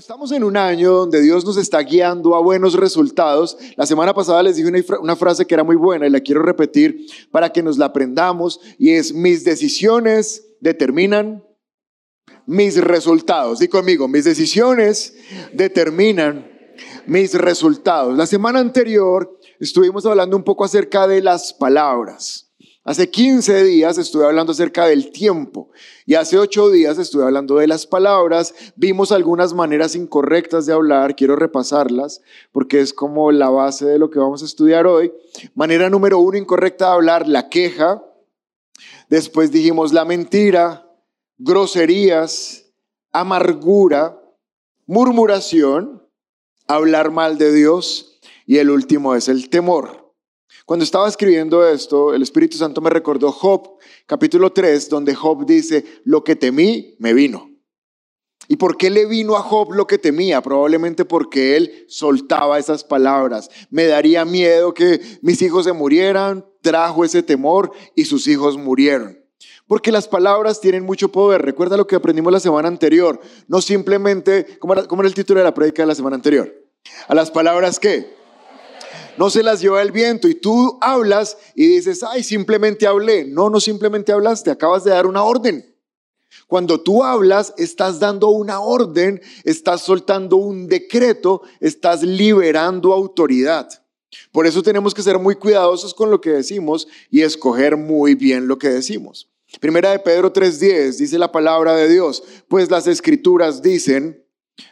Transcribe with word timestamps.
estamos 0.00 0.32
en 0.32 0.44
un 0.44 0.56
año 0.56 0.92
donde 0.92 1.20
Dios 1.20 1.44
nos 1.44 1.58
está 1.58 1.78
guiando 1.80 2.34
a 2.34 2.40
buenos 2.40 2.72
resultados. 2.72 3.58
La 3.76 3.84
semana 3.84 4.14
pasada 4.14 4.42
les 4.42 4.56
dije 4.56 4.72
una, 4.98 5.14
frase 5.14 5.44
que 5.44 5.52
era 5.52 5.62
muy 5.62 5.76
buena 5.76 6.06
y 6.06 6.10
la 6.10 6.20
quiero 6.20 6.40
repetir 6.40 7.04
para 7.30 7.50
que 7.50 7.62
nos 7.62 7.76
la 7.76 7.84
aprendamos 7.84 8.60
y 8.78 8.92
es 8.92 9.12
mis 9.12 9.44
decisiones 9.44 10.46
determinan 10.58 11.44
mis 12.46 12.82
resultados. 12.82 13.60
Y 13.60 13.68
conmigo, 13.68 14.08
mis 14.08 14.24
decisiones 14.24 15.14
determinan 15.52 16.50
mis 17.06 17.34
resultados. 17.34 18.16
La 18.16 18.26
semana 18.26 18.58
anterior 18.58 19.38
estuvimos 19.58 20.06
hablando 20.06 20.34
un 20.34 20.44
poco 20.44 20.64
acerca 20.64 21.06
de 21.06 21.20
las 21.20 21.52
palabras. 21.52 22.49
Hace 22.90 23.08
15 23.08 23.62
días 23.62 23.98
estuve 23.98 24.24
hablando 24.24 24.50
acerca 24.50 24.84
del 24.84 25.12
tiempo 25.12 25.70
y 26.06 26.16
hace 26.16 26.36
8 26.36 26.70
días 26.70 26.98
estuve 26.98 27.22
hablando 27.22 27.54
de 27.54 27.68
las 27.68 27.86
palabras. 27.86 28.52
Vimos 28.74 29.12
algunas 29.12 29.54
maneras 29.54 29.94
incorrectas 29.94 30.66
de 30.66 30.72
hablar, 30.72 31.14
quiero 31.14 31.36
repasarlas 31.36 32.20
porque 32.50 32.80
es 32.80 32.92
como 32.92 33.30
la 33.30 33.48
base 33.48 33.86
de 33.86 34.00
lo 34.00 34.10
que 34.10 34.18
vamos 34.18 34.42
a 34.42 34.44
estudiar 34.44 34.88
hoy. 34.88 35.12
Manera 35.54 35.88
número 35.88 36.18
uno 36.18 36.36
incorrecta 36.36 36.86
de 36.86 36.94
hablar, 36.94 37.28
la 37.28 37.48
queja. 37.48 38.02
Después 39.08 39.52
dijimos 39.52 39.92
la 39.92 40.04
mentira, 40.04 40.84
groserías, 41.38 42.72
amargura, 43.12 44.20
murmuración, 44.86 46.08
hablar 46.66 47.12
mal 47.12 47.38
de 47.38 47.52
Dios 47.52 48.18
y 48.46 48.56
el 48.56 48.68
último 48.68 49.14
es 49.14 49.28
el 49.28 49.48
temor. 49.48 49.99
Cuando 50.70 50.84
estaba 50.84 51.08
escribiendo 51.08 51.66
esto, 51.66 52.14
el 52.14 52.22
Espíritu 52.22 52.56
Santo 52.56 52.80
me 52.80 52.90
recordó 52.90 53.32
Job, 53.32 53.78
capítulo 54.06 54.52
3, 54.52 54.88
donde 54.88 55.16
Job 55.16 55.44
dice, 55.44 55.84
lo 56.04 56.22
que 56.22 56.36
temí, 56.36 56.94
me 57.00 57.12
vino. 57.12 57.50
¿Y 58.46 58.54
por 58.54 58.76
qué 58.76 58.88
le 58.88 59.04
vino 59.06 59.34
a 59.34 59.42
Job 59.42 59.72
lo 59.72 59.88
que 59.88 59.98
temía? 59.98 60.40
Probablemente 60.42 61.04
porque 61.04 61.56
él 61.56 61.86
soltaba 61.88 62.56
esas 62.56 62.84
palabras. 62.84 63.50
Me 63.68 63.86
daría 63.86 64.24
miedo 64.24 64.72
que 64.72 65.00
mis 65.22 65.42
hijos 65.42 65.64
se 65.64 65.72
murieran, 65.72 66.46
trajo 66.62 67.04
ese 67.04 67.24
temor 67.24 67.72
y 67.96 68.04
sus 68.04 68.28
hijos 68.28 68.56
murieron. 68.56 69.18
Porque 69.66 69.90
las 69.90 70.06
palabras 70.06 70.60
tienen 70.60 70.84
mucho 70.84 71.10
poder. 71.10 71.42
Recuerda 71.42 71.76
lo 71.76 71.88
que 71.88 71.96
aprendimos 71.96 72.32
la 72.32 72.38
semana 72.38 72.68
anterior. 72.68 73.20
No 73.48 73.60
simplemente, 73.60 74.46
¿cómo 74.60 74.74
era, 74.74 74.86
el 75.02 75.14
título 75.14 75.40
de 75.40 75.44
la 75.46 75.52
prédica 75.52 75.82
de 75.82 75.88
la 75.88 75.96
semana 75.96 76.14
anterior? 76.14 76.54
A 77.08 77.14
las 77.16 77.32
palabras 77.32 77.80
qué? 77.80 78.19
No 79.16 79.30
se 79.30 79.42
las 79.42 79.60
lleva 79.60 79.82
el 79.82 79.92
viento 79.92 80.28
y 80.28 80.34
tú 80.34 80.78
hablas 80.80 81.36
y 81.54 81.66
dices, 81.66 82.02
ay, 82.02 82.22
simplemente 82.22 82.86
hablé. 82.86 83.24
No, 83.24 83.50
no 83.50 83.60
simplemente 83.60 84.12
hablaste, 84.12 84.50
acabas 84.50 84.84
de 84.84 84.90
dar 84.90 85.06
una 85.06 85.22
orden. 85.22 85.66
Cuando 86.46 86.80
tú 86.80 87.04
hablas, 87.04 87.54
estás 87.58 88.00
dando 88.00 88.28
una 88.28 88.60
orden, 88.60 89.20
estás 89.44 89.82
soltando 89.82 90.36
un 90.36 90.66
decreto, 90.66 91.42
estás 91.60 92.02
liberando 92.02 92.92
autoridad. 92.92 93.68
Por 94.32 94.46
eso 94.46 94.62
tenemos 94.62 94.94
que 94.94 95.02
ser 95.02 95.18
muy 95.18 95.36
cuidadosos 95.36 95.94
con 95.94 96.10
lo 96.10 96.20
que 96.20 96.30
decimos 96.30 96.88
y 97.10 97.22
escoger 97.22 97.76
muy 97.76 98.14
bien 98.14 98.48
lo 98.48 98.58
que 98.58 98.68
decimos. 98.68 99.28
Primera 99.60 99.90
de 99.90 99.98
Pedro 99.98 100.32
3:10 100.32 100.98
dice 100.98 101.18
la 101.18 101.32
palabra 101.32 101.74
de 101.74 101.88
Dios, 101.88 102.22
pues 102.48 102.70
las 102.70 102.86
escrituras 102.86 103.62
dicen, 103.62 104.24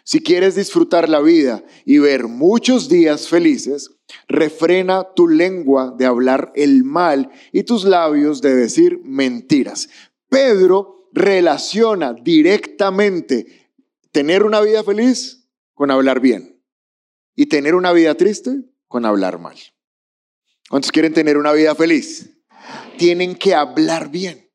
si 0.05 0.21
quieres 0.21 0.55
disfrutar 0.55 1.09
la 1.09 1.21
vida 1.21 1.65
y 1.84 1.98
ver 1.98 2.29
muchos 2.29 2.89
días 2.89 3.29
felices, 3.29 3.91
refrena 4.27 5.07
tu 5.15 5.29
lengua 5.29 5.95
de 5.97 6.07
hablar 6.07 6.53
el 6.55 6.85
mal 6.85 7.31
y 7.53 7.65
tus 7.65 7.85
labios 7.85 8.41
de 8.41 8.55
decir 8.55 9.01
mentiras. 9.05 9.89
Pedro 10.29 11.09
relaciona 11.12 12.12
directamente 12.12 13.70
tener 14.12 14.43
una 14.43 14.61
vida 14.61 14.83
feliz 14.83 15.48
con 15.75 15.91
hablar 15.91 16.20
bien 16.20 16.61
y 17.35 17.47
tener 17.47 17.75
una 17.75 17.92
vida 17.92 18.14
triste 18.14 18.63
con 18.89 19.05
hablar 19.05 19.39
mal. 19.39 19.57
¿Cuántos 20.69 20.92
quieren 20.92 21.14
tener 21.14 21.39
una 21.39 21.52
vida 21.52 21.75
feliz? 21.75 22.31
Tienen 22.98 23.35
que 23.35 23.55
hablar 23.55 24.11
bien 24.11 24.48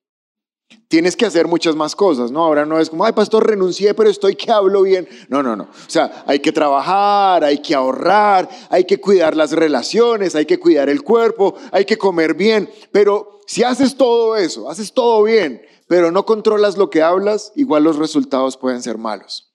tienes 0.88 1.16
que 1.16 1.26
hacer 1.26 1.48
muchas 1.48 1.76
más 1.76 1.96
cosas, 1.96 2.32
¿no? 2.32 2.44
Ahora 2.44 2.66
no 2.66 2.80
es 2.80 2.90
como, 2.90 3.06
ay, 3.06 3.14
pastor, 3.14 3.48
renuncié, 3.48 3.94
pero 3.94 4.10
estoy 4.10 4.36
que 4.36 4.52
hablo 4.52 4.84
bien. 4.84 5.08
No, 5.30 5.42
no, 5.42 5.56
no. 5.56 5.64
O 5.64 5.90
sea, 5.90 6.24
hay 6.28 6.40
que 6.40 6.52
trabajar, 6.52 7.44
hay 7.44 7.60
que 7.60 7.74
ahorrar, 7.76 8.50
hay 8.70 8.86
que 8.86 9.00
cuidar 9.00 9.36
las 9.36 9.52
relaciones, 9.52 10.36
hay 10.36 10.46
que 10.46 10.60
cuidar 10.60 10.90
el 10.90 11.04
cuerpo, 11.04 11.56
hay 11.72 11.86
que 11.86 11.98
comer 11.98 12.36
bien. 12.36 12.70
Pero 12.92 13.42
si 13.48 13.64
haces 13.64 13.98
todo 13.98 14.36
eso, 14.36 14.70
haces 14.70 14.94
todo 14.94 15.24
bien, 15.24 15.62
pero 15.88 16.12
no 16.12 16.26
controlas 16.26 16.78
lo 16.78 16.90
que 16.90 17.02
hablas, 17.02 17.52
igual 17.56 17.84
los 17.84 17.98
resultados 17.98 18.58
pueden 18.58 18.82
ser 18.82 18.98
malos. 18.98 19.54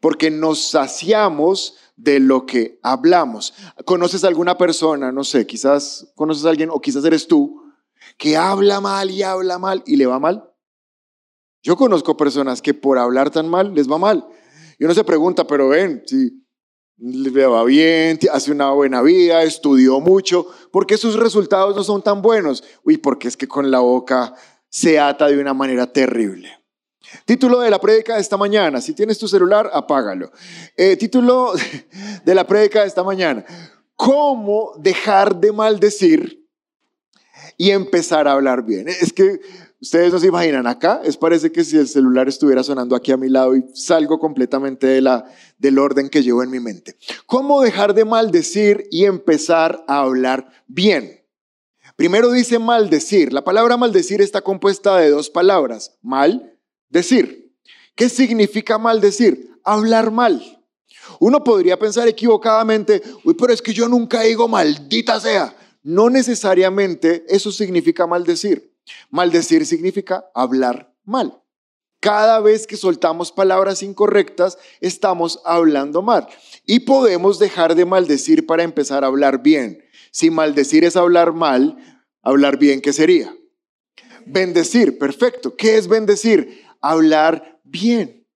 Porque 0.00 0.30
nos 0.30 0.68
saciamos 0.68 1.76
de 1.96 2.20
lo 2.20 2.46
que 2.46 2.78
hablamos. 2.82 3.54
¿Conoces 3.84 4.24
a 4.24 4.28
alguna 4.28 4.58
persona, 4.58 5.12
no 5.12 5.24
sé, 5.24 5.46
quizás 5.46 6.12
conoces 6.16 6.44
a 6.44 6.50
alguien 6.50 6.70
o 6.70 6.80
quizás 6.80 7.04
eres 7.04 7.26
tú, 7.26 7.63
que 8.16 8.36
habla 8.36 8.80
mal 8.80 9.10
y 9.10 9.22
habla 9.22 9.58
mal 9.58 9.82
y 9.86 9.96
le 9.96 10.06
va 10.06 10.18
mal? 10.18 10.50
Yo 11.62 11.76
conozco 11.76 12.16
personas 12.16 12.60
que 12.60 12.74
por 12.74 12.98
hablar 12.98 13.30
tan 13.30 13.48
mal 13.48 13.74
les 13.74 13.90
va 13.90 13.98
mal. 13.98 14.26
Y 14.78 14.84
uno 14.84 14.94
se 14.94 15.02
pregunta, 15.04 15.46
pero 15.46 15.68
ven, 15.68 16.02
si 16.06 16.44
le 16.98 17.46
va 17.46 17.64
bien, 17.64 18.18
hace 18.30 18.52
una 18.52 18.70
buena 18.70 19.02
vida, 19.02 19.42
estudió 19.42 19.98
mucho, 20.00 20.46
¿por 20.70 20.86
qué 20.86 20.96
sus 20.96 21.16
resultados 21.16 21.74
no 21.74 21.82
son 21.82 22.02
tan 22.02 22.22
buenos? 22.22 22.62
Uy, 22.84 22.98
porque 22.98 23.28
es 23.28 23.36
que 23.36 23.48
con 23.48 23.70
la 23.70 23.80
boca 23.80 24.34
se 24.68 24.98
ata 24.98 25.26
de 25.26 25.38
una 25.38 25.54
manera 25.54 25.90
terrible. 25.90 26.50
Título 27.24 27.60
de 27.60 27.70
la 27.70 27.80
prédica 27.80 28.16
de 28.16 28.20
esta 28.20 28.36
mañana. 28.36 28.80
Si 28.80 28.92
tienes 28.92 29.18
tu 29.18 29.28
celular, 29.28 29.70
apágalo. 29.72 30.32
Eh, 30.76 30.96
título 30.96 31.52
de 32.24 32.34
la 32.34 32.46
prédica 32.46 32.82
de 32.82 32.88
esta 32.88 33.02
mañana. 33.02 33.44
¿Cómo 33.96 34.72
dejar 34.78 35.36
de 35.36 35.52
maldecir 35.52 36.43
y 37.56 37.70
empezar 37.70 38.28
a 38.28 38.32
hablar 38.32 38.64
bien? 38.64 38.88
Es 38.88 39.12
que 39.12 39.40
Ustedes 39.84 40.14
no 40.14 40.18
se 40.18 40.28
imaginan, 40.28 40.66
acá 40.66 41.02
es 41.04 41.18
parece 41.18 41.52
que 41.52 41.62
si 41.62 41.76
el 41.76 41.86
celular 41.86 42.26
estuviera 42.26 42.62
sonando 42.62 42.96
aquí 42.96 43.12
a 43.12 43.18
mi 43.18 43.28
lado 43.28 43.54
y 43.54 43.66
salgo 43.74 44.18
completamente 44.18 44.86
de 44.86 45.02
la, 45.02 45.26
del 45.58 45.78
orden 45.78 46.08
que 46.08 46.22
llevo 46.22 46.42
en 46.42 46.50
mi 46.50 46.58
mente. 46.58 46.96
¿Cómo 47.26 47.60
dejar 47.60 47.92
de 47.92 48.06
maldecir 48.06 48.88
y 48.90 49.04
empezar 49.04 49.84
a 49.86 49.98
hablar 49.98 50.50
bien? 50.66 51.22
Primero 51.96 52.32
dice 52.32 52.58
maldecir. 52.58 53.34
La 53.34 53.44
palabra 53.44 53.76
maldecir 53.76 54.22
está 54.22 54.40
compuesta 54.40 54.96
de 54.96 55.10
dos 55.10 55.28
palabras. 55.28 55.98
Mal, 56.00 56.58
decir. 56.88 57.54
¿Qué 57.94 58.08
significa 58.08 58.78
maldecir? 58.78 59.50
Hablar 59.64 60.10
mal. 60.10 60.64
Uno 61.20 61.44
podría 61.44 61.78
pensar 61.78 62.08
equivocadamente, 62.08 63.02
uy, 63.22 63.34
pero 63.34 63.52
es 63.52 63.60
que 63.60 63.74
yo 63.74 63.86
nunca 63.86 64.22
digo 64.22 64.48
maldita 64.48 65.20
sea. 65.20 65.54
No 65.84 66.08
necesariamente 66.08 67.26
eso 67.28 67.52
significa 67.52 68.06
maldecir. 68.06 68.74
Maldecir 69.10 69.66
significa 69.66 70.24
hablar 70.34 70.94
mal. 71.04 71.42
Cada 72.00 72.40
vez 72.40 72.66
que 72.66 72.76
soltamos 72.76 73.30
palabras 73.30 73.82
incorrectas, 73.82 74.58
estamos 74.80 75.40
hablando 75.44 76.00
mal. 76.00 76.26
Y 76.66 76.80
podemos 76.80 77.38
dejar 77.38 77.74
de 77.74 77.84
maldecir 77.84 78.46
para 78.46 78.62
empezar 78.62 79.04
a 79.04 79.08
hablar 79.08 79.42
bien. 79.42 79.84
Si 80.10 80.30
maldecir 80.30 80.84
es 80.84 80.96
hablar 80.96 81.34
mal, 81.34 81.76
hablar 82.22 82.58
bien, 82.58 82.80
¿qué 82.80 82.94
sería? 82.94 83.36
Bendecir, 84.24 84.98
perfecto. 84.98 85.54
¿Qué 85.54 85.76
es 85.76 85.86
bendecir? 85.86 86.62
Hablar 86.80 87.60
bien. 87.62 88.26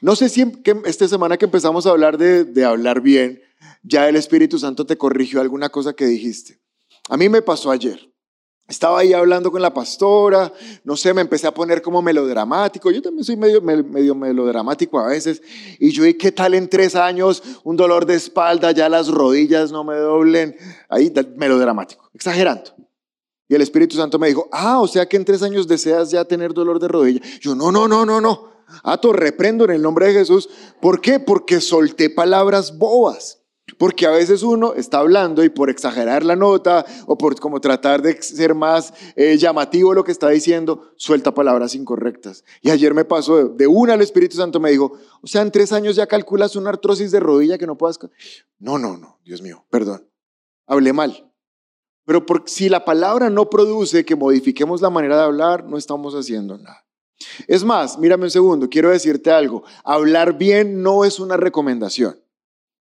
No 0.00 0.16
sé 0.16 0.30
si 0.30 0.44
esta 0.86 1.08
semana 1.08 1.36
que 1.36 1.44
empezamos 1.44 1.86
a 1.86 1.90
hablar 1.90 2.16
de, 2.16 2.44
de 2.44 2.64
hablar 2.64 3.02
bien, 3.02 3.42
ya 3.82 4.08
el 4.08 4.16
Espíritu 4.16 4.58
Santo 4.58 4.86
te 4.86 4.96
corrigió 4.96 5.42
alguna 5.42 5.68
cosa 5.68 5.92
que 5.92 6.06
dijiste. 6.06 6.58
A 7.08 7.16
mí 7.16 7.28
me 7.28 7.42
pasó 7.42 7.70
ayer. 7.70 8.10
Estaba 8.68 8.98
ahí 8.98 9.12
hablando 9.12 9.52
con 9.52 9.62
la 9.62 9.72
pastora, 9.72 10.52
no 10.82 10.96
sé, 10.96 11.14
me 11.14 11.20
empecé 11.20 11.46
a 11.46 11.54
poner 11.54 11.80
como 11.80 12.02
melodramático. 12.02 12.90
Yo 12.90 13.00
también 13.00 13.24
soy 13.24 13.36
medio, 13.36 13.62
melodramático 13.62 14.98
a 14.98 15.06
veces. 15.06 15.40
Y 15.78 15.92
yo, 15.92 16.04
¿y 16.04 16.14
qué 16.14 16.32
tal 16.32 16.52
en 16.54 16.68
tres 16.68 16.96
años? 16.96 17.42
Un 17.62 17.76
dolor 17.76 18.06
de 18.06 18.14
espalda, 18.14 18.72
ya 18.72 18.88
las 18.88 19.06
rodillas 19.06 19.70
no 19.70 19.84
me 19.84 19.94
doblen. 19.94 20.56
Ahí, 20.88 21.12
melodramático, 21.36 22.10
exagerando. 22.12 22.72
Y 23.48 23.54
el 23.54 23.62
Espíritu 23.62 23.96
Santo 23.96 24.18
me 24.18 24.26
dijo, 24.26 24.48
ah, 24.50 24.80
o 24.80 24.88
sea 24.88 25.06
que 25.06 25.16
en 25.16 25.24
tres 25.24 25.44
años 25.44 25.68
deseas 25.68 26.10
ya 26.10 26.24
tener 26.24 26.52
dolor 26.52 26.80
de 26.80 26.88
rodilla. 26.88 27.20
Yo, 27.40 27.54
no, 27.54 27.70
no, 27.70 27.86
no, 27.86 28.04
no, 28.04 28.20
no. 28.20 28.50
Ato, 28.82 29.12
reprendo 29.12 29.64
en 29.64 29.70
el 29.70 29.82
nombre 29.82 30.08
de 30.08 30.14
Jesús. 30.14 30.48
¿Por 30.80 31.00
qué? 31.00 31.20
Porque 31.20 31.60
solté 31.60 32.10
palabras 32.10 32.76
bobas. 32.76 33.45
Porque 33.78 34.06
a 34.06 34.10
veces 34.10 34.42
uno 34.42 34.74
está 34.74 34.98
hablando 34.98 35.44
y 35.44 35.48
por 35.48 35.68
exagerar 35.68 36.24
la 36.24 36.36
nota 36.36 36.86
o 37.06 37.18
por 37.18 37.38
como 37.38 37.60
tratar 37.60 38.00
de 38.00 38.20
ser 38.22 38.54
más 38.54 38.94
eh, 39.16 39.36
llamativo 39.36 39.92
lo 39.92 40.04
que 40.04 40.12
está 40.12 40.30
diciendo, 40.30 40.92
suelta 40.96 41.34
palabras 41.34 41.74
incorrectas. 41.74 42.44
Y 42.62 42.70
ayer 42.70 42.94
me 42.94 43.04
pasó 43.04 43.48
de 43.48 43.66
una 43.66 43.94
al 43.94 44.02
Espíritu 44.02 44.36
Santo 44.36 44.60
me 44.60 44.70
dijo, 44.70 44.92
o 45.20 45.26
sea, 45.26 45.42
en 45.42 45.50
tres 45.50 45.72
años 45.72 45.96
ya 45.96 46.06
calculas 46.06 46.56
una 46.56 46.70
artrosis 46.70 47.10
de 47.10 47.20
rodilla 47.20 47.58
que 47.58 47.66
no 47.66 47.76
puedas... 47.76 47.98
No, 48.58 48.78
no, 48.78 48.96
no, 48.96 49.18
Dios 49.24 49.42
mío, 49.42 49.64
perdón. 49.70 50.08
Hablé 50.66 50.92
mal. 50.92 51.30
Pero 52.06 52.24
si 52.46 52.68
la 52.68 52.84
palabra 52.84 53.30
no 53.30 53.50
produce 53.50 54.04
que 54.04 54.16
modifiquemos 54.16 54.80
la 54.80 54.90
manera 54.90 55.16
de 55.16 55.24
hablar, 55.24 55.64
no 55.64 55.76
estamos 55.76 56.14
haciendo 56.14 56.56
nada. 56.56 56.86
Es 57.48 57.64
más, 57.64 57.98
mírame 57.98 58.24
un 58.24 58.30
segundo, 58.30 58.68
quiero 58.68 58.90
decirte 58.90 59.30
algo. 59.30 59.64
Hablar 59.84 60.38
bien 60.38 60.82
no 60.82 61.04
es 61.04 61.18
una 61.18 61.36
recomendación. 61.36 62.20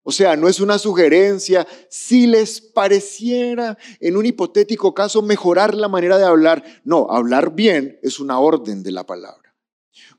O 0.07 0.11
sea, 0.11 0.35
no 0.35 0.47
es 0.47 0.59
una 0.59 0.77
sugerencia. 0.77 1.67
Si 1.89 2.27
les 2.27 2.61
pareciera 2.61 3.75
en 3.99 4.15
un 4.15 4.27
hipotético 4.27 4.93
caso 4.93 5.23
mejorar 5.23 5.73
la 5.73 5.87
manera 5.87 6.19
de 6.19 6.25
hablar, 6.25 6.63
no, 6.83 7.07
hablar 7.09 7.55
bien 7.55 7.99
es 8.03 8.19
una 8.19 8.39
orden 8.39 8.83
de 8.83 8.91
la 8.91 9.07
palabra. 9.07 9.55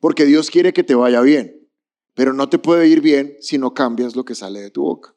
Porque 0.01 0.25
Dios 0.25 0.51
quiere 0.51 0.73
que 0.73 0.83
te 0.83 0.97
vaya 0.97 1.21
bien, 1.21 1.69
pero 2.15 2.33
no 2.33 2.49
te 2.49 2.59
puede 2.59 2.89
ir 2.89 3.01
bien 3.01 3.37
si 3.41 3.59
no 3.59 3.75
cambias 3.75 4.17
lo 4.17 4.25
que 4.25 4.35
sale 4.35 4.61
de 4.61 4.71
tu 4.71 4.83
boca. 4.83 5.15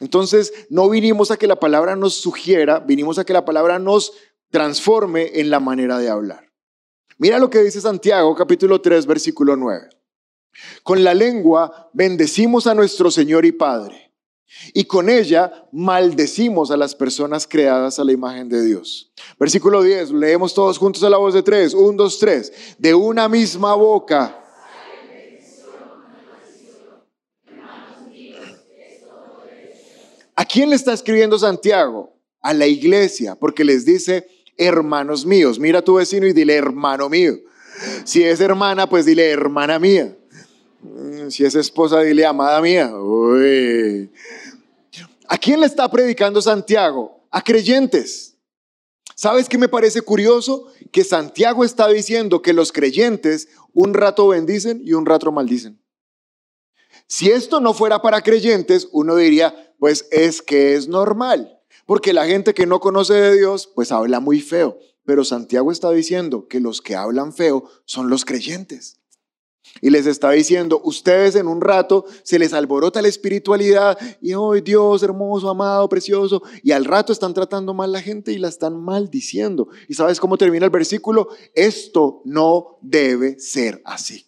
Entonces, 0.00 0.52
no 0.68 0.90
vinimos 0.90 1.30
a 1.30 1.38
que 1.38 1.46
la 1.46 1.58
palabra 1.58 1.96
nos 1.96 2.14
sugiera, 2.14 2.78
vinimos 2.78 3.18
a 3.18 3.24
que 3.24 3.32
la 3.32 3.46
palabra 3.46 3.78
nos 3.78 4.12
transforme 4.50 5.40
en 5.40 5.48
la 5.48 5.60
manera 5.60 5.98
de 5.98 6.10
hablar. 6.10 6.52
Mira 7.16 7.38
lo 7.38 7.48
que 7.48 7.60
dice 7.62 7.80
Santiago 7.80 8.34
capítulo 8.34 8.82
3 8.82 9.06
versículo 9.06 9.56
9. 9.56 9.88
Con 10.82 11.04
la 11.04 11.14
lengua 11.14 11.90
bendecimos 11.94 12.66
a 12.66 12.74
nuestro 12.74 13.10
Señor 13.10 13.46
y 13.46 13.52
Padre, 13.52 14.09
y 14.72 14.84
con 14.84 15.08
ella 15.08 15.66
maldecimos 15.72 16.70
a 16.70 16.76
las 16.76 16.94
personas 16.94 17.46
creadas 17.46 17.98
a 17.98 18.04
la 18.04 18.12
imagen 18.12 18.48
de 18.48 18.64
Dios. 18.64 19.12
Versículo 19.38 19.82
10, 19.82 20.12
leemos 20.12 20.54
todos 20.54 20.78
juntos 20.78 21.02
a 21.02 21.10
la 21.10 21.16
voz 21.16 21.34
de 21.34 21.42
tres, 21.42 21.74
un, 21.74 21.96
dos, 21.96 22.18
tres. 22.18 22.52
De 22.78 22.94
una 22.94 23.28
misma 23.28 23.74
boca 23.74 24.40
¿A 30.40 30.46
quién 30.46 30.70
le 30.70 30.76
está 30.76 30.94
escribiendo 30.94 31.38
Santiago? 31.38 32.16
A 32.40 32.54
la 32.54 32.66
iglesia, 32.66 33.34
porque 33.34 33.62
les 33.62 33.84
dice, 33.84 34.26
hermanos 34.56 35.26
míos, 35.26 35.58
mira 35.58 35.80
a 35.80 35.82
tu 35.82 35.96
vecino 35.96 36.26
y 36.26 36.32
dile, 36.32 36.54
hermano 36.54 37.10
mío. 37.10 37.34
Si 38.04 38.24
es 38.24 38.40
hermana, 38.40 38.88
pues 38.88 39.04
dile, 39.04 39.28
hermana 39.28 39.78
mía. 39.78 40.16
Mm, 40.80 41.28
si 41.28 41.44
es 41.44 41.54
esposa, 41.54 42.00
dile, 42.00 42.24
amada 42.24 42.58
mía. 42.62 42.90
¿A 45.32 45.38
quién 45.38 45.60
le 45.60 45.66
está 45.66 45.88
predicando 45.88 46.42
Santiago? 46.42 47.24
A 47.30 47.40
creyentes. 47.40 48.36
¿Sabes 49.14 49.48
qué 49.48 49.58
me 49.58 49.68
parece 49.68 50.02
curioso? 50.02 50.66
Que 50.90 51.04
Santiago 51.04 51.64
está 51.64 51.86
diciendo 51.86 52.42
que 52.42 52.52
los 52.52 52.72
creyentes 52.72 53.46
un 53.72 53.94
rato 53.94 54.26
bendicen 54.26 54.82
y 54.84 54.94
un 54.94 55.06
rato 55.06 55.30
maldicen. 55.30 55.80
Si 57.06 57.30
esto 57.30 57.60
no 57.60 57.74
fuera 57.74 58.02
para 58.02 58.22
creyentes, 58.22 58.88
uno 58.90 59.14
diría, 59.14 59.72
pues 59.78 60.08
es 60.10 60.42
que 60.42 60.74
es 60.74 60.88
normal, 60.88 61.60
porque 61.86 62.12
la 62.12 62.26
gente 62.26 62.52
que 62.52 62.66
no 62.66 62.80
conoce 62.80 63.14
de 63.14 63.38
Dios, 63.38 63.70
pues 63.72 63.92
habla 63.92 64.18
muy 64.18 64.40
feo. 64.40 64.80
Pero 65.04 65.24
Santiago 65.24 65.70
está 65.70 65.92
diciendo 65.92 66.48
que 66.48 66.58
los 66.58 66.82
que 66.82 66.96
hablan 66.96 67.32
feo 67.32 67.70
son 67.84 68.10
los 68.10 68.24
creyentes. 68.24 68.99
Y 69.80 69.90
les 69.90 70.06
está 70.06 70.30
diciendo, 70.30 70.80
ustedes 70.84 71.36
en 71.36 71.46
un 71.46 71.60
rato 71.60 72.04
se 72.22 72.38
les 72.38 72.52
alborota 72.52 73.00
la 73.00 73.08
espiritualidad 73.08 73.98
y 74.20 74.34
hoy 74.34 74.60
Dios 74.60 75.02
hermoso, 75.02 75.48
amado, 75.48 75.88
precioso, 75.88 76.42
y 76.62 76.72
al 76.72 76.84
rato 76.84 77.12
están 77.12 77.34
tratando 77.34 77.72
mal 77.74 77.92
la 77.92 78.02
gente 78.02 78.32
y 78.32 78.38
la 78.38 78.48
están 78.48 78.80
maldiciendo. 78.80 79.68
¿Y 79.88 79.94
sabes 79.94 80.20
cómo 80.20 80.36
termina 80.36 80.66
el 80.66 80.70
versículo? 80.70 81.28
Esto 81.54 82.22
no 82.24 82.78
debe 82.82 83.38
ser 83.38 83.80
así. 83.84 84.26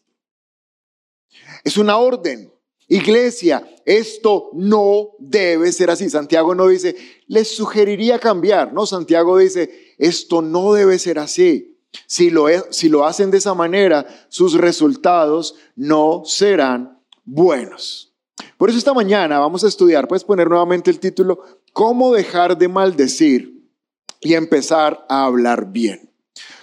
Es 1.65 1.77
una 1.77 1.97
orden. 1.97 2.53
Iglesia, 2.89 3.67
esto 3.87 4.51
no 4.53 5.13
debe 5.19 5.73
ser 5.73 5.91
así. 5.91 6.11
Santiago 6.11 6.55
no 6.55 6.69
dice, 6.69 6.95
les 7.27 7.49
sugeriría 7.49 8.19
cambiar. 8.19 8.73
No, 8.73 8.85
Santiago 8.85 9.39
dice, 9.39 9.95
esto 9.99 10.43
no 10.43 10.75
debe 10.75 10.99
ser 10.99 11.19
así. 11.19 11.72
Si 12.07 12.31
lo, 12.31 12.47
si 12.71 12.89
lo 12.89 13.05
hacen 13.07 13.31
de 13.31 13.39
esa 13.39 13.55
manera, 13.55 14.07
sus 14.29 14.55
resultados 14.55 15.55
no 15.77 16.23
serán 16.25 16.99
buenos. 17.25 18.13
Por 18.57 18.71
eso 18.71 18.79
esta 18.79 18.95
mañana 18.95 19.39
vamos 19.39 19.65
a 19.65 19.69
estudiar, 19.69 20.09
puedes 20.09 20.25
poner 20.25 20.49
nuevamente 20.49 20.91
el 20.91 20.99
título, 20.99 21.41
¿Cómo 21.73 22.13
dejar 22.13 22.59
de 22.59 22.69
maldecir 22.69 23.67
y 24.21 24.35
empezar 24.35 25.07
a 25.09 25.25
hablar 25.25 25.73
bien? 25.73 26.11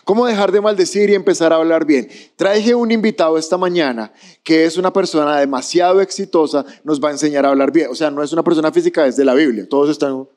¿Cómo 0.03 0.25
dejar 0.25 0.51
de 0.51 0.61
maldecir 0.61 1.09
y 1.09 1.15
empezar 1.15 1.51
a 1.51 1.57
hablar 1.57 1.85
bien? 1.85 2.09
Traje 2.35 2.73
un 2.75 2.91
invitado 2.91 3.37
esta 3.37 3.57
mañana 3.57 4.11
que 4.43 4.65
es 4.65 4.77
una 4.77 4.93
persona 4.93 5.39
demasiado 5.39 6.01
exitosa, 6.01 6.65
nos 6.83 7.03
va 7.03 7.09
a 7.09 7.11
enseñar 7.11 7.45
a 7.45 7.49
hablar 7.49 7.71
bien. 7.71 7.89
O 7.89 7.95
sea, 7.95 8.09
no 8.11 8.23
es 8.23 8.31
una 8.33 8.43
persona 8.43 8.71
física, 8.71 9.05
es 9.05 9.15
de 9.17 9.25
la 9.25 9.33
Biblia. 9.33 9.67
Todos 9.67 9.89
están... 9.89 10.27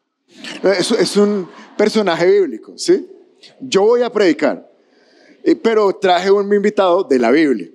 Es, 0.63 0.91
es 0.91 1.17
un 1.17 1.49
personaje 1.77 2.27
bíblico, 2.27 2.73
¿sí? 2.77 3.07
Yo 3.61 3.83
voy 3.83 4.03
a 4.03 4.11
predicar, 4.11 4.71
pero 5.63 5.95
traje 5.95 6.31
un 6.31 6.53
invitado 6.53 7.05
de 7.05 7.19
la 7.19 7.31
Biblia. 7.31 7.71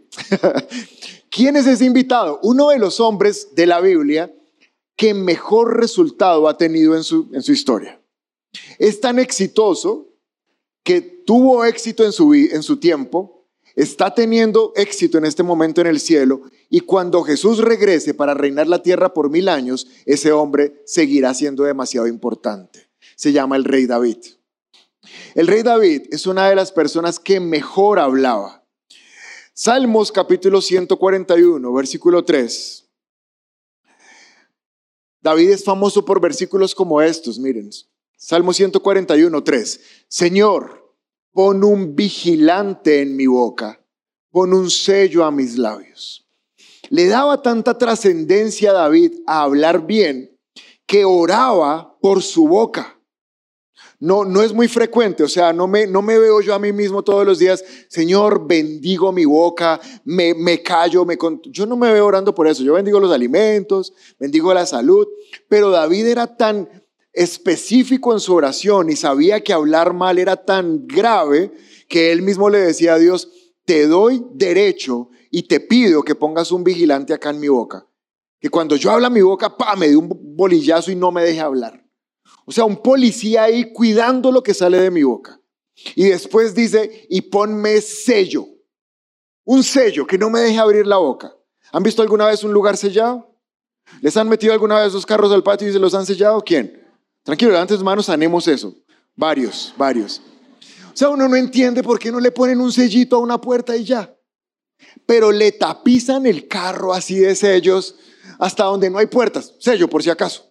¿Quién 1.29 1.55
es 1.55 1.67
ese 1.67 1.85
invitado? 1.85 2.39
Uno 2.43 2.69
de 2.69 2.79
los 2.79 2.99
hombres 2.99 3.49
de 3.53 3.65
la 3.65 3.81
Biblia 3.81 4.33
que 4.95 5.13
mejor 5.13 5.77
resultado 5.77 6.47
ha 6.47 6.57
tenido 6.57 6.95
en 6.95 7.03
su, 7.03 7.29
en 7.31 7.43
su 7.43 7.51
historia. 7.51 8.01
Es 8.79 8.99
tan 8.99 9.19
exitoso 9.19 10.07
que 10.83 11.01
tuvo 11.01 11.65
éxito 11.65 12.03
en 12.03 12.11
su, 12.11 12.33
en 12.33 12.63
su 12.63 12.77
tiempo, 12.77 13.45
está 13.75 14.13
teniendo 14.15 14.73
éxito 14.75 15.17
en 15.17 15.25
este 15.25 15.43
momento 15.43 15.81
en 15.81 15.87
el 15.87 15.99
cielo, 15.99 16.41
y 16.69 16.79
cuando 16.79 17.23
Jesús 17.23 17.59
regrese 17.59 18.13
para 18.13 18.33
reinar 18.33 18.67
la 18.67 18.81
tierra 18.81 19.13
por 19.13 19.29
mil 19.29 19.49
años, 19.49 19.87
ese 20.05 20.31
hombre 20.31 20.81
seguirá 20.85 21.33
siendo 21.33 21.63
demasiado 21.63 22.07
importante. 22.07 22.87
Se 23.15 23.31
llama 23.31 23.55
el 23.55 23.65
rey 23.65 23.85
David. 23.85 24.17
El 25.35 25.47
rey 25.47 25.63
David 25.63 26.03
es 26.11 26.27
una 26.27 26.49
de 26.49 26.55
las 26.55 26.71
personas 26.71 27.19
que 27.19 27.39
mejor 27.39 27.99
hablaba. 27.99 28.63
Salmos 29.53 30.11
capítulo 30.11 30.61
141, 30.61 31.73
versículo 31.73 32.23
3. 32.23 32.87
David 35.21 35.49
es 35.49 35.63
famoso 35.63 36.05
por 36.05 36.21
versículos 36.21 36.75
como 36.75 37.01
estos, 37.01 37.39
miren. 37.39 37.69
Salmo 38.15 38.53
141, 38.53 39.43
3. 39.43 39.81
Señor, 40.07 40.93
pon 41.31 41.63
un 41.63 41.95
vigilante 41.95 43.01
en 43.01 43.15
mi 43.15 43.27
boca, 43.27 43.83
pon 44.31 44.53
un 44.53 44.69
sello 44.69 45.23
a 45.23 45.31
mis 45.31 45.57
labios. 45.57 46.27
Le 46.89 47.07
daba 47.07 47.41
tanta 47.41 47.77
trascendencia 47.77 48.71
a 48.71 48.73
David 48.73 49.13
a 49.27 49.41
hablar 49.41 49.85
bien 49.85 50.39
que 50.85 51.03
oraba 51.03 51.97
por 51.99 52.23
su 52.23 52.47
boca. 52.47 52.96
No, 53.99 54.25
no 54.25 54.43
es 54.43 54.53
muy 54.53 54.67
frecuente, 54.67 55.23
o 55.23 55.27
sea, 55.27 55.51
no 55.53 55.67
me, 55.67 55.87
no 55.87 56.03
me 56.03 56.19
veo 56.19 56.39
yo 56.41 56.53
a 56.53 56.59
mí 56.59 56.71
mismo 56.71 57.03
todos 57.03 57.25
los 57.25 57.39
días, 57.39 57.63
Señor, 57.87 58.47
bendigo 58.47 59.11
mi 59.11 59.25
boca, 59.25 59.81
me, 60.03 60.35
me 60.35 60.61
callo, 60.61 61.03
me... 61.03 61.17
Yo 61.45 61.65
no 61.65 61.75
me 61.75 61.91
veo 61.91 62.05
orando 62.05 62.35
por 62.35 62.47
eso, 62.47 62.61
yo 62.61 62.73
bendigo 62.73 62.99
los 62.99 63.11
alimentos, 63.11 63.93
bendigo 64.19 64.53
la 64.53 64.67
salud, 64.67 65.07
pero 65.49 65.71
David 65.71 66.05
era 66.05 66.37
tan 66.37 66.69
específico 67.11 68.13
en 68.13 68.19
su 68.19 68.35
oración 68.35 68.91
y 68.91 68.95
sabía 68.95 69.41
que 69.41 69.51
hablar 69.51 69.93
mal 69.93 70.19
era 70.19 70.35
tan 70.35 70.85
grave 70.85 71.51
que 71.89 72.11
él 72.11 72.21
mismo 72.21 72.51
le 72.51 72.59
decía 72.59 72.93
a 72.93 72.99
Dios, 72.99 73.31
te 73.65 73.87
doy 73.87 74.23
derecho 74.35 75.09
y 75.31 75.43
te 75.47 75.59
pido 75.59 76.03
que 76.03 76.13
pongas 76.13 76.51
un 76.51 76.63
vigilante 76.63 77.15
acá 77.15 77.31
en 77.31 77.39
mi 77.39 77.47
boca. 77.47 77.87
Que 78.39 78.49
cuando 78.49 78.75
yo 78.75 78.91
habla 78.91 79.09
mi 79.09 79.21
boca, 79.21 79.57
pa, 79.57 79.75
me 79.75 79.87
dé 79.87 79.97
un 79.97 80.07
bolillazo 80.35 80.91
y 80.91 80.95
no 80.95 81.11
me 81.11 81.23
deje 81.23 81.39
hablar. 81.39 81.86
O 82.49 82.51
sea, 82.53 82.63
un 82.63 82.77
policía 82.77 83.43
ahí 83.43 83.73
cuidando 83.73 84.31
lo 84.31 84.41
que 84.41 84.53
sale 84.53 84.79
de 84.79 84.89
mi 84.89 85.03
boca. 85.03 85.37
Y 85.95 86.05
después 86.05 86.55
dice, 86.55 87.05
y 87.09 87.19
ponme 87.19 87.81
sello. 87.81 88.47
Un 89.43 89.63
sello 89.63 90.07
que 90.07 90.17
no 90.17 90.29
me 90.29 90.39
deje 90.39 90.57
abrir 90.57 90.87
la 90.87 90.95
boca. 90.95 91.35
¿Han 91.73 91.83
visto 91.83 92.01
alguna 92.01 92.25
vez 92.25 92.45
un 92.45 92.53
lugar 92.53 92.77
sellado? 92.77 93.35
¿Les 93.99 94.15
han 94.15 94.29
metido 94.29 94.53
alguna 94.53 94.79
vez 94.79 94.93
los 94.93 95.05
carros 95.05 95.29
al 95.33 95.43
patio 95.43 95.67
y 95.67 95.73
se 95.73 95.79
los 95.79 95.93
han 95.93 96.05
sellado? 96.05 96.41
¿Quién? 96.41 96.87
Tranquilo, 97.21 97.51
levanten 97.51 97.83
manos, 97.83 98.05
sanemos 98.05 98.47
eso. 98.47 98.73
Varios, 99.13 99.73
varios. 99.75 100.21
O 100.93 100.95
sea, 100.95 101.09
uno 101.09 101.27
no 101.27 101.35
entiende 101.35 101.83
por 101.83 101.99
qué 101.99 102.13
no 102.13 102.21
le 102.21 102.31
ponen 102.31 102.61
un 102.61 102.71
sellito 102.71 103.17
a 103.17 103.19
una 103.19 103.41
puerta 103.41 103.75
y 103.75 103.83
ya. 103.83 104.15
Pero 105.05 105.33
le 105.33 105.51
tapizan 105.51 106.25
el 106.25 106.47
carro 106.47 106.93
así 106.93 107.19
de 107.19 107.35
sellos 107.35 107.95
hasta 108.39 108.63
donde 108.63 108.89
no 108.89 108.99
hay 108.99 109.07
puertas. 109.07 109.53
Sello, 109.59 109.89
por 109.89 110.01
si 110.01 110.09
acaso. 110.09 110.46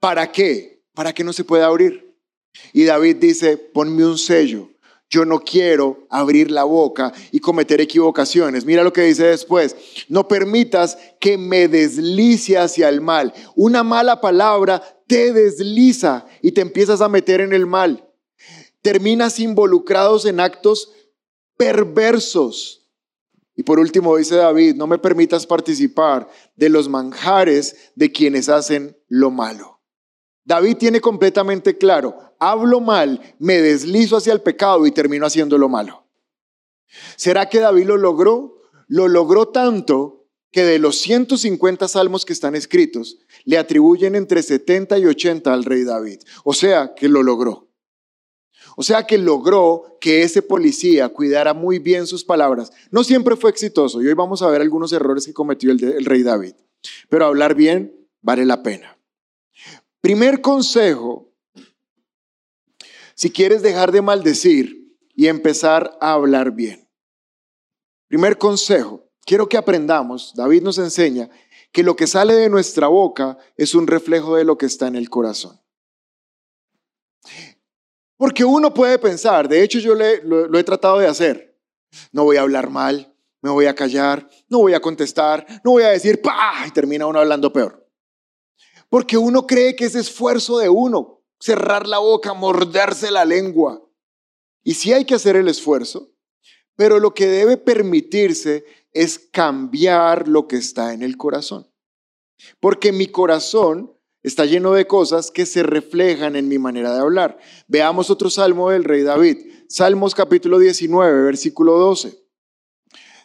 ¿Para 0.00 0.30
qué? 0.30 0.82
Para 0.94 1.12
que 1.12 1.24
no 1.24 1.32
se 1.32 1.44
pueda 1.44 1.66
abrir. 1.66 2.14
Y 2.72 2.84
David 2.84 3.16
dice, 3.16 3.56
ponme 3.56 4.04
un 4.04 4.18
sello 4.18 4.68
yo 5.10 5.24
no 5.24 5.40
quiero 5.40 6.06
abrir 6.10 6.50
la 6.50 6.64
boca 6.64 7.12
y 7.32 7.40
cometer 7.40 7.80
equivocaciones. 7.80 8.66
Mira 8.66 8.82
lo 8.82 8.92
que 8.92 9.02
dice 9.02 9.24
después. 9.24 9.74
No 10.08 10.28
permitas 10.28 10.98
que 11.18 11.38
me 11.38 11.66
deslice 11.66 12.58
hacia 12.58 12.88
el 12.90 13.00
mal. 13.00 13.32
Una 13.56 13.82
mala 13.82 14.20
palabra 14.20 14.82
te 15.06 15.32
desliza 15.32 16.26
y 16.42 16.52
te 16.52 16.60
empiezas 16.60 17.00
a 17.00 17.08
meter 17.08 17.40
en 17.40 17.54
el 17.54 17.64
mal. 17.64 18.06
Terminas 18.82 19.38
involucrados 19.40 20.26
en 20.26 20.40
actos 20.40 20.92
perversos. 21.56 22.86
Y 23.56 23.62
por 23.62 23.80
último 23.80 24.16
dice 24.16 24.36
David, 24.36 24.74
no 24.74 24.86
me 24.86 24.98
permitas 24.98 25.46
participar 25.46 26.28
de 26.54 26.68
los 26.68 26.88
manjares 26.88 27.90
de 27.96 28.12
quienes 28.12 28.48
hacen 28.50 28.96
lo 29.08 29.30
malo. 29.30 29.77
David 30.48 30.78
tiene 30.78 31.02
completamente 31.02 31.76
claro, 31.76 32.34
hablo 32.38 32.80
mal, 32.80 33.20
me 33.38 33.60
deslizo 33.60 34.16
hacia 34.16 34.32
el 34.32 34.40
pecado 34.40 34.86
y 34.86 34.92
termino 34.92 35.26
haciendo 35.26 35.58
lo 35.58 35.68
malo. 35.68 36.06
¿Será 37.16 37.50
que 37.50 37.60
David 37.60 37.84
lo 37.84 37.98
logró? 37.98 38.56
Lo 38.86 39.08
logró 39.08 39.48
tanto 39.48 40.24
que 40.50 40.62
de 40.64 40.78
los 40.78 41.00
150 41.00 41.86
salmos 41.86 42.24
que 42.24 42.32
están 42.32 42.54
escritos, 42.54 43.18
le 43.44 43.58
atribuyen 43.58 44.14
entre 44.14 44.42
70 44.42 44.98
y 44.98 45.04
80 45.04 45.52
al 45.52 45.66
rey 45.66 45.84
David. 45.84 46.20
O 46.44 46.54
sea, 46.54 46.94
que 46.94 47.10
lo 47.10 47.22
logró. 47.22 47.68
O 48.74 48.82
sea, 48.82 49.06
que 49.06 49.18
logró 49.18 49.98
que 50.00 50.22
ese 50.22 50.40
policía 50.40 51.10
cuidara 51.10 51.52
muy 51.52 51.78
bien 51.78 52.06
sus 52.06 52.24
palabras. 52.24 52.72
No 52.90 53.04
siempre 53.04 53.36
fue 53.36 53.50
exitoso 53.50 54.00
y 54.00 54.06
hoy 54.06 54.14
vamos 54.14 54.40
a 54.40 54.48
ver 54.48 54.62
algunos 54.62 54.94
errores 54.94 55.26
que 55.26 55.34
cometió 55.34 55.70
el, 55.70 55.84
el 55.84 56.06
rey 56.06 56.22
David. 56.22 56.54
Pero 57.10 57.26
hablar 57.26 57.54
bien 57.54 58.08
vale 58.22 58.46
la 58.46 58.62
pena. 58.62 58.97
Primer 60.08 60.40
consejo, 60.40 61.34
si 63.14 63.30
quieres 63.30 63.60
dejar 63.60 63.92
de 63.92 64.00
maldecir 64.00 64.96
y 65.14 65.26
empezar 65.26 65.98
a 66.00 66.12
hablar 66.12 66.52
bien. 66.52 66.88
Primer 68.06 68.38
consejo, 68.38 69.06
quiero 69.26 69.50
que 69.50 69.58
aprendamos, 69.58 70.32
David 70.34 70.62
nos 70.62 70.78
enseña, 70.78 71.28
que 71.72 71.82
lo 71.82 71.94
que 71.94 72.06
sale 72.06 72.32
de 72.32 72.48
nuestra 72.48 72.86
boca 72.86 73.36
es 73.54 73.74
un 73.74 73.86
reflejo 73.86 74.36
de 74.36 74.44
lo 74.44 74.56
que 74.56 74.64
está 74.64 74.86
en 74.86 74.96
el 74.96 75.10
corazón. 75.10 75.60
Porque 78.16 78.46
uno 78.46 78.72
puede 78.72 78.98
pensar, 78.98 79.46
de 79.46 79.62
hecho 79.62 79.78
yo 79.78 79.94
lo, 79.94 80.58
he 80.58 80.64
tratado 80.64 81.00
de 81.00 81.06
hacer, 81.06 81.60
no 82.12 82.24
voy 82.24 82.38
a 82.38 82.40
hablar 82.40 82.70
mal, 82.70 83.14
me 83.42 83.50
voy 83.50 83.66
a 83.66 83.74
callar, 83.74 84.26
no 84.48 84.60
voy 84.60 84.72
a 84.72 84.80
contestar, 84.80 85.46
no 85.62 85.72
voy 85.72 85.82
a 85.82 85.90
decir 85.90 86.22
pa 86.22 86.64
y 86.66 86.70
termina 86.70 87.04
uno 87.04 87.18
hablando 87.18 87.52
peor. 87.52 87.87
Porque 88.88 89.18
uno 89.18 89.46
cree 89.46 89.76
que 89.76 89.84
es 89.84 89.94
esfuerzo 89.94 90.58
de 90.58 90.68
uno, 90.68 91.22
cerrar 91.38 91.86
la 91.86 91.98
boca, 91.98 92.34
morderse 92.34 93.10
la 93.10 93.24
lengua. 93.24 93.82
Y 94.62 94.74
sí 94.74 94.92
hay 94.92 95.04
que 95.04 95.14
hacer 95.14 95.36
el 95.36 95.48
esfuerzo, 95.48 96.12
pero 96.76 96.98
lo 96.98 97.14
que 97.14 97.26
debe 97.26 97.56
permitirse 97.56 98.64
es 98.92 99.18
cambiar 99.18 100.28
lo 100.28 100.48
que 100.48 100.56
está 100.56 100.94
en 100.94 101.02
el 101.02 101.16
corazón. 101.16 101.70
Porque 102.60 102.92
mi 102.92 103.08
corazón 103.08 103.94
está 104.22 104.44
lleno 104.44 104.72
de 104.72 104.86
cosas 104.86 105.30
que 105.30 105.46
se 105.46 105.62
reflejan 105.62 106.36
en 106.36 106.48
mi 106.48 106.58
manera 106.58 106.92
de 106.92 107.00
hablar. 107.00 107.38
Veamos 107.66 108.10
otro 108.10 108.30
salmo 108.30 108.70
del 108.70 108.84
rey 108.84 109.02
David. 109.02 109.38
Salmos 109.68 110.14
capítulo 110.14 110.58
19, 110.58 111.22
versículo 111.24 111.78
12. 111.78 112.18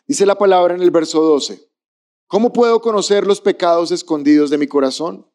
Dice 0.08 0.26
la 0.26 0.38
palabra 0.38 0.76
en 0.76 0.82
el 0.82 0.92
verso 0.92 1.22
12. 1.22 1.70
¿Cómo 2.28 2.52
puedo 2.52 2.82
conocer 2.82 3.26
los 3.26 3.42
pecados 3.42 3.92
escondidos 3.92 4.50
de 4.50 4.58
mi 4.58 4.68
corazón? 4.68 5.28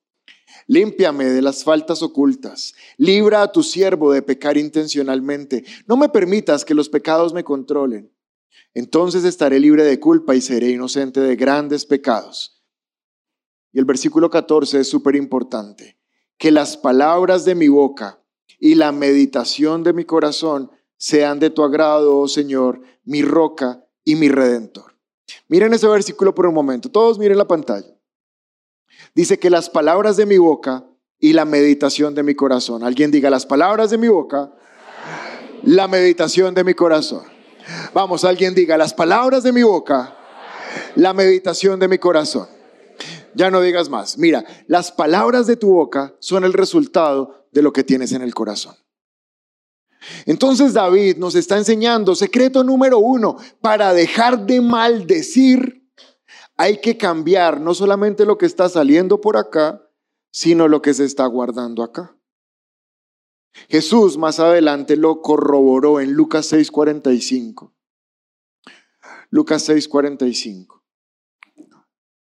Límpiame 0.68 1.24
de 1.24 1.40
las 1.40 1.64
faltas 1.64 2.02
ocultas. 2.02 2.74
Libra 2.98 3.40
a 3.40 3.50
tu 3.50 3.62
siervo 3.62 4.12
de 4.12 4.20
pecar 4.20 4.58
intencionalmente. 4.58 5.64
No 5.86 5.96
me 5.96 6.10
permitas 6.10 6.64
que 6.64 6.74
los 6.74 6.90
pecados 6.90 7.32
me 7.32 7.42
controlen. 7.42 8.12
Entonces 8.74 9.24
estaré 9.24 9.58
libre 9.60 9.82
de 9.82 9.98
culpa 9.98 10.36
y 10.36 10.42
seré 10.42 10.68
inocente 10.68 11.20
de 11.20 11.36
grandes 11.36 11.86
pecados. 11.86 12.62
Y 13.72 13.78
el 13.78 13.86
versículo 13.86 14.28
14 14.28 14.80
es 14.80 14.88
súper 14.88 15.16
importante. 15.16 15.98
Que 16.36 16.50
las 16.50 16.76
palabras 16.76 17.46
de 17.46 17.54
mi 17.54 17.68
boca 17.68 18.22
y 18.60 18.74
la 18.74 18.92
meditación 18.92 19.82
de 19.82 19.94
mi 19.94 20.04
corazón 20.04 20.70
sean 20.98 21.40
de 21.40 21.48
tu 21.48 21.62
agrado, 21.62 22.18
oh 22.18 22.28
Señor, 22.28 22.82
mi 23.04 23.22
roca 23.22 23.86
y 24.04 24.16
mi 24.16 24.28
redentor. 24.28 24.98
Miren 25.48 25.72
ese 25.72 25.88
versículo 25.88 26.34
por 26.34 26.46
un 26.46 26.54
momento. 26.54 26.90
Todos 26.90 27.18
miren 27.18 27.38
la 27.38 27.48
pantalla. 27.48 27.97
Dice 29.18 29.40
que 29.40 29.50
las 29.50 29.68
palabras 29.68 30.16
de 30.16 30.26
mi 30.26 30.38
boca 30.38 30.86
y 31.18 31.32
la 31.32 31.44
meditación 31.44 32.14
de 32.14 32.22
mi 32.22 32.36
corazón. 32.36 32.84
Alguien 32.84 33.10
diga 33.10 33.30
las 33.30 33.46
palabras 33.46 33.90
de 33.90 33.98
mi 33.98 34.06
boca, 34.06 34.52
la 35.64 35.88
meditación 35.88 36.54
de 36.54 36.62
mi 36.62 36.72
corazón. 36.72 37.24
Vamos, 37.92 38.22
alguien 38.22 38.54
diga 38.54 38.78
las 38.78 38.94
palabras 38.94 39.42
de 39.42 39.52
mi 39.52 39.64
boca, 39.64 40.16
la 40.94 41.14
meditación 41.14 41.80
de 41.80 41.88
mi 41.88 41.98
corazón. 41.98 42.46
Ya 43.34 43.50
no 43.50 43.60
digas 43.60 43.88
más. 43.88 44.18
Mira, 44.18 44.44
las 44.68 44.92
palabras 44.92 45.48
de 45.48 45.56
tu 45.56 45.70
boca 45.70 46.14
son 46.20 46.44
el 46.44 46.52
resultado 46.52 47.48
de 47.50 47.62
lo 47.62 47.72
que 47.72 47.82
tienes 47.82 48.12
en 48.12 48.22
el 48.22 48.32
corazón. 48.34 48.76
Entonces 50.26 50.74
David 50.74 51.16
nos 51.16 51.34
está 51.34 51.58
enseñando 51.58 52.14
secreto 52.14 52.62
número 52.62 53.00
uno, 53.00 53.36
para 53.60 53.92
dejar 53.92 54.46
de 54.46 54.60
maldecir 54.60 55.77
hay 56.58 56.80
que 56.80 56.98
cambiar 56.98 57.60
no 57.60 57.72
solamente 57.72 58.26
lo 58.26 58.36
que 58.36 58.46
está 58.46 58.68
saliendo 58.68 59.20
por 59.20 59.36
acá, 59.36 59.88
sino 60.32 60.66
lo 60.66 60.82
que 60.82 60.92
se 60.92 61.04
está 61.04 61.24
guardando 61.26 61.84
acá. 61.84 62.18
Jesús 63.68 64.18
más 64.18 64.40
adelante 64.40 64.96
lo 64.96 65.22
corroboró 65.22 66.00
en 66.00 66.12
Lucas 66.12 66.52
6:45. 66.52 67.72
Lucas 69.30 69.68
6:45. 69.68 70.82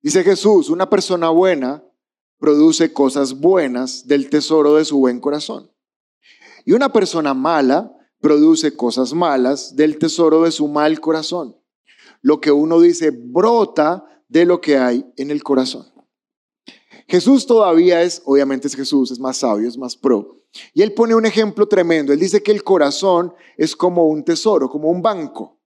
Dice 0.01 0.23
Jesús, 0.23 0.71
una 0.71 0.89
persona 0.89 1.29
buena 1.31 1.85
produce 2.39 2.93
cosas 2.93 3.39
buenas 3.39 4.07
del 4.07 4.31
tesoro 4.31 4.77
de 4.77 4.85
su 4.85 4.99
buen 4.99 5.21
corazón. 5.21 5.73
Y 6.65 6.73
una 6.73 6.93
persona 6.93 7.35
mala 7.35 7.93
produce 8.21 8.77
cosas 8.77 9.13
malas 9.13 9.75
del 9.75 9.99
tesoro 9.99 10.45
de 10.45 10.53
su 10.53 10.69
mal 10.69 11.01
corazón. 11.01 11.57
Lo 12.23 12.41
que 12.41 12.53
uno 12.53 12.81
dice 12.81 13.11
brota 13.11 14.07
de 14.31 14.47
lo 14.47 14.61
que 14.61 14.79
hay 14.79 15.05
en 15.17 15.31
el 15.31 15.43
corazón. 15.43 15.87
Jesús 17.07 17.45
todavía 17.45 18.03
es, 18.03 18.23
obviamente 18.25 18.69
es 18.69 18.77
Jesús, 18.77 19.11
es 19.11 19.19
más 19.19 19.39
sabio, 19.39 19.69
es 19.69 19.77
más 19.77 19.97
pro. 19.97 20.39
Y 20.73 20.83
él 20.83 20.95
pone 20.95 21.15
un 21.15 21.27
ejemplo 21.27 21.67
tremendo. 21.67 22.13
Él 22.13 22.21
dice 22.21 22.43
que 22.43 22.53
el 22.53 22.63
corazón 22.63 23.35
es 23.57 23.75
como 23.75 24.07
un 24.07 24.25
tesoro, 24.25 24.71
como 24.71 24.89
un 24.89 25.03
banco. 25.03 25.59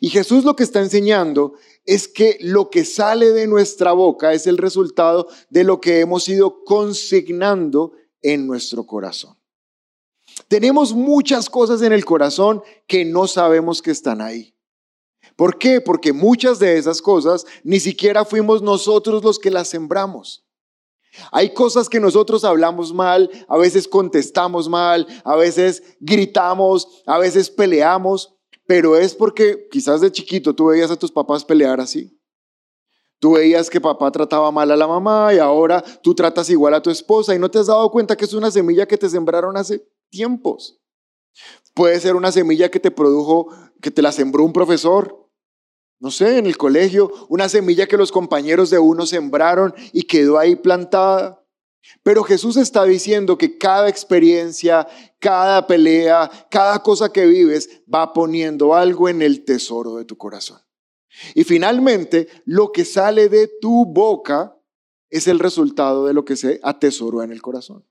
Y 0.00 0.10
Jesús 0.10 0.44
lo 0.44 0.56
que 0.56 0.64
está 0.64 0.80
enseñando 0.80 1.54
es 1.84 2.08
que 2.08 2.36
lo 2.40 2.68
que 2.70 2.84
sale 2.84 3.30
de 3.30 3.46
nuestra 3.46 3.92
boca 3.92 4.32
es 4.32 4.46
el 4.48 4.58
resultado 4.58 5.28
de 5.48 5.62
lo 5.62 5.80
que 5.80 6.00
hemos 6.00 6.28
ido 6.28 6.64
consignando 6.64 7.92
en 8.20 8.46
nuestro 8.46 8.86
corazón. 8.86 9.36
Tenemos 10.48 10.92
muchas 10.92 11.48
cosas 11.48 11.82
en 11.82 11.92
el 11.92 12.04
corazón 12.04 12.62
que 12.88 13.04
no 13.04 13.28
sabemos 13.28 13.80
que 13.80 13.92
están 13.92 14.20
ahí. 14.20 14.53
¿Por 15.36 15.58
qué? 15.58 15.80
Porque 15.80 16.12
muchas 16.12 16.58
de 16.58 16.78
esas 16.78 17.02
cosas 17.02 17.44
ni 17.62 17.80
siquiera 17.80 18.24
fuimos 18.24 18.62
nosotros 18.62 19.24
los 19.24 19.38
que 19.38 19.50
las 19.50 19.68
sembramos. 19.68 20.44
Hay 21.30 21.54
cosas 21.54 21.88
que 21.88 22.00
nosotros 22.00 22.44
hablamos 22.44 22.92
mal, 22.92 23.30
a 23.48 23.56
veces 23.56 23.86
contestamos 23.86 24.68
mal, 24.68 25.06
a 25.24 25.36
veces 25.36 25.82
gritamos, 26.00 27.02
a 27.06 27.18
veces 27.18 27.50
peleamos, 27.50 28.34
pero 28.66 28.96
es 28.96 29.14
porque 29.14 29.68
quizás 29.70 30.00
de 30.00 30.10
chiquito 30.10 30.54
tú 30.54 30.66
veías 30.66 30.90
a 30.90 30.96
tus 30.96 31.12
papás 31.12 31.44
pelear 31.44 31.80
así. 31.80 32.18
Tú 33.20 33.32
veías 33.32 33.70
que 33.70 33.80
papá 33.80 34.10
trataba 34.10 34.50
mal 34.50 34.70
a 34.70 34.76
la 34.76 34.86
mamá 34.86 35.32
y 35.32 35.38
ahora 35.38 35.82
tú 36.02 36.14
tratas 36.14 36.50
igual 36.50 36.74
a 36.74 36.82
tu 36.82 36.90
esposa 36.90 37.34
y 37.34 37.38
no 37.38 37.50
te 37.50 37.58
has 37.58 37.68
dado 37.68 37.90
cuenta 37.90 38.16
que 38.16 38.24
es 38.24 38.34
una 38.34 38.50
semilla 38.50 38.86
que 38.86 38.98
te 38.98 39.08
sembraron 39.08 39.56
hace 39.56 39.86
tiempos. 40.10 40.80
Puede 41.74 41.98
ser 42.00 42.16
una 42.16 42.32
semilla 42.32 42.70
que 42.70 42.80
te 42.80 42.90
produjo, 42.90 43.48
que 43.80 43.90
te 43.90 44.02
la 44.02 44.12
sembró 44.12 44.44
un 44.44 44.52
profesor, 44.52 45.23
no 46.04 46.10
sé, 46.10 46.36
en 46.36 46.44
el 46.44 46.58
colegio, 46.58 47.10
una 47.30 47.48
semilla 47.48 47.86
que 47.86 47.96
los 47.96 48.12
compañeros 48.12 48.68
de 48.68 48.78
uno 48.78 49.06
sembraron 49.06 49.74
y 49.90 50.02
quedó 50.02 50.38
ahí 50.38 50.54
plantada. 50.54 51.42
Pero 52.02 52.22
Jesús 52.24 52.58
está 52.58 52.84
diciendo 52.84 53.38
que 53.38 53.56
cada 53.56 53.88
experiencia, 53.88 54.86
cada 55.18 55.66
pelea, 55.66 56.30
cada 56.50 56.82
cosa 56.82 57.10
que 57.10 57.24
vives 57.24 57.80
va 57.92 58.12
poniendo 58.12 58.74
algo 58.74 59.08
en 59.08 59.22
el 59.22 59.46
tesoro 59.46 59.96
de 59.96 60.04
tu 60.04 60.18
corazón. 60.18 60.60
Y 61.34 61.44
finalmente, 61.44 62.28
lo 62.44 62.70
que 62.70 62.84
sale 62.84 63.30
de 63.30 63.50
tu 63.58 63.86
boca 63.86 64.54
es 65.08 65.26
el 65.26 65.38
resultado 65.38 66.04
de 66.04 66.12
lo 66.12 66.26
que 66.26 66.36
se 66.36 66.60
atesoró 66.62 67.22
en 67.22 67.32
el 67.32 67.40
corazón. 67.40 67.82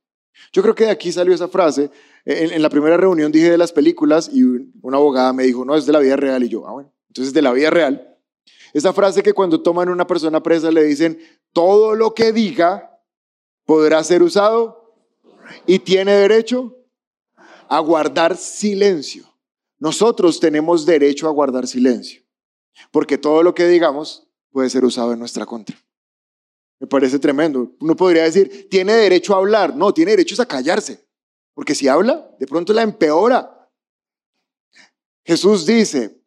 Yo 0.52 0.62
creo 0.62 0.76
que 0.76 0.86
de 0.86 0.92
aquí 0.92 1.12
salió 1.12 1.34
esa 1.34 1.48
frase. 1.48 1.90
En, 2.26 2.62
la 2.62 2.70
primera 2.70 2.96
reunión 2.96 3.32
dije 3.32 3.50
de 3.50 3.58
las 3.58 3.72
películas 3.72 4.30
y 4.32 4.44
una 4.84 4.98
abogada 4.98 5.34
me 5.34 5.46
dijo, 5.46 5.66
no, 5.66 5.76
es 5.76 5.88
de 5.88 5.94
la 5.94 6.00
vida 6.00 6.16
real. 6.16 6.44
Y 6.44 6.50
yo, 6.50 6.68
ah, 6.68 6.74
bueno, 6.74 6.94
entonces 7.14 7.32
de 7.32 7.44
la 7.44 7.52
vida 7.52 7.70
real. 7.70 8.18
Esa 8.74 8.92
frase 8.92 9.22
que 9.22 9.34
cuando 9.34 9.62
toman 9.62 9.88
a 9.88 9.92
una 9.92 10.08
persona 10.08 10.42
presa 10.42 10.72
le 10.72 10.84
dicen, 10.84 11.20
todo 11.52 11.94
lo 11.94 12.16
que 12.16 12.34
diga 12.34 13.00
podrá 13.66 14.04
ser 14.04 14.24
usado 14.24 14.96
y 15.68 15.78
tiene 15.78 16.14
derecho 16.14 16.76
a 17.70 17.80
guardar 17.82 18.36
silencio. 18.36 19.32
Nosotros 19.78 20.40
tenemos 20.40 20.88
derecho 20.88 21.28
a 21.28 21.32
guardar 21.32 21.68
silencio, 21.68 22.24
porque 22.90 23.20
todo 23.20 23.44
lo 23.44 23.54
que 23.54 23.68
digamos 23.68 24.28
puede 24.52 24.72
ser 24.72 24.84
usado 24.84 25.14
en 25.14 25.20
nuestra 25.20 25.46
contra. 25.46 25.78
Me 26.80 26.88
parece 26.88 27.20
tremendo. 27.20 27.72
Uno 27.80 27.96
podría 27.96 28.24
decir, 28.24 28.68
tiene 28.72 28.94
derecho 28.94 29.36
a 29.36 29.38
hablar. 29.38 29.76
No, 29.76 29.94
tiene 29.94 30.12
derecho 30.12 30.42
a 30.42 30.48
callarse, 30.48 31.06
porque 31.54 31.76
si 31.76 31.88
habla, 31.88 32.28
de 32.40 32.48
pronto 32.48 32.74
la 32.74 32.82
empeora. 32.82 33.70
Jesús 35.24 35.68
dice, 35.68 36.23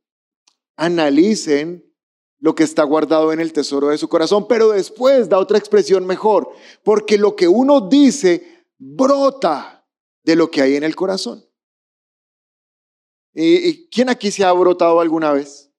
analicen 0.77 1.87
lo 2.39 2.55
que 2.55 2.65
está 2.65 2.85
guardado 2.85 3.33
en 3.33 3.41
el 3.41 3.53
tesoro 3.53 3.89
de 3.89 3.99
su 3.99 4.09
corazón, 4.09 4.47
pero 4.47 4.71
después 4.71 5.29
da 5.29 5.39
otra 5.39 5.59
expresión 5.59 6.07
mejor, 6.07 6.51
porque 6.85 7.19
lo 7.19 7.35
que 7.35 7.49
uno 7.49 7.81
dice 7.81 8.65
brota 8.79 9.87
de 10.23 10.37
lo 10.37 10.51
que 10.51 10.63
hay 10.63 10.77
en 10.77 10.85
el 10.85 10.95
corazón. 10.95 11.45
¿Y, 13.33 13.89
quién 13.89 14.09
aquí 14.09 14.31
se 14.31 14.45
ha 14.45 14.53
brotado 14.53 15.01
alguna 15.01 15.33
vez? 15.33 15.71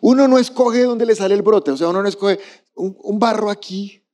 Uno 0.00 0.26
no 0.28 0.38
escoge 0.38 0.84
dónde 0.84 1.06
le 1.06 1.14
sale 1.14 1.34
el 1.34 1.42
brote, 1.42 1.70
o 1.70 1.76
sea, 1.76 1.88
uno 1.88 2.02
no 2.02 2.08
escoge 2.08 2.38
un, 2.74 2.96
un 3.00 3.18
barro 3.18 3.50
aquí. 3.50 4.04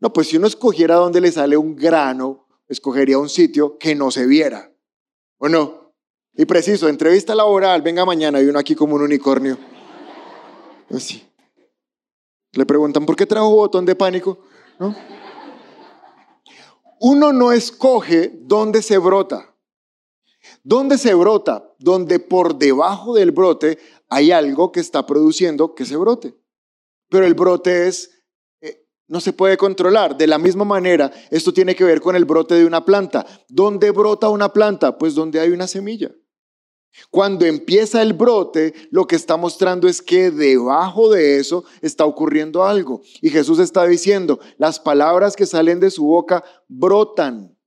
No, 0.00 0.12
pues 0.12 0.28
si 0.28 0.36
uno 0.36 0.46
escogiera 0.46 0.94
dónde 0.94 1.20
le 1.20 1.30
sale 1.30 1.56
un 1.56 1.76
grano, 1.76 2.48
escogería 2.68 3.18
un 3.18 3.28
sitio 3.28 3.76
que 3.76 3.94
no 3.94 4.10
se 4.10 4.26
viera. 4.26 4.72
¿O 5.38 5.48
no? 5.48 5.79
Y 6.34 6.44
preciso, 6.44 6.88
entrevista 6.88 7.34
laboral, 7.34 7.82
venga 7.82 8.04
mañana 8.04 8.40
y 8.40 8.46
uno 8.46 8.58
aquí 8.58 8.74
como 8.74 8.94
un 8.94 9.02
unicornio. 9.02 9.58
Así. 10.90 11.26
Le 12.52 12.66
preguntan, 12.66 13.06
¿por 13.06 13.16
qué 13.16 13.26
trajo 13.26 13.50
botón 13.50 13.84
de 13.84 13.94
pánico? 13.94 14.38
¿No? 14.78 14.94
Uno 17.00 17.32
no 17.32 17.52
escoge 17.52 18.32
dónde 18.42 18.82
se 18.82 18.98
brota. 18.98 19.54
¿Dónde 20.62 20.98
se 20.98 21.14
brota? 21.14 21.74
Donde 21.78 22.18
por 22.18 22.56
debajo 22.56 23.14
del 23.14 23.30
brote 23.30 23.78
hay 24.08 24.32
algo 24.32 24.72
que 24.72 24.80
está 24.80 25.06
produciendo 25.06 25.74
que 25.74 25.86
se 25.86 25.96
brote. 25.96 26.34
Pero 27.08 27.26
el 27.26 27.34
brote 27.34 27.88
es, 27.88 28.19
no 29.10 29.20
se 29.20 29.32
puede 29.32 29.56
controlar. 29.56 30.16
De 30.16 30.28
la 30.28 30.38
misma 30.38 30.64
manera, 30.64 31.12
esto 31.30 31.52
tiene 31.52 31.74
que 31.74 31.82
ver 31.82 32.00
con 32.00 32.14
el 32.14 32.24
brote 32.24 32.54
de 32.54 32.64
una 32.64 32.84
planta. 32.84 33.26
¿Dónde 33.48 33.90
brota 33.90 34.28
una 34.28 34.52
planta? 34.52 34.96
Pues 34.96 35.16
donde 35.16 35.40
hay 35.40 35.50
una 35.50 35.66
semilla. 35.66 36.12
Cuando 37.10 37.44
empieza 37.44 38.02
el 38.02 38.12
brote, 38.12 38.72
lo 38.92 39.08
que 39.08 39.16
está 39.16 39.36
mostrando 39.36 39.88
es 39.88 40.00
que 40.00 40.30
debajo 40.30 41.10
de 41.10 41.38
eso 41.38 41.64
está 41.82 42.04
ocurriendo 42.04 42.64
algo. 42.64 43.02
Y 43.20 43.30
Jesús 43.30 43.58
está 43.58 43.84
diciendo, 43.84 44.38
las 44.58 44.78
palabras 44.78 45.34
que 45.34 45.44
salen 45.44 45.80
de 45.80 45.90
su 45.90 46.04
boca 46.04 46.44
brotan. 46.68 47.58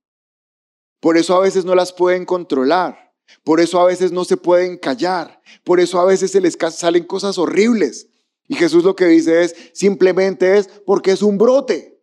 Por 0.98 1.18
eso 1.18 1.36
a 1.36 1.40
veces 1.40 1.66
no 1.66 1.74
las 1.74 1.92
pueden 1.92 2.24
controlar. 2.24 3.12
Por 3.42 3.60
eso 3.60 3.78
a 3.80 3.84
veces 3.84 4.12
no 4.12 4.24
se 4.24 4.38
pueden 4.38 4.78
callar. 4.78 5.42
Por 5.62 5.78
eso 5.78 6.00
a 6.00 6.06
veces 6.06 6.30
se 6.30 6.40
les 6.40 6.56
salen 6.72 7.04
cosas 7.04 7.36
horribles. 7.36 8.08
Y 8.46 8.54
Jesús 8.54 8.84
lo 8.84 8.94
que 8.94 9.06
dice 9.06 9.42
es, 9.42 9.54
simplemente 9.72 10.58
es 10.58 10.68
porque 10.84 11.12
es 11.12 11.22
un 11.22 11.38
brote. 11.38 12.02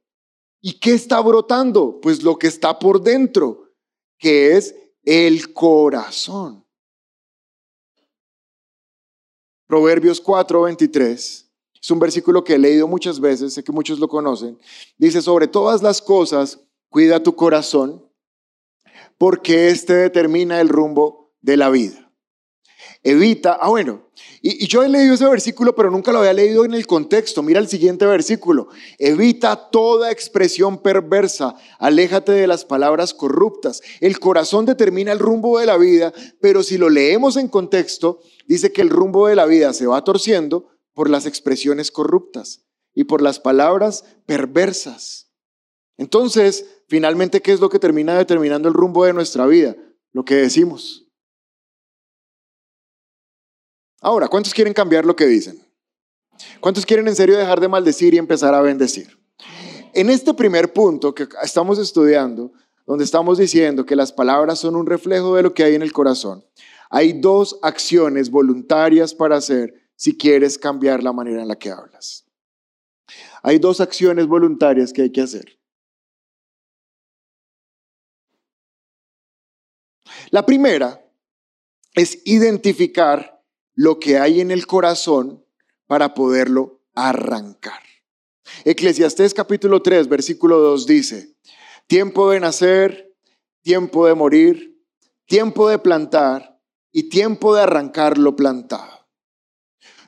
¿Y 0.62 0.80
qué 0.80 0.94
está 0.94 1.20
brotando? 1.22 2.00
Pues 2.02 2.24
lo 2.24 2.38
que 2.38 2.48
está 2.48 2.78
por 2.78 3.02
dentro, 3.02 3.72
que 4.18 4.56
es 4.58 4.76
el 5.04 5.54
corazón. 5.54 6.66
Proverbios 9.68 10.20
4, 10.20 10.64
23. 10.64 11.52
Es 11.82 11.92
un 11.92 12.00
versículo 12.00 12.44
que 12.44 12.56
he 12.56 12.60
leído 12.60 12.88
muchas 12.88 13.20
veces, 13.20 13.54
sé 13.54 13.64
que 13.64 13.72
muchos 13.72 13.98
lo 14.00 14.08
conocen. 14.08 14.60
Dice, 14.98 15.22
sobre 15.22 15.48
todas 15.48 15.82
las 15.82 16.02
cosas, 16.02 16.60
cuida 16.90 17.24
tu 17.24 17.36
corazón, 17.36 18.08
porque 19.18 19.70
éste 19.70 19.94
determina 19.94 20.62
el 20.62 20.70
rumbo 20.70 21.34
de 21.42 21.58
la 21.58 21.70
vida. 21.70 22.11
Evita, 23.04 23.58
ah 23.60 23.70
bueno, 23.70 24.12
y, 24.44 24.68
yo 24.68 24.84
he 24.84 24.90
leído 24.90 25.16
ese 25.16 25.28
versículo, 25.28 25.76
pero 25.76 25.90
nunca 25.90 26.12
lo 26.12 26.20
había 26.20 26.34
leído 26.34 26.66
en 26.66 26.74
el 26.74 26.86
contexto. 26.86 27.42
Mira 27.42 27.60
el 27.60 27.68
siguiente 27.68 28.06
versículo. 28.06 28.70
Evita 29.00 29.70
toda 29.70 30.12
expresión 30.12 30.80
perversa, 30.80 31.56
aléjate 31.80 32.32
de 32.32 32.48
las 32.48 32.66
palabras 32.66 33.14
corruptas. 33.14 33.82
El 34.02 34.20
corazón 34.20 34.66
determina 34.66 35.12
el 35.12 35.20
rumbo 35.20 35.60
de 35.60 35.66
la 35.66 35.78
vida, 35.78 36.14
pero 36.40 36.62
si 36.64 36.78
lo 36.78 36.90
leemos 36.90 37.38
en 37.38 37.48
contexto, 37.48 38.20
dice 38.48 38.72
que 38.72 38.82
el 38.82 38.90
rumbo 38.90 39.28
de 39.28 39.36
la 39.36 39.46
vida 39.46 39.74
se 39.74 39.88
va 39.88 40.04
torciendo 40.04 40.70
por 40.94 41.10
las 41.10 41.26
expresiones 41.26 41.92
corruptas 41.92 42.66
y 42.94 43.06
por 43.06 43.22
las 43.22 43.40
palabras 43.40 44.06
perversas. 44.26 45.32
Entonces, 45.98 46.66
finalmente, 46.88 47.42
¿qué 47.42 47.52
es 47.52 47.60
lo 47.60 47.70
que 47.70 47.80
termina 47.80 48.18
determinando 48.18 48.68
el 48.68 48.74
rumbo 48.74 49.06
de 49.06 49.14
nuestra 49.14 49.46
vida? 49.46 49.76
Lo 50.14 50.26
que 50.26 50.36
decimos. 50.36 51.11
Ahora, 54.02 54.28
¿cuántos 54.28 54.54
quieren 54.54 54.74
cambiar 54.74 55.06
lo 55.06 55.16
que 55.16 55.28
dicen? 55.28 55.64
¿Cuántos 56.60 56.88
quieren 56.88 57.08
en 57.08 57.16
serio 57.16 57.38
dejar 57.38 57.60
de 57.60 57.68
maldecir 57.68 58.16
y 58.16 58.18
empezar 58.18 58.54
a 58.56 58.62
bendecir? 58.62 59.20
En 59.94 60.10
este 60.10 60.34
primer 60.34 60.74
punto 60.74 61.14
que 61.14 61.28
estamos 61.44 61.78
estudiando, 61.78 62.52
donde 62.88 63.04
estamos 63.04 63.38
diciendo 63.38 63.86
que 63.86 63.96
las 63.96 64.12
palabras 64.12 64.58
son 64.58 64.76
un 64.76 64.88
reflejo 64.88 65.36
de 65.36 65.44
lo 65.44 65.54
que 65.54 65.64
hay 65.64 65.76
en 65.76 65.84
el 65.84 65.94
corazón, 65.94 66.44
hay 66.90 67.14
dos 67.14 67.60
acciones 67.62 68.32
voluntarias 68.32 69.14
para 69.14 69.38
hacer 69.38 69.90
si 69.96 70.18
quieres 70.18 70.58
cambiar 70.58 71.04
la 71.04 71.14
manera 71.14 71.44
en 71.44 71.48
la 71.48 71.56
que 71.58 71.70
hablas. 71.70 72.26
Hay 73.44 73.60
dos 73.60 73.82
acciones 73.82 74.26
voluntarias 74.26 74.92
que 74.92 75.04
hay 75.04 75.12
que 75.12 75.22
hacer. 75.22 75.60
La 80.32 80.46
primera 80.46 81.06
es 81.94 82.20
identificar 82.26 83.41
lo 83.82 84.00
que 84.00 84.20
hay 84.20 84.42
en 84.42 84.52
el 84.52 84.68
corazón 84.68 85.44
para 85.88 86.14
poderlo 86.14 86.84
arrancar. 86.94 87.82
Eclesiastés 88.64 89.34
capítulo 89.34 89.82
3, 89.82 90.08
versículo 90.08 90.60
2 90.60 90.86
dice, 90.86 91.36
tiempo 91.88 92.30
de 92.30 92.40
nacer, 92.40 93.12
tiempo 93.64 94.06
de 94.06 94.14
morir, 94.14 94.80
tiempo 95.26 95.68
de 95.68 95.80
plantar 95.80 96.62
y 96.92 97.10
tiempo 97.10 97.56
de 97.56 97.64
arrancar 97.64 98.20
lo 98.20 98.36
plantado. 98.36 99.08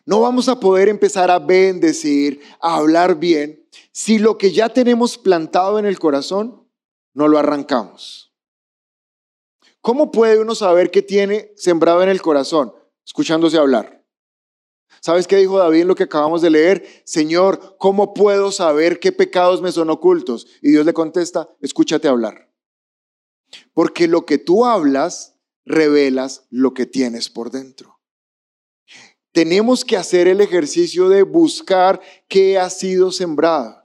No 0.05 0.21
vamos 0.21 0.49
a 0.49 0.59
poder 0.59 0.87
empezar 0.87 1.31
a 1.31 1.39
bendecir, 1.39 2.41
a 2.61 2.75
hablar 2.75 3.15
bien, 3.15 3.67
si 3.91 4.19
lo 4.19 4.37
que 4.37 4.51
ya 4.51 4.69
tenemos 4.69 5.17
plantado 5.17 5.79
en 5.79 5.87
el 5.87 5.97
corazón 5.97 6.69
no 7.15 7.27
lo 7.27 7.39
arrancamos. 7.39 8.35
¿Cómo 9.81 10.11
puede 10.11 10.39
uno 10.39 10.53
saber 10.53 10.91
qué 10.91 11.01
tiene 11.01 11.51
sembrado 11.55 12.03
en 12.03 12.09
el 12.09 12.21
corazón? 12.21 12.71
Escuchándose 13.05 13.57
hablar. 13.57 14.03
¿Sabes 15.01 15.27
qué 15.27 15.37
dijo 15.37 15.57
David 15.57 15.81
en 15.81 15.87
lo 15.87 15.95
que 15.95 16.03
acabamos 16.03 16.41
de 16.41 16.49
leer? 16.49 16.85
Señor, 17.03 17.75
¿cómo 17.77 18.13
puedo 18.13 18.51
saber 18.51 18.99
qué 18.99 19.11
pecados 19.11 19.61
me 19.61 19.71
son 19.71 19.89
ocultos? 19.89 20.47
Y 20.61 20.71
Dios 20.71 20.85
le 20.85 20.93
contesta, 20.93 21.49
escúchate 21.61 22.07
hablar. 22.07 22.49
Porque 23.73 24.07
lo 24.07 24.25
que 24.25 24.37
tú 24.37 24.65
hablas 24.65 25.35
revelas 25.65 26.45
lo 26.49 26.73
que 26.73 26.85
tienes 26.85 27.29
por 27.29 27.51
dentro. 27.51 27.99
Tenemos 29.31 29.83
que 29.83 29.97
hacer 29.97 30.27
el 30.27 30.41
ejercicio 30.41 31.09
de 31.09 31.23
buscar 31.23 31.99
qué 32.27 32.59
ha 32.59 32.69
sido 32.69 33.11
sembrado. 33.11 33.82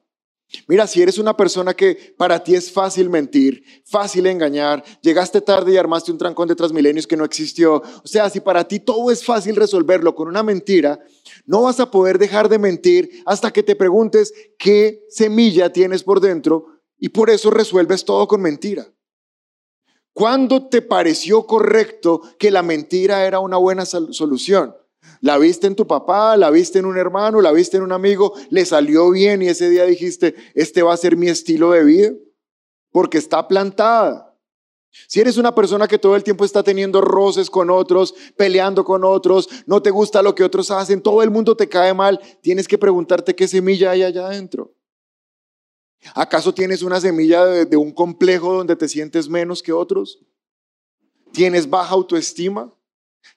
Mira, 0.66 0.86
si 0.86 1.02
eres 1.02 1.18
una 1.18 1.36
persona 1.36 1.74
que 1.74 2.14
para 2.16 2.42
ti 2.42 2.54
es 2.54 2.72
fácil 2.72 3.10
mentir, 3.10 3.62
fácil 3.84 4.26
engañar, 4.26 4.82
llegaste 5.02 5.42
tarde 5.42 5.72
y 5.72 5.76
armaste 5.76 6.10
un 6.10 6.16
trancón 6.16 6.48
de 6.48 6.54
Transmilenios 6.54 7.06
que 7.06 7.18
no 7.18 7.24
existió, 7.24 7.74
o 7.76 8.06
sea, 8.06 8.30
si 8.30 8.40
para 8.40 8.66
ti 8.66 8.80
todo 8.80 9.10
es 9.10 9.22
fácil 9.24 9.56
resolverlo 9.56 10.14
con 10.14 10.26
una 10.26 10.42
mentira, 10.42 11.00
no 11.44 11.62
vas 11.62 11.80
a 11.80 11.90
poder 11.90 12.18
dejar 12.18 12.48
de 12.48 12.58
mentir 12.58 13.22
hasta 13.26 13.50
que 13.50 13.62
te 13.62 13.76
preguntes 13.76 14.32
qué 14.58 15.04
semilla 15.10 15.70
tienes 15.70 16.02
por 16.02 16.20
dentro 16.20 16.80
y 16.98 17.10
por 17.10 17.28
eso 17.28 17.50
resuelves 17.50 18.06
todo 18.06 18.26
con 18.26 18.40
mentira. 18.40 18.86
¿Cuándo 20.14 20.68
te 20.68 20.80
pareció 20.80 21.46
correcto 21.46 22.22
que 22.38 22.50
la 22.50 22.62
mentira 22.62 23.26
era 23.26 23.38
una 23.38 23.58
buena 23.58 23.84
solución? 23.84 24.74
¿La 25.20 25.38
viste 25.38 25.66
en 25.66 25.74
tu 25.74 25.86
papá? 25.86 26.36
¿La 26.36 26.50
viste 26.50 26.78
en 26.78 26.86
un 26.86 26.96
hermano? 26.96 27.40
¿La 27.40 27.52
viste 27.52 27.76
en 27.76 27.82
un 27.82 27.92
amigo? 27.92 28.34
¿Le 28.50 28.64
salió 28.64 29.10
bien 29.10 29.42
y 29.42 29.48
ese 29.48 29.68
día 29.68 29.84
dijiste, 29.84 30.34
este 30.54 30.82
va 30.82 30.94
a 30.94 30.96
ser 30.96 31.16
mi 31.16 31.28
estilo 31.28 31.72
de 31.72 31.84
vida? 31.84 32.12
Porque 32.90 33.18
está 33.18 33.46
plantada. 33.48 34.28
Si 35.06 35.20
eres 35.20 35.36
una 35.36 35.54
persona 35.54 35.86
que 35.86 35.98
todo 35.98 36.16
el 36.16 36.24
tiempo 36.24 36.44
está 36.44 36.62
teniendo 36.62 37.00
roces 37.00 37.50
con 37.50 37.70
otros, 37.70 38.14
peleando 38.36 38.84
con 38.84 39.04
otros, 39.04 39.48
no 39.66 39.82
te 39.82 39.90
gusta 39.90 40.22
lo 40.22 40.34
que 40.34 40.44
otros 40.44 40.70
hacen, 40.70 41.02
todo 41.02 41.22
el 41.22 41.30
mundo 41.30 41.56
te 41.56 41.68
cae 41.68 41.94
mal, 41.94 42.20
tienes 42.40 42.66
que 42.66 42.78
preguntarte 42.78 43.34
qué 43.34 43.46
semilla 43.46 43.90
hay 43.90 44.02
allá 44.02 44.26
adentro. 44.26 44.74
¿Acaso 46.14 46.54
tienes 46.54 46.82
una 46.82 47.00
semilla 47.00 47.44
de, 47.44 47.76
un 47.76 47.92
complejo 47.92 48.54
donde 48.54 48.76
te 48.76 48.88
sientes 48.88 49.28
menos 49.28 49.62
que 49.62 49.72
otros? 49.72 50.20
¿Tienes 51.32 51.68
baja 51.68 51.94
autoestima? 51.94 52.72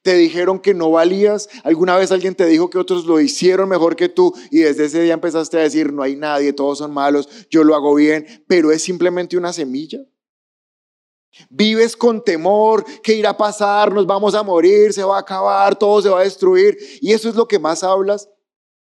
¿Te 0.01 0.15
dijeron 0.15 0.59
que 0.59 0.73
no 0.73 0.91
valías? 0.91 1.49
¿Alguna 1.63 1.95
vez 1.95 2.11
alguien 2.11 2.33
te 2.33 2.45
dijo 2.45 2.69
que 2.69 2.79
otros 2.79 3.05
lo 3.05 3.19
hicieron 3.19 3.69
mejor 3.69 3.95
que 3.95 4.09
tú 4.09 4.33
y 4.49 4.59
desde 4.59 4.85
ese 4.85 5.01
día 5.01 5.13
empezaste 5.13 5.57
a 5.57 5.61
decir, 5.61 5.93
no 5.93 6.01
hay 6.01 6.15
nadie, 6.15 6.53
todos 6.53 6.79
son 6.79 6.91
malos, 6.91 7.29
yo 7.49 7.63
lo 7.63 7.75
hago 7.75 7.93
bien, 7.95 8.43
pero 8.47 8.71
es 8.71 8.81
simplemente 8.81 9.37
una 9.37 9.53
semilla? 9.53 9.99
Vives 11.49 11.95
con 11.95 12.23
temor, 12.23 12.83
que 13.01 13.13
irá 13.13 13.29
a 13.29 13.37
pasar, 13.37 13.93
nos 13.93 14.05
vamos 14.05 14.35
a 14.35 14.43
morir, 14.43 14.91
se 14.91 15.03
va 15.03 15.17
a 15.17 15.21
acabar, 15.21 15.77
todo 15.77 16.01
se 16.01 16.09
va 16.09 16.19
a 16.19 16.23
destruir 16.23 16.77
y 16.99 17.13
eso 17.13 17.29
es 17.29 17.35
lo 17.35 17.47
que 17.47 17.59
más 17.59 17.83
hablas 17.83 18.27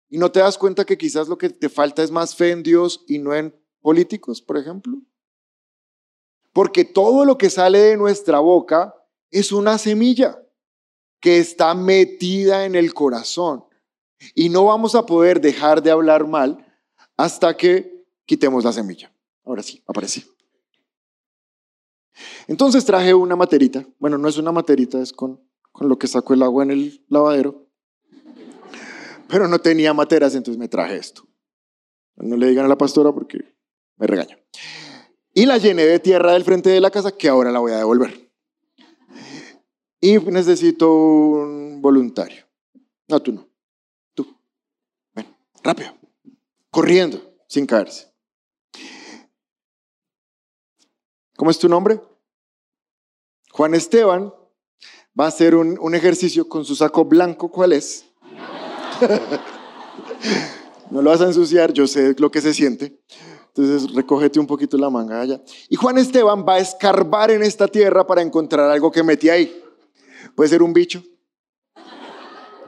y 0.09 0.19
no 0.19 0.31
te 0.31 0.41
das 0.41 0.57
cuenta 0.57 0.85
que 0.85 0.97
quizás 0.97 1.29
lo 1.29 1.39
que 1.39 1.51
te 1.51 1.69
falta 1.69 2.03
es 2.03 2.11
más 2.11 2.37
fe 2.37 2.51
en 2.51 2.63
Dios 2.63 3.05
y 3.09 3.19
no 3.19 3.35
en 3.35 3.55
políticos, 3.81 4.41
por 4.41 4.59
ejemplo. 4.59 4.99
Porque 6.53 6.85
todo 6.85 7.25
lo 7.25 7.37
que 7.37 7.51
sale 7.51 7.79
de 7.79 7.97
nuestra 7.97 8.39
boca 8.39 8.95
es 9.31 9.51
una 9.51 9.79
semilla 9.79 10.41
que 11.21 11.39
está 11.39 11.75
metida 11.75 12.65
en 12.65 12.75
el 12.75 12.95
corazón. 12.95 13.65
Y 14.35 14.49
no 14.49 14.65
vamos 14.65 14.95
a 14.95 15.07
poder 15.07 15.41
dejar 15.41 15.83
de 15.83 15.91
hablar 15.91 16.27
mal 16.27 16.67
hasta 17.17 17.57
que 17.57 18.07
quitemos 18.25 18.65
la 18.65 18.73
semilla. 18.73 19.13
Ahora 19.45 19.63
sí, 19.63 19.83
aparece. 19.87 20.25
Entonces 22.47 22.85
traje 22.85 23.15
una 23.15 23.37
materita. 23.37 23.87
Bueno, 23.99 24.19
no 24.19 24.29
es 24.29 24.39
una 24.39 24.53
materita, 24.53 25.01
es 25.01 25.13
con, 25.13 25.41
con 25.73 25.89
lo 25.89 25.99
que 25.99 26.07
saco 26.07 26.35
el 26.35 26.43
agua 26.43 26.65
en 26.65 26.71
el 26.71 27.05
lavadero. 27.09 27.67
Pero 29.29 29.49
no 29.49 29.59
tenía 29.59 29.93
materas, 29.93 30.35
entonces 30.35 30.59
me 30.59 30.69
traje 30.69 30.97
esto. 30.97 31.27
No 32.17 32.37
le 32.37 32.49
digan 32.49 32.65
a 32.65 32.69
la 32.69 32.79
pastora 32.79 33.13
porque 33.13 33.39
me 33.97 34.07
regaña. 34.07 34.39
Y 35.35 35.45
la 35.47 35.59
llené 35.59 35.85
de 35.85 35.99
tierra 35.99 36.33
del 36.33 36.45
frente 36.45 36.71
de 36.71 36.81
la 36.81 36.91
casa 36.91 37.13
que 37.13 37.29
ahora 37.29 37.51
la 37.51 37.59
voy 37.59 37.73
a 37.73 37.79
devolver. 37.79 38.26
Y 40.07 40.19
necesito 40.19 40.89
un 40.89 41.83
voluntario. 41.83 42.45
No, 43.09 43.19
tú 43.19 43.33
no. 43.33 43.49
Tú. 44.15 44.25
Ven, 45.13 45.27
rápido. 45.65 45.95
Corriendo, 46.71 47.21
sin 47.49 47.67
caerse. 47.67 48.07
¿Cómo 51.37 51.51
es 51.51 51.59
tu 51.59 51.69
nombre? 51.69 52.01
Juan 53.51 53.75
Esteban 53.75 54.33
va 55.19 55.25
a 55.25 55.29
hacer 55.29 55.57
un, 55.57 55.77
un 55.81 55.97
ejercicio 55.97 56.49
con 56.49 56.65
su 56.65 56.77
saco 56.77 57.05
blanco. 57.05 57.51
¿Cuál 57.51 57.73
es? 57.73 58.05
no 60.93 61.03
lo 61.03 61.11
vas 61.11 61.21
a 61.21 61.27
ensuciar, 61.27 61.73
yo 61.73 61.89
sé 61.89 62.15
lo 62.17 62.31
que 62.31 62.41
se 62.41 62.55
siente. 62.55 63.03
Entonces, 63.49 63.93
recógete 63.93 64.39
un 64.39 64.47
poquito 64.47 64.79
la 64.79 64.89
manga 64.89 65.21
allá. 65.21 65.43
Y 65.69 65.75
Juan 65.75 65.99
Esteban 65.99 66.47
va 66.47 66.55
a 66.55 66.59
escarbar 66.61 67.33
en 67.33 67.43
esta 67.43 67.67
tierra 67.67 68.07
para 68.07 68.23
encontrar 68.23 68.71
algo 68.71 68.93
que 68.93 69.03
metí 69.03 69.31
ahí. 69.31 69.65
Puede 70.35 70.51
ser 70.51 70.63
un 70.63 70.73
bicho. 70.73 71.03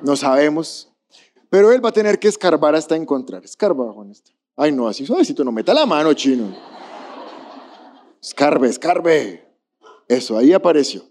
No 0.03 0.17
sabemos. 0.17 0.91
Pero 1.51 1.73
él 1.73 1.85
va 1.85 1.89
a 1.89 1.93
tener 1.93 2.19
que 2.19 2.29
escarbar 2.29 2.75
hasta 2.75 2.95
encontrar. 2.97 3.45
Escarba, 3.45 3.93
Juan 3.93 4.11
Esteban. 4.11 4.39
Ay, 4.57 4.73
no, 4.73 4.89
así 4.89 5.07
suavecito, 5.07 5.45
no 5.45 5.53
meta 5.53 5.73
la 5.73 5.87
mano, 5.87 6.13
chino. 6.15 6.55
Escarbe, 8.21 8.69
escarbe. 8.69 9.49
Eso, 10.09 10.37
ahí 10.37 10.53
apareció. 10.53 11.05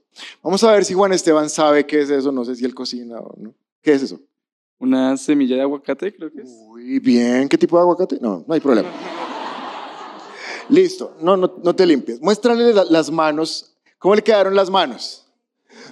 Vamos 0.43 0.63
a 0.63 0.71
ver 0.71 0.83
si 0.83 0.93
Juan 0.93 1.13
Esteban 1.13 1.49
sabe 1.49 1.86
qué 1.86 2.01
es 2.01 2.10
eso. 2.10 2.31
No 2.31 2.43
sé 2.43 2.55
si 2.55 2.65
él 2.65 2.75
cocina 2.75 3.19
o 3.19 3.36
no. 3.38 3.53
¿Qué 3.81 3.93
es 3.93 4.03
eso? 4.03 4.19
Una 4.79 5.17
semilla 5.17 5.55
de 5.55 5.62
aguacate, 5.62 6.13
creo 6.13 6.31
que 6.31 6.41
es. 6.41 6.49
Muy 6.49 6.99
bien. 6.99 7.47
¿Qué 7.47 7.57
tipo 7.57 7.77
de 7.77 7.81
aguacate? 7.81 8.19
No, 8.19 8.43
no 8.45 8.53
hay 8.53 8.60
problema. 8.60 8.89
Listo, 10.69 11.15
no, 11.21 11.38
no, 11.38 11.55
no 11.63 11.75
te 11.75 11.86
limpies. 11.86 12.21
Muéstrale 12.21 12.73
las 12.73 13.10
manos. 13.10 13.75
¿Cómo 13.97 14.15
le 14.15 14.21
quedaron 14.21 14.55
las 14.55 14.69
manos? 14.69 15.26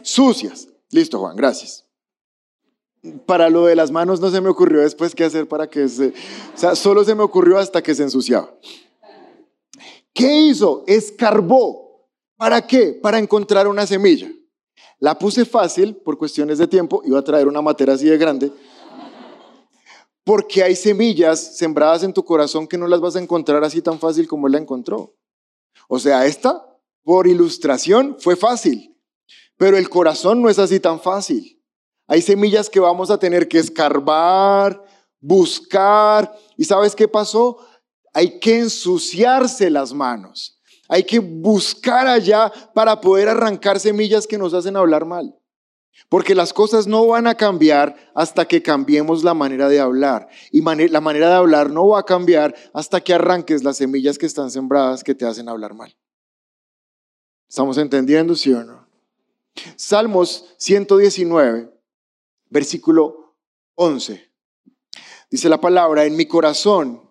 Sucias. 0.05 0.67
Listo, 0.91 1.19
Juan, 1.19 1.35
gracias. 1.35 1.85
Para 3.25 3.49
lo 3.49 3.65
de 3.65 3.75
las 3.75 3.91
manos 3.91 4.19
no 4.19 4.31
se 4.31 4.41
me 4.41 4.49
ocurrió 4.49 4.81
después 4.81 5.13
qué 5.13 5.25
hacer 5.25 5.47
para 5.47 5.69
que 5.69 5.87
se... 5.89 6.07
O 6.07 6.57
sea, 6.57 6.75
solo 6.75 7.03
se 7.03 7.15
me 7.15 7.23
ocurrió 7.23 7.57
hasta 7.57 7.83
que 7.83 7.93
se 7.93 8.03
ensuciaba. 8.03 8.53
¿Qué 10.13 10.31
hizo? 10.47 10.83
Escarbó. 10.87 12.07
¿Para 12.37 12.65
qué? 12.65 12.93
Para 12.93 13.19
encontrar 13.19 13.67
una 13.67 13.85
semilla. 13.85 14.31
La 14.99 15.19
puse 15.19 15.43
fácil 15.43 15.95
por 15.95 16.17
cuestiones 16.17 16.57
de 16.57 16.67
tiempo. 16.67 17.01
Iba 17.05 17.19
a 17.19 17.23
traer 17.23 17.47
una 17.47 17.61
matera 17.61 17.93
así 17.93 18.05
de 18.05 18.17
grande 18.17 18.51
porque 20.25 20.63
hay 20.63 20.75
semillas 20.75 21.57
sembradas 21.57 22.03
en 22.03 22.11
tu 22.11 22.25
corazón 22.25 22.67
que 22.67 22.79
no 22.79 22.87
las 22.87 22.99
vas 22.99 23.15
a 23.15 23.21
encontrar 23.21 23.63
así 23.63 23.81
tan 23.81 23.99
fácil 23.99 24.27
como 24.27 24.47
él 24.47 24.53
la 24.53 24.59
encontró. 24.59 25.15
O 25.87 25.99
sea, 25.99 26.25
esta, 26.25 26.65
por 27.03 27.27
ilustración, 27.27 28.17
fue 28.19 28.35
fácil, 28.35 28.94
pero 29.57 29.77
el 29.77 29.89
corazón 29.89 30.41
no 30.41 30.49
es 30.49 30.59
así 30.59 30.79
tan 30.79 30.99
fácil. 30.99 31.61
Hay 32.07 32.21
semillas 32.21 32.69
que 32.69 32.79
vamos 32.79 33.09
a 33.09 33.17
tener 33.17 33.47
que 33.47 33.59
escarbar, 33.59 34.83
buscar, 35.19 36.31
y 36.57 36.65
¿sabes 36.65 36.95
qué 36.95 37.07
pasó? 37.07 37.57
Hay 38.13 38.39
que 38.39 38.59
ensuciarse 38.59 39.69
las 39.69 39.93
manos. 39.93 40.59
Hay 40.87 41.03
que 41.03 41.19
buscar 41.19 42.07
allá 42.07 42.51
para 42.73 43.01
poder 43.01 43.27
arrancar 43.27 43.79
semillas 43.79 44.27
que 44.27 44.37
nos 44.37 44.53
hacen 44.53 44.77
hablar 44.77 45.05
mal. 45.05 45.35
Porque 46.09 46.35
las 46.35 46.53
cosas 46.53 46.85
no 46.85 47.07
van 47.07 47.25
a 47.25 47.35
cambiar 47.35 47.95
hasta 48.13 48.45
que 48.45 48.61
cambiemos 48.61 49.23
la 49.23 49.33
manera 49.33 49.67
de 49.67 49.79
hablar. 49.79 50.27
Y 50.51 50.61
la 50.61 51.01
manera 51.01 51.29
de 51.29 51.35
hablar 51.35 51.71
no 51.71 51.87
va 51.87 51.99
a 51.99 52.05
cambiar 52.05 52.53
hasta 52.73 53.01
que 53.01 53.13
arranques 53.13 53.63
las 53.63 53.77
semillas 53.77 54.17
que 54.17 54.27
están 54.27 54.51
sembradas 54.51 55.03
que 55.03 55.15
te 55.15 55.25
hacen 55.25 55.49
hablar 55.49 55.73
mal. 55.73 55.95
¿Estamos 57.49 57.77
entendiendo, 57.77 58.35
sí 58.35 58.53
o 58.53 58.63
no? 58.63 58.84
Salmos 59.75 60.55
119, 60.57 61.71
versículo 62.49 63.35
11. 63.75 64.31
Dice 65.29 65.49
la 65.49 65.59
palabra, 65.59 66.05
en 66.05 66.15
mi 66.15 66.25
corazón 66.25 67.01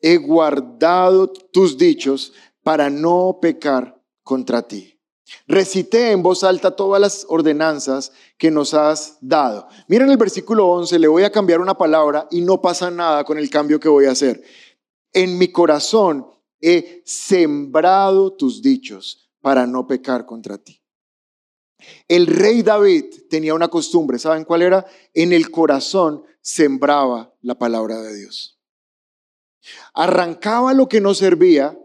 he 0.00 0.16
guardado 0.16 1.32
tus 1.32 1.78
dichos 1.78 2.32
para 2.62 2.90
no 2.90 3.38
pecar 3.40 4.02
contra 4.22 4.62
ti. 4.62 4.98
Recité 5.46 6.10
en 6.10 6.22
voz 6.22 6.44
alta 6.44 6.76
todas 6.76 7.00
las 7.00 7.26
ordenanzas 7.28 8.12
que 8.36 8.50
nos 8.50 8.74
has 8.74 9.16
dado. 9.20 9.66
Miren 9.88 10.10
el 10.10 10.16
versículo 10.16 10.68
11, 10.68 10.98
le 10.98 11.08
voy 11.08 11.22
a 11.22 11.32
cambiar 11.32 11.60
una 11.60 11.74
palabra 11.74 12.28
y 12.30 12.42
no 12.42 12.60
pasa 12.60 12.90
nada 12.90 13.24
con 13.24 13.38
el 13.38 13.48
cambio 13.48 13.80
que 13.80 13.88
voy 13.88 14.06
a 14.06 14.10
hacer. 14.10 14.42
En 15.12 15.38
mi 15.38 15.48
corazón 15.48 16.26
he 16.60 17.02
sembrado 17.04 18.34
tus 18.34 18.62
dichos 18.62 19.30
para 19.40 19.66
no 19.66 19.86
pecar 19.86 20.26
contra 20.26 20.58
ti. 20.58 20.81
El 22.08 22.26
rey 22.26 22.62
David 22.62 23.04
tenía 23.28 23.54
una 23.54 23.68
costumbre, 23.68 24.18
¿saben 24.18 24.44
cuál 24.44 24.62
era? 24.62 24.86
En 25.14 25.32
el 25.32 25.50
corazón 25.50 26.24
sembraba 26.40 27.34
la 27.40 27.58
palabra 27.58 28.00
de 28.00 28.16
Dios. 28.16 28.58
Arrancaba 29.94 30.74
lo 30.74 30.88
que 30.88 31.00
no 31.00 31.14
servía 31.14 31.78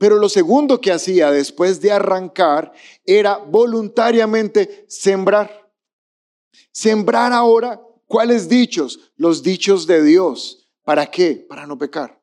pero 0.00 0.16
lo 0.16 0.30
segundo 0.30 0.80
que 0.80 0.92
hacía 0.92 1.30
después 1.30 1.82
de 1.82 1.92
arrancar 1.92 2.72
era 3.04 3.36
voluntariamente 3.36 4.86
sembrar. 4.88 5.70
Sembrar 6.72 7.34
ahora, 7.34 7.82
¿cuáles 8.06 8.48
dichos? 8.48 8.98
Los 9.16 9.42
dichos 9.42 9.86
de 9.86 10.02
Dios. 10.02 10.70
¿Para 10.84 11.10
qué? 11.10 11.44
Para 11.46 11.66
no 11.66 11.76
pecar. 11.76 12.18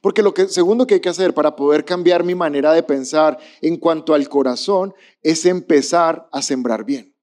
Porque 0.00 0.22
lo 0.22 0.34
que, 0.34 0.48
segundo 0.48 0.86
que 0.86 0.94
hay 0.94 1.00
que 1.00 1.08
hacer 1.08 1.34
para 1.34 1.56
poder 1.56 1.84
cambiar 1.84 2.24
mi 2.24 2.34
manera 2.34 2.72
de 2.72 2.82
pensar 2.82 3.38
en 3.60 3.76
cuanto 3.76 4.14
al 4.14 4.28
corazón 4.28 4.94
es 5.22 5.46
empezar 5.46 6.28
a 6.32 6.42
sembrar 6.42 6.84
bien. 6.84 7.14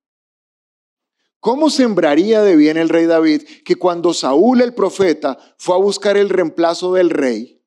¿Cómo 1.39 1.71
sembraría 1.71 2.43
de 2.43 2.55
bien 2.55 2.77
el 2.77 2.89
rey 2.89 3.07
David 3.07 3.41
que 3.65 3.75
cuando 3.75 4.13
Saúl 4.13 4.61
el 4.61 4.75
profeta 4.75 5.39
fue 5.57 5.75
a 5.75 5.79
buscar 5.79 6.15
el 6.15 6.29
reemplazo 6.29 6.93
del 6.93 7.09
rey, 7.09 7.61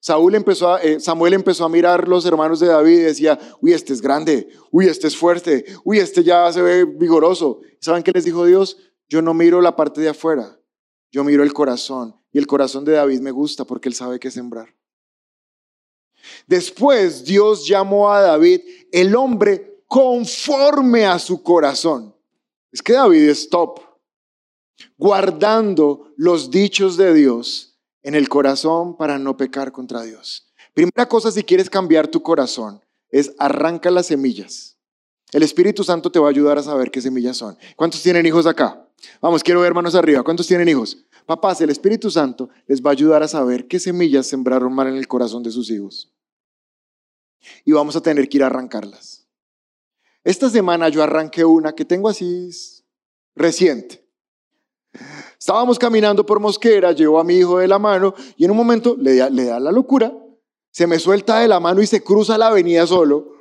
Saúl 0.00 0.34
empezó 0.34 0.78
eh, 0.78 1.00
Samuel 1.00 1.34
empezó 1.34 1.64
a 1.64 1.68
mirar 1.68 2.08
los 2.08 2.24
hermanos 2.24 2.60
de 2.60 2.68
David 2.68 2.98
y 2.98 3.02
decía, 3.02 3.38
uy, 3.60 3.72
este 3.72 3.92
es 3.92 4.00
grande, 4.00 4.48
uy, 4.70 4.86
este 4.86 5.08
es 5.08 5.16
fuerte, 5.16 5.64
uy, 5.84 5.98
este 5.98 6.22
ya 6.24 6.50
se 6.52 6.62
ve 6.62 6.84
vigoroso. 6.84 7.60
¿Saben 7.80 8.02
qué 8.02 8.12
les 8.14 8.24
dijo 8.24 8.46
Dios? 8.46 8.78
Yo 9.08 9.20
no 9.20 9.34
miro 9.34 9.60
la 9.60 9.76
parte 9.76 10.00
de 10.00 10.08
afuera, 10.08 10.57
yo 11.10 11.24
miro 11.24 11.42
el 11.42 11.52
corazón. 11.52 12.14
Y 12.32 12.38
el 12.38 12.46
corazón 12.46 12.84
de 12.84 12.92
David 12.92 13.20
me 13.20 13.30
gusta 13.30 13.64
porque 13.64 13.88
él 13.88 13.94
sabe 13.94 14.20
qué 14.20 14.30
sembrar. 14.30 14.74
Después 16.46 17.24
Dios 17.24 17.66
llamó 17.66 18.10
a 18.10 18.20
David 18.20 18.60
el 18.92 19.14
hombre 19.16 19.82
conforme 19.86 21.06
a 21.06 21.18
su 21.18 21.42
corazón. 21.42 22.14
Es 22.70 22.82
que 22.82 22.92
David 22.92 23.28
es 23.28 23.48
top, 23.48 23.80
guardando 24.98 26.12
los 26.16 26.50
dichos 26.50 26.96
de 26.96 27.14
Dios 27.14 27.78
en 28.02 28.14
el 28.14 28.28
corazón 28.28 28.96
para 28.96 29.18
no 29.18 29.36
pecar 29.36 29.72
contra 29.72 30.02
Dios. 30.02 30.52
Primera 30.74 31.08
cosa, 31.08 31.32
si 31.32 31.42
quieres 31.42 31.70
cambiar 31.70 32.08
tu 32.08 32.22
corazón, 32.22 32.84
es 33.10 33.32
arranca 33.38 33.90
las 33.90 34.06
semillas. 34.06 34.76
El 35.32 35.42
Espíritu 35.42 35.82
Santo 35.84 36.10
te 36.10 36.18
va 36.18 36.26
a 36.28 36.30
ayudar 36.30 36.58
a 36.58 36.62
saber 36.62 36.90
qué 36.90 37.00
semillas 37.00 37.36
son. 37.36 37.58
¿Cuántos 37.76 38.02
tienen 38.02 38.26
hijos 38.26 38.46
acá? 38.46 38.87
Vamos, 39.20 39.42
quiero 39.42 39.60
ver 39.60 39.74
manos 39.74 39.94
arriba. 39.94 40.22
¿Cuántos 40.22 40.46
tienen 40.46 40.68
hijos? 40.68 41.04
Papás, 41.26 41.60
el 41.60 41.70
Espíritu 41.70 42.10
Santo 42.10 42.48
les 42.66 42.80
va 42.80 42.90
a 42.90 42.92
ayudar 42.92 43.22
a 43.22 43.28
saber 43.28 43.66
qué 43.66 43.78
semillas 43.78 44.26
sembraron 44.26 44.72
mal 44.72 44.86
en 44.88 44.96
el 44.96 45.08
corazón 45.08 45.42
de 45.42 45.50
sus 45.50 45.70
hijos. 45.70 46.12
Y 47.64 47.72
vamos 47.72 47.96
a 47.96 48.00
tener 48.00 48.28
que 48.28 48.38
ir 48.38 48.42
a 48.44 48.46
arrancarlas. 48.46 49.26
Esta 50.24 50.50
semana 50.50 50.88
yo 50.88 51.02
arranqué 51.02 51.44
una 51.44 51.72
que 51.72 51.84
tengo 51.84 52.08
así 52.08 52.50
reciente. 53.34 54.06
Estábamos 55.38 55.78
caminando 55.78 56.24
por 56.24 56.40
Mosquera, 56.40 56.92
llevo 56.92 57.20
a 57.20 57.24
mi 57.24 57.34
hijo 57.34 57.58
de 57.58 57.68
la 57.68 57.78
mano 57.78 58.14
y 58.36 58.44
en 58.44 58.50
un 58.50 58.56
momento 58.56 58.96
le 58.98 59.16
da, 59.16 59.30
le 59.30 59.44
da 59.44 59.60
la 59.60 59.70
locura, 59.70 60.12
se 60.70 60.86
me 60.86 60.98
suelta 60.98 61.40
de 61.40 61.48
la 61.48 61.60
mano 61.60 61.80
y 61.82 61.86
se 61.86 62.02
cruza 62.02 62.38
la 62.38 62.48
avenida 62.48 62.86
solo. 62.86 63.37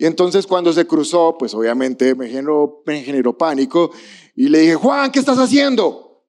Y 0.00 0.06
entonces 0.06 0.46
cuando 0.46 0.72
se 0.72 0.86
cruzó, 0.86 1.36
pues 1.38 1.52
obviamente 1.52 2.14
me 2.14 2.26
generó, 2.26 2.82
me 2.86 3.02
generó 3.02 3.36
pánico 3.36 3.90
y 4.34 4.48
le 4.48 4.60
dije, 4.60 4.74
Juan, 4.74 5.12
¿qué 5.12 5.18
estás 5.18 5.36
haciendo? 5.36 6.24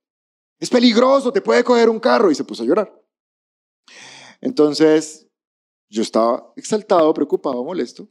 Es 0.59 0.69
peligroso, 0.69 1.31
te 1.31 1.39
puede 1.39 1.63
coger 1.63 1.87
un 1.89 2.01
carro. 2.01 2.29
Y 2.29 2.35
se 2.35 2.43
puso 2.43 2.63
a 2.63 2.65
llorar. 2.65 2.93
Entonces 4.41 5.25
yo 5.89 6.01
estaba 6.01 6.51
exaltado, 6.57 7.13
preocupado, 7.13 7.63
molesto. 7.63 8.09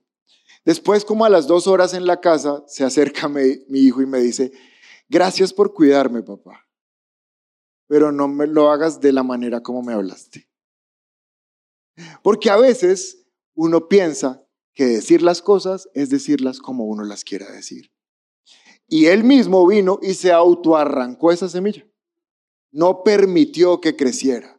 Después, 0.64 1.04
como 1.04 1.26
a 1.26 1.28
las 1.28 1.46
dos 1.46 1.66
horas 1.66 1.92
en 1.92 2.06
la 2.06 2.22
casa, 2.22 2.64
se 2.66 2.82
acerca 2.82 3.28
mi, 3.28 3.58
mi 3.68 3.80
hijo 3.80 4.00
y 4.00 4.06
me 4.06 4.18
dice, 4.18 4.52
Gracias 5.10 5.52
por 5.52 5.74
cuidarme, 5.74 6.22
papá, 6.22 6.66
pero 7.86 8.12
no 8.12 8.28
me 8.28 8.46
lo 8.46 8.70
hagas 8.70 8.98
de 8.98 9.12
la 9.12 9.24
manera 9.24 9.60
como 9.60 9.82
me 9.82 9.92
hablaste. 9.92 10.48
Porque 12.22 12.48
a 12.48 12.56
veces 12.56 13.26
uno 13.54 13.88
piensa 13.88 14.46
que 14.80 14.86
decir 14.86 15.20
las 15.20 15.42
cosas 15.42 15.90
es 15.92 16.08
decirlas 16.08 16.58
como 16.58 16.86
uno 16.86 17.04
las 17.04 17.22
quiera 17.22 17.52
decir. 17.52 17.92
Y 18.88 19.08
él 19.08 19.24
mismo 19.24 19.66
vino 19.66 19.98
y 20.00 20.14
se 20.14 20.32
autoarrancó 20.32 21.32
esa 21.32 21.50
semilla. 21.50 21.86
No 22.72 23.02
permitió 23.02 23.82
que 23.82 23.94
creciera. 23.94 24.58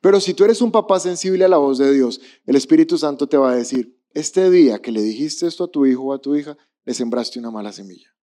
Pero 0.00 0.20
si 0.20 0.34
tú 0.34 0.44
eres 0.44 0.62
un 0.62 0.70
papá 0.70 1.00
sensible 1.00 1.44
a 1.44 1.48
la 1.48 1.56
voz 1.56 1.78
de 1.78 1.92
Dios, 1.92 2.20
el 2.46 2.54
Espíritu 2.54 2.96
Santo 2.96 3.26
te 3.28 3.38
va 3.38 3.50
a 3.50 3.56
decir, 3.56 4.00
este 4.14 4.50
día 4.50 4.80
que 4.80 4.92
le 4.92 5.02
dijiste 5.02 5.48
esto 5.48 5.64
a 5.64 5.68
tu 5.72 5.84
hijo 5.84 6.04
o 6.04 6.12
a 6.12 6.20
tu 6.20 6.36
hija, 6.36 6.56
le 6.84 6.94
sembraste 6.94 7.40
una 7.40 7.50
mala 7.50 7.72
semilla. 7.72 8.14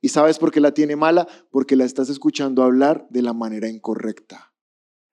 ¿Y 0.00 0.08
sabes 0.08 0.38
por 0.38 0.52
qué 0.52 0.60
la 0.60 0.72
tiene 0.72 0.96
mala? 0.96 1.28
Porque 1.50 1.76
la 1.76 1.84
estás 1.84 2.08
escuchando 2.08 2.62
hablar 2.62 3.06
de 3.10 3.20
la 3.20 3.34
manera 3.34 3.68
incorrecta. 3.68 4.54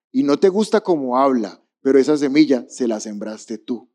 Y 0.10 0.24
no 0.24 0.40
te 0.40 0.48
gusta 0.48 0.80
cómo 0.80 1.18
habla, 1.18 1.62
pero 1.82 2.00
esa 2.00 2.16
semilla 2.16 2.66
se 2.70 2.88
la 2.88 3.02
sembraste 3.02 3.58
tú. 3.58 3.92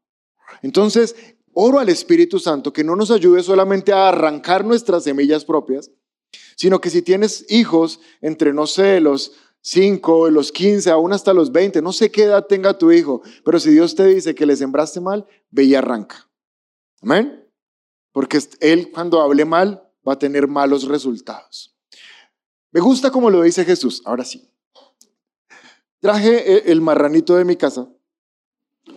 Entonces, 0.61 1.16
oro 1.54 1.78
al 1.78 1.88
Espíritu 1.88 2.38
Santo 2.38 2.72
que 2.72 2.84
no 2.84 2.96
nos 2.96 3.10
ayude 3.10 3.42
solamente 3.42 3.92
a 3.92 4.08
arrancar 4.08 4.64
nuestras 4.64 5.04
semillas 5.04 5.44
propias, 5.44 5.90
sino 6.56 6.80
que 6.80 6.90
si 6.90 7.02
tienes 7.02 7.46
hijos 7.48 8.00
entre, 8.20 8.52
no 8.52 8.66
sé, 8.66 9.00
los 9.00 9.32
5, 9.62 10.30
los 10.30 10.52
15, 10.52 10.90
aún 10.90 11.12
hasta 11.12 11.32
los 11.32 11.50
20, 11.50 11.80
no 11.80 11.92
sé 11.92 12.10
qué 12.10 12.24
edad 12.24 12.46
tenga 12.46 12.76
tu 12.76 12.92
hijo, 12.92 13.22
pero 13.44 13.58
si 13.58 13.70
Dios 13.70 13.94
te 13.94 14.06
dice 14.06 14.34
que 14.34 14.46
le 14.46 14.56
sembraste 14.56 15.00
mal, 15.00 15.26
ve 15.50 15.64
y 15.64 15.74
arranca. 15.74 16.28
Amén. 17.00 17.48
Porque 18.12 18.38
él 18.60 18.90
cuando 18.92 19.20
hable 19.20 19.44
mal 19.44 19.90
va 20.06 20.14
a 20.14 20.18
tener 20.18 20.46
malos 20.48 20.84
resultados. 20.84 21.74
Me 22.70 22.80
gusta 22.80 23.10
como 23.10 23.30
lo 23.30 23.42
dice 23.42 23.64
Jesús. 23.64 24.02
Ahora 24.04 24.24
sí. 24.24 24.50
Traje 26.00 26.70
el 26.70 26.80
marranito 26.80 27.36
de 27.36 27.44
mi 27.44 27.56
casa. 27.56 27.88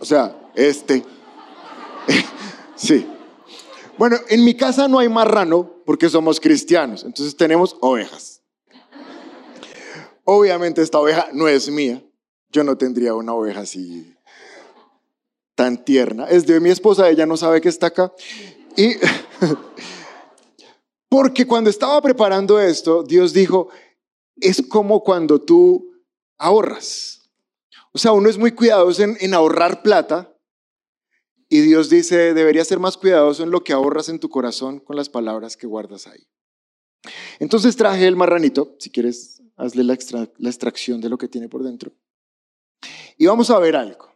O 0.00 0.04
sea, 0.04 0.50
este. 0.54 1.04
Sí. 2.78 3.06
Bueno, 3.98 4.16
en 4.28 4.44
mi 4.44 4.54
casa 4.54 4.86
no 4.86 5.00
hay 5.00 5.08
marrano 5.08 5.82
porque 5.84 6.08
somos 6.08 6.40
cristianos, 6.40 7.02
entonces 7.02 7.36
tenemos 7.36 7.76
ovejas. 7.80 8.40
Obviamente 10.24 10.82
esta 10.82 11.00
oveja 11.00 11.28
no 11.32 11.48
es 11.48 11.68
mía. 11.68 12.02
Yo 12.50 12.62
no 12.62 12.78
tendría 12.78 13.14
una 13.14 13.34
oveja 13.34 13.60
así 13.60 14.14
tan 15.54 15.84
tierna. 15.84 16.26
Es 16.26 16.46
de 16.46 16.60
mi 16.60 16.70
esposa, 16.70 17.08
ella 17.10 17.26
no 17.26 17.36
sabe 17.36 17.60
que 17.60 17.68
está 17.68 17.88
acá. 17.88 18.12
Y 18.76 18.94
porque 21.08 21.46
cuando 21.46 21.68
estaba 21.68 22.00
preparando 22.00 22.60
esto, 22.60 23.02
Dios 23.02 23.32
dijo, 23.32 23.68
es 24.36 24.62
como 24.68 25.02
cuando 25.02 25.40
tú 25.40 25.90
ahorras. 26.36 27.22
O 27.92 27.98
sea, 27.98 28.12
uno 28.12 28.28
es 28.28 28.38
muy 28.38 28.52
cuidadoso 28.52 29.02
en, 29.02 29.16
en 29.20 29.34
ahorrar 29.34 29.82
plata, 29.82 30.32
y 31.48 31.60
Dios 31.60 31.88
dice, 31.88 32.34
deberías 32.34 32.68
ser 32.68 32.78
más 32.78 32.96
cuidadoso 32.96 33.42
en 33.42 33.50
lo 33.50 33.64
que 33.64 33.72
ahorras 33.72 34.08
en 34.08 34.20
tu 34.20 34.28
corazón 34.28 34.80
con 34.80 34.96
las 34.96 35.08
palabras 35.08 35.56
que 35.56 35.66
guardas 35.66 36.06
ahí. 36.06 36.28
Entonces 37.38 37.76
traje 37.76 38.06
el 38.06 38.16
marranito, 38.16 38.76
si 38.78 38.90
quieres, 38.90 39.42
hazle 39.56 39.84
la, 39.84 39.94
extracción 39.94 41.00
de 41.00 41.08
lo 41.08 41.16
que 41.16 41.28
tiene 41.28 41.48
por 41.48 41.62
dentro. 41.62 41.92
Y 43.16 43.26
vamos 43.26 43.50
a 43.50 43.58
ver 43.58 43.76
algo. 43.76 44.14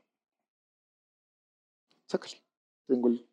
Sácale. 2.06 2.42
Tengo 2.86 3.08
el... 3.08 3.26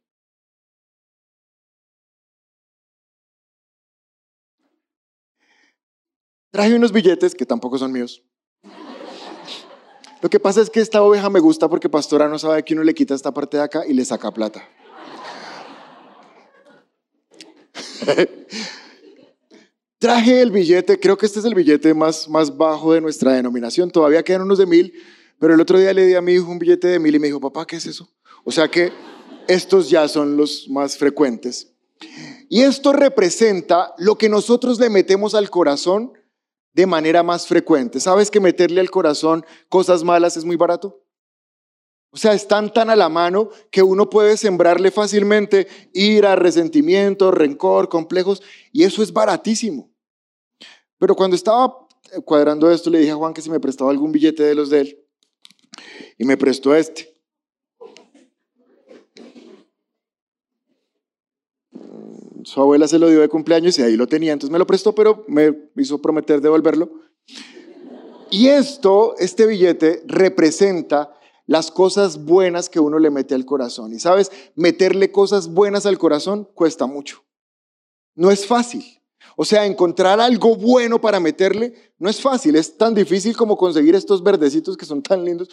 Traje 6.52 6.76
unos 6.76 6.92
billetes 6.92 7.36
que 7.36 7.46
tampoco 7.46 7.78
son 7.78 7.92
míos. 7.92 8.24
Lo 10.22 10.30
que 10.30 10.40
pasa 10.40 10.62
es 10.62 10.70
que 10.70 10.82
esta 10.82 11.02
oveja 11.02 11.30
me 11.30 11.40
gusta 11.40 11.70
porque 11.70 11.88
Pastora 11.88 12.28
no 12.28 12.38
sabe 12.38 12.64
que 12.64 12.74
uno 12.74 12.84
le 12.84 12.94
quita 12.94 13.16
esta 13.16 13.34
parte 13.34 13.56
de 13.58 13.64
acá 13.64 13.84
y 13.88 13.94
le 13.94 14.04
saca 14.04 14.32
plata. 14.32 14.68
Traje 19.98 20.42
el 20.42 20.52
billete, 20.52 21.00
creo 21.00 21.18
que 21.18 21.26
este 21.26 21.40
es 21.40 21.46
el 21.46 21.56
billete 21.56 21.94
más, 21.94 22.28
más 22.28 22.56
bajo 22.56 22.94
de 22.94 23.02
nuestra 23.02 23.34
denominación. 23.34 23.92
Todavía 23.92 24.24
quedan 24.24 24.42
unos 24.42 24.58
de 24.58 24.66
mil, 24.66 24.94
pero 25.40 25.54
el 25.54 25.62
otro 25.62 25.80
día 25.80 25.94
le 25.94 26.06
di 26.06 26.16
a 26.16 26.22
mi 26.22 26.34
hijo 26.34 26.52
un 26.52 26.60
billete 26.60 26.88
de 26.88 27.00
mil 27.00 27.16
y 27.16 27.20
me 27.20 27.28
dijo, 27.28 27.40
papá, 27.40 27.66
¿qué 27.66 27.78
es 27.78 27.86
eso? 27.86 28.10
O 28.44 28.52
sea 28.52 28.68
que 28.70 28.92
estos 29.48 29.90
ya 29.90 30.08
son 30.08 30.36
los 30.38 30.68
más 30.70 30.98
frecuentes. 30.98 31.74
Y 32.50 32.62
esto 32.62 32.94
representa 32.94 33.94
lo 33.98 34.18
que 34.18 34.30
nosotros 34.30 34.80
le 34.80 34.90
metemos 34.90 35.36
al 35.36 35.50
corazón 35.50 36.14
de 36.74 36.86
manera 36.86 37.24
más 37.24 37.48
frecuente. 37.48 38.00
¿Sabes 38.00 38.32
que 38.32 38.40
meterle 38.40 38.82
al 38.82 38.92
corazón 38.92 39.46
cosas 39.70 40.04
malas 40.04 40.38
es 40.38 40.46
muy 40.46 40.56
barato? 40.56 41.04
O 42.12 42.18
sea, 42.18 42.34
están 42.34 42.74
tan 42.74 42.90
a 42.90 42.96
la 42.96 43.08
mano 43.08 43.50
que 43.70 43.84
uno 43.84 44.10
puede 44.10 44.36
sembrarle 44.36 44.90
fácilmente 44.90 45.68
ira, 45.94 46.36
resentimiento, 46.36 47.30
rencor, 47.32 47.88
complejos, 47.88 48.42
y 48.72 48.84
eso 48.84 49.04
es 49.04 49.14
baratísimo. 49.14 49.92
Pero 50.98 51.16
cuando 51.16 51.36
estaba 51.36 51.88
cuadrando 52.26 52.72
esto, 52.72 52.90
le 52.90 53.00
dije 53.00 53.12
a 53.12 53.16
Juan 53.16 53.34
que 53.34 53.42
si 53.42 53.50
me 53.50 53.60
prestaba 53.60 53.92
algún 53.92 54.12
billete 54.12 54.44
de 54.44 54.56
los 54.56 54.72
de 54.72 54.82
él, 54.82 55.06
y 56.18 56.26
me 56.26 56.36
prestó 56.36 56.76
este. 56.76 57.09
Su 62.50 62.60
abuela 62.60 62.88
se 62.88 62.98
lo 62.98 63.08
dio 63.10 63.22
de 63.22 63.30
cumpleaños 63.30 63.78
y 63.78 63.84
ahí 63.84 63.96
lo 63.96 64.08
tenía, 64.08 64.34
entonces 64.34 64.52
me 64.52 64.58
lo 64.58 64.66
prestó, 64.66 64.96
pero 64.96 65.24
me 65.28 65.56
hizo 65.76 66.02
prometer 66.02 66.42
devolverlo. 66.42 66.90
Y 68.32 68.48
esto, 68.48 69.14
este 69.20 69.46
billete, 69.46 70.02
representa 70.08 71.14
las 71.46 71.70
cosas 71.70 72.26
buenas 72.26 72.68
que 72.68 72.80
uno 72.80 72.98
le 72.98 73.12
mete 73.12 73.36
al 73.36 73.46
corazón. 73.46 73.94
Y 73.94 74.00
sabes, 74.00 74.32
meterle 74.56 75.12
cosas 75.12 75.50
buenas 75.50 75.86
al 75.86 76.00
corazón 76.00 76.48
cuesta 76.56 76.88
mucho. 76.88 77.24
No 78.16 78.32
es 78.32 78.48
fácil. 78.48 78.84
O 79.36 79.46
sea, 79.46 79.68
encontrar 79.68 80.20
algo 80.20 80.56
bueno 80.56 81.00
para 81.00 81.20
meterle 81.20 81.94
no 82.00 82.10
es 82.10 82.20
fácil, 82.20 82.56
es 82.56 82.78
tan 82.78 82.96
difícil 82.96 83.38
como 83.38 83.58
conseguir 83.58 83.94
estos 83.94 84.24
verdecitos 84.24 84.76
que 84.76 84.88
son 84.88 85.04
tan 85.04 85.24
lindos. 85.24 85.50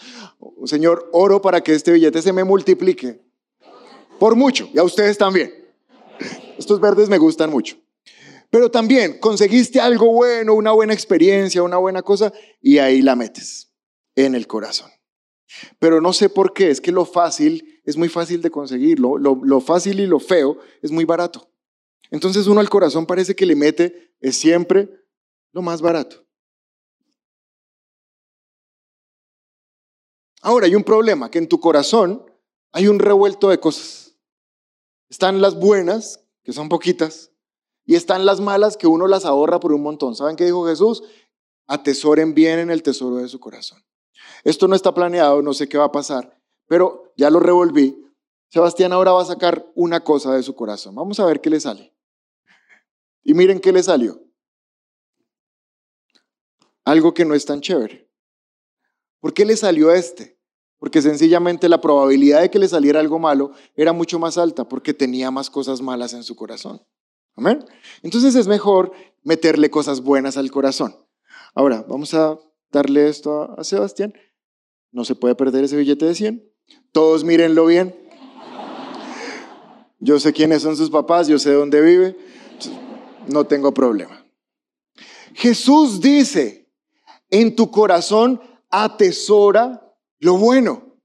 Señor, 0.65 1.11
oro 1.13 1.43
para 1.43 1.61
que 1.61 1.75
este 1.75 1.93
billete 1.93 2.23
se 2.23 2.33
me 2.33 2.43
multiplique. 2.43 3.21
Por 4.19 4.35
mucho, 4.35 4.67
y 4.73 4.79
a 4.79 4.83
ustedes 4.83 5.19
también. 5.19 5.53
Estos 6.59 6.81
verdes 6.81 7.09
me 7.09 7.19
gustan 7.19 7.51
mucho. 7.51 7.77
Pero 8.51 8.71
también 8.71 9.19
conseguiste 9.19 9.81
algo 9.81 10.13
bueno, 10.13 10.55
una 10.55 10.73
buena 10.73 10.95
experiencia, 10.95 11.63
una 11.63 11.77
buena 11.79 12.03
cosa, 12.03 12.33
y 12.61 12.79
ahí 12.79 13.03
la 13.03 13.17
metes 13.17 13.73
en 14.15 14.35
el 14.35 14.47
corazón. 14.47 14.91
Pero 15.79 16.01
no 16.01 16.13
sé 16.13 16.29
por 16.29 16.53
qué, 16.53 16.71
es 16.71 16.81
que 16.81 16.93
lo 16.93 17.05
fácil 17.05 17.81
es 17.85 17.97
muy 17.97 18.09
fácil 18.09 18.43
de 18.43 18.51
conseguirlo, 18.51 19.17
lo, 19.17 19.41
lo 19.43 19.61
fácil 19.61 20.01
y 20.01 20.07
lo 20.07 20.19
feo 20.19 20.59
es 20.83 20.91
muy 20.91 21.05
barato. 21.05 21.51
Entonces 22.11 22.47
uno 22.47 22.61
al 22.61 22.69
corazón 22.69 23.07
parece 23.07 23.35
que 23.35 23.47
le 23.47 23.57
mete, 23.57 24.13
es 24.21 24.37
siempre 24.37 24.89
lo 25.53 25.63
más 25.63 25.81
barato. 25.81 26.25
Ahora 30.43 30.67
hay 30.67 30.75
un 30.75 30.85
problema, 30.85 31.31
que 31.31 31.39
en 31.39 31.49
tu 31.49 31.59
corazón 31.59 32.25
hay 32.73 32.89
un 32.89 32.99
revuelto 32.99 33.49
de 33.49 33.59
cosas. 33.59 34.17
Están 35.09 35.41
las 35.41 35.59
buenas, 35.59 36.26
que 36.47 36.53
son 36.53 36.69
poquitas, 36.69 37.33
y 37.85 37.97
están 37.97 38.25
las 38.25 38.41
malas 38.41 38.77
que 38.77 38.87
uno 38.87 39.09
las 39.09 39.25
ahorra 39.25 39.59
por 39.59 39.73
un 39.73 39.83
montón. 39.83 40.15
¿Saben 40.15 40.37
qué 40.37 40.45
dijo 40.45 40.65
Jesús? 40.65 41.03
Atesoren 41.67 42.35
bien 42.35 42.61
en 42.61 42.71
el 42.71 42.85
tesoro 42.85 43.17
de 43.17 43.27
su 43.27 43.41
corazón. 43.41 43.85
Esto 44.45 44.69
no 44.69 44.77
está 44.77 44.95
planeado, 44.95 45.43
no 45.43 45.55
sé 45.55 45.69
qué 45.69 45.77
va 45.77 45.87
a 45.87 45.93
pasar, 45.93 46.41
pero 46.69 47.13
ya 47.17 47.31
lo 47.31 47.41
revolví. 47.41 48.01
Sebastián 48.49 48.93
ahora 48.93 49.11
va 49.11 49.23
a 49.23 49.27
sacar 49.27 49.67
una 49.75 50.05
cosa 50.05 50.35
de 50.35 50.45
su 50.45 50.55
corazón. 50.55 50.95
Vamos 50.95 51.19
a 51.19 51.27
ver 51.27 51.41
qué 51.41 51.51
le 51.51 51.59
sale. 51.59 51.93
Y 53.25 53.35
miren 53.35 53.59
qué 53.59 53.73
le 53.73 53.83
salió. 53.83 54.23
Algo 56.85 57.13
que 57.13 57.25
no 57.25 57.35
es 57.35 57.45
tan 57.45 57.61
chévere. 57.61 58.09
¿Por 59.19 59.35
qué 59.35 59.45
le 59.45 59.57
salió 59.57 59.91
este? 59.91 60.36
Porque 60.79 61.03
sencillamente 61.03 61.69
la 61.69 61.81
probabilidad 61.81 62.43
de 62.43 62.51
que 62.51 62.59
le 62.59 62.69
saliera 62.69 63.01
algo 63.01 63.19
malo 63.19 63.53
era 63.75 63.93
mucho 63.93 64.19
más 64.19 64.39
alta 64.39 64.69
porque 64.69 64.95
tenía 64.95 65.31
más 65.31 65.51
cosas 65.51 65.81
malas 65.81 66.13
en 66.13 66.23
su 66.23 66.37
corazón. 66.37 66.83
Amén. 67.35 67.65
Entonces 68.03 68.35
es 68.35 68.47
mejor 68.47 68.93
meterle 69.23 69.71
cosas 69.71 70.01
buenas 70.03 70.37
al 70.37 70.51
corazón. 70.51 70.97
Ahora, 71.55 71.85
vamos 71.89 72.15
a 72.15 72.39
darle 72.71 73.09
esto 73.09 73.55
a 73.59 73.65
Sebastián. 73.65 74.15
No 74.93 75.05
se 75.05 75.15
puede 75.15 75.35
perder 75.35 75.65
ese 75.65 75.77
billete 75.77 76.07
de 76.07 76.15
100. 76.15 76.53
Todos 76.93 77.25
mírenlo 77.25 77.67
bien. 77.67 77.95
Yo 79.99 80.21
sé 80.21 80.33
quiénes 80.33 80.63
son 80.63 80.77
sus 80.77 80.91
papás, 80.91 81.27
yo 81.29 81.39
sé 81.39 81.53
dónde 81.53 81.81
vive. 81.81 82.17
No 83.29 83.45
tengo 83.45 83.73
problema. 83.73 84.25
Jesús 85.35 86.01
dice, 86.01 86.71
en 87.31 87.57
tu 87.57 87.71
corazón 87.71 88.41
atesora 88.71 89.86
lo 90.21 90.37
bueno. 90.37 90.99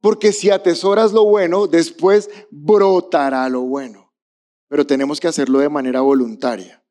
Porque 0.00 0.32
si 0.32 0.50
atesoras 0.50 1.12
lo 1.12 1.24
bueno, 1.24 1.66
después 1.66 2.28
brotará 2.50 3.48
lo 3.48 3.62
bueno. 3.62 4.12
Pero 4.68 4.86
tenemos 4.86 5.18
que 5.18 5.28
hacerlo 5.28 5.60
de 5.60 5.68
manera 5.68 6.02
voluntaria. 6.02 6.84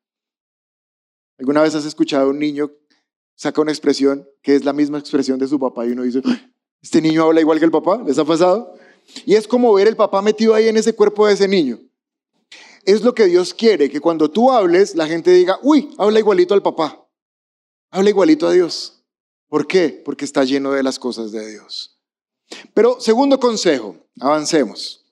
¿Alguna 1.38 1.62
vez 1.62 1.74
has 1.74 1.84
escuchado 1.84 2.26
a 2.26 2.30
un 2.30 2.38
niño 2.38 2.70
saca 3.36 3.60
una 3.60 3.72
expresión 3.72 4.28
que 4.42 4.54
es 4.54 4.64
la 4.64 4.72
misma 4.72 4.98
expresión 4.98 5.38
de 5.38 5.48
su 5.48 5.58
papá 5.58 5.86
y 5.86 5.90
uno 5.90 6.02
dice, 6.02 6.22
este 6.82 7.00
niño 7.00 7.24
habla 7.24 7.40
igual 7.40 7.58
que 7.58 7.64
el 7.64 7.70
papá? 7.70 8.02
¿Les 8.06 8.18
ha 8.18 8.24
pasado? 8.24 8.74
Y 9.26 9.34
es 9.34 9.46
como 9.46 9.72
ver 9.74 9.88
el 9.88 9.96
papá 9.96 10.22
metido 10.22 10.54
ahí 10.54 10.68
en 10.68 10.76
ese 10.76 10.94
cuerpo 10.94 11.26
de 11.26 11.34
ese 11.34 11.48
niño. 11.48 11.78
Es 12.84 13.02
lo 13.02 13.14
que 13.14 13.26
Dios 13.26 13.54
quiere, 13.54 13.90
que 13.90 14.00
cuando 14.00 14.30
tú 14.30 14.50
hables, 14.50 14.94
la 14.94 15.06
gente 15.06 15.30
diga, 15.30 15.58
uy, 15.62 15.94
habla 15.98 16.18
igualito 16.18 16.54
al 16.54 16.62
papá, 16.62 17.06
habla 17.90 18.10
igualito 18.10 18.46
a 18.46 18.52
Dios. 18.52 19.03
¿Por 19.54 19.68
qué? 19.68 20.02
Porque 20.04 20.24
está 20.24 20.42
lleno 20.42 20.72
de 20.72 20.82
las 20.82 20.98
cosas 20.98 21.30
de 21.30 21.48
Dios. 21.48 21.96
Pero 22.74 23.00
segundo 23.00 23.38
consejo, 23.38 23.94
avancemos. 24.18 25.06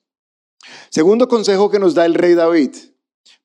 Segundo 0.89 1.29
consejo 1.29 1.71
que 1.71 1.79
nos 1.79 1.93
da 1.93 2.05
el 2.05 2.13
rey 2.13 2.33
David 2.33 2.75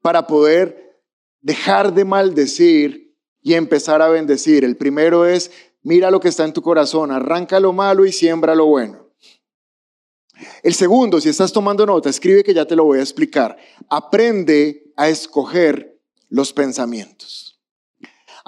para 0.02 0.26
poder 0.26 1.00
dejar 1.40 1.94
de 1.94 2.04
maldecir 2.04 3.16
y 3.40 3.54
empezar 3.54 4.02
a 4.02 4.08
bendecir. 4.08 4.64
El 4.64 4.76
primero 4.76 5.24
es, 5.24 5.52
mira 5.84 6.10
lo 6.10 6.18
que 6.18 6.30
está 6.30 6.44
en 6.44 6.52
tu 6.52 6.62
corazón, 6.62 7.12
arranca 7.12 7.60
lo 7.60 7.72
malo 7.72 8.04
y 8.04 8.10
siembra 8.10 8.56
lo 8.56 8.66
bueno. 8.66 9.06
El 10.64 10.74
segundo, 10.74 11.20
si 11.20 11.28
estás 11.28 11.52
tomando 11.52 11.86
nota, 11.86 12.10
escribe 12.10 12.42
que 12.42 12.54
ya 12.54 12.66
te 12.66 12.74
lo 12.74 12.82
voy 12.82 12.98
a 12.98 13.02
explicar. 13.02 13.56
Aprende 13.88 14.92
a 14.96 15.08
escoger 15.08 15.96
los 16.28 16.52
pensamientos. 16.52 17.47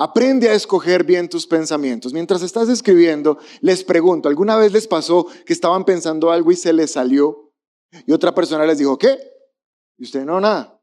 Aprende 0.02 0.48
a 0.48 0.54
escoger 0.54 1.04
bien 1.04 1.28
tus 1.28 1.46
pensamientos. 1.46 2.14
Mientras 2.14 2.40
estás 2.40 2.70
escribiendo, 2.70 3.36
les 3.60 3.84
pregunto, 3.84 4.30
¿alguna 4.30 4.56
vez 4.56 4.72
les 4.72 4.88
pasó 4.88 5.26
que 5.44 5.52
estaban 5.52 5.84
pensando 5.84 6.30
algo 6.30 6.50
y 6.50 6.56
se 6.56 6.72
les 6.72 6.92
salió? 6.92 7.52
Y 8.06 8.12
otra 8.12 8.34
persona 8.34 8.64
les 8.64 8.78
dijo, 8.78 8.96
¿qué? 8.96 9.18
Y 9.98 10.04
usted 10.04 10.24
no, 10.24 10.40
nada. 10.40 10.80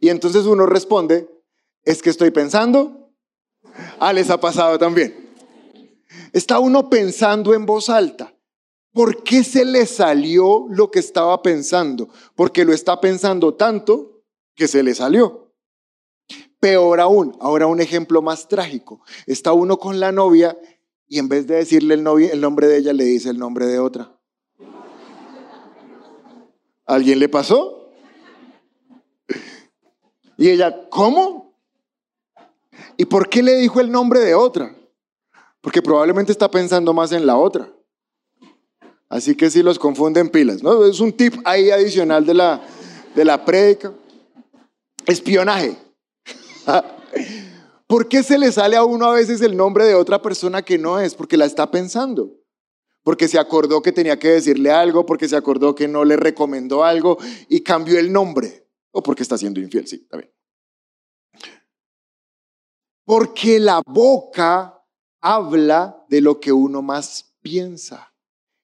Y 0.00 0.10
entonces 0.10 0.44
uno 0.44 0.66
responde, 0.66 1.30
es 1.82 2.02
que 2.02 2.10
estoy 2.10 2.30
pensando. 2.30 3.10
Ah, 3.98 4.12
les 4.12 4.28
ha 4.28 4.38
pasado 4.38 4.78
también. 4.78 5.32
Está 6.34 6.58
uno 6.58 6.90
pensando 6.90 7.54
en 7.54 7.64
voz 7.64 7.88
alta. 7.88 8.36
¿Por 8.92 9.22
qué 9.24 9.42
se 9.42 9.64
le 9.64 9.86
salió 9.86 10.66
lo 10.68 10.90
que 10.90 10.98
estaba 10.98 11.40
pensando? 11.40 12.10
Porque 12.36 12.66
lo 12.66 12.74
está 12.74 13.00
pensando 13.00 13.54
tanto 13.54 14.26
que 14.54 14.68
se 14.68 14.82
le 14.82 14.94
salió. 14.94 15.43
Peor 16.64 16.98
aún, 16.98 17.36
ahora 17.40 17.66
un 17.66 17.78
ejemplo 17.78 18.22
más 18.22 18.48
trágico. 18.48 19.02
Está 19.26 19.52
uno 19.52 19.76
con 19.76 20.00
la 20.00 20.12
novia 20.12 20.56
y 21.06 21.18
en 21.18 21.28
vez 21.28 21.46
de 21.46 21.56
decirle 21.56 21.92
el, 21.92 22.02
nombre 22.02 22.66
de 22.66 22.78
ella, 22.78 22.94
le 22.94 23.04
dice 23.04 23.28
el 23.28 23.38
nombre 23.38 23.66
de 23.66 23.78
otra. 23.78 24.16
¿Alguien 26.86 27.18
le 27.18 27.28
pasó? 27.28 27.90
Y 30.38 30.48
ella, 30.48 30.88
¿cómo? 30.88 31.54
¿Y 32.96 33.04
por 33.04 33.28
qué 33.28 33.42
le 33.42 33.56
dijo 33.56 33.78
el 33.78 33.92
nombre 33.92 34.20
de 34.20 34.34
otra? 34.34 34.74
Porque 35.60 35.82
probablemente 35.82 36.32
está 36.32 36.50
pensando 36.50 36.94
más 36.94 37.12
en 37.12 37.26
la 37.26 37.36
otra. 37.36 37.70
Así 39.10 39.36
que 39.36 39.50
si 39.50 39.62
los 39.62 39.78
confunden 39.78 40.30
pilas, 40.30 40.62
¿no? 40.62 40.86
Es 40.86 40.98
un 41.00 41.12
tip 41.12 41.34
ahí 41.44 41.68
adicional 41.68 42.24
de 42.24 42.32
la, 42.32 42.62
de 43.14 43.24
la 43.26 43.44
prédica. 43.44 43.92
Espionaje. 45.04 45.83
¿Por 47.86 48.08
qué 48.08 48.22
se 48.22 48.38
le 48.38 48.50
sale 48.52 48.76
a 48.76 48.84
uno 48.84 49.06
a 49.06 49.14
veces 49.14 49.40
el 49.40 49.56
nombre 49.56 49.84
de 49.84 49.94
otra 49.94 50.22
persona 50.22 50.62
que 50.62 50.78
no 50.78 51.00
es? 51.00 51.14
Porque 51.14 51.36
la 51.36 51.44
está 51.44 51.70
pensando. 51.70 52.32
Porque 53.02 53.28
se 53.28 53.38
acordó 53.38 53.82
que 53.82 53.92
tenía 53.92 54.18
que 54.18 54.30
decirle 54.30 54.70
algo, 54.70 55.04
porque 55.04 55.28
se 55.28 55.36
acordó 55.36 55.74
que 55.74 55.86
no 55.86 56.04
le 56.04 56.16
recomendó 56.16 56.84
algo 56.84 57.18
y 57.48 57.60
cambió 57.60 57.98
el 57.98 58.12
nombre. 58.12 58.66
O 58.92 59.02
porque 59.02 59.22
está 59.22 59.36
siendo 59.36 59.60
infiel, 59.60 59.86
sí, 59.86 60.06
bien. 60.10 60.30
Porque 63.04 63.60
la 63.60 63.82
boca 63.84 64.82
habla 65.20 66.04
de 66.08 66.22
lo 66.22 66.40
que 66.40 66.52
uno 66.52 66.80
más 66.80 67.34
piensa 67.42 68.14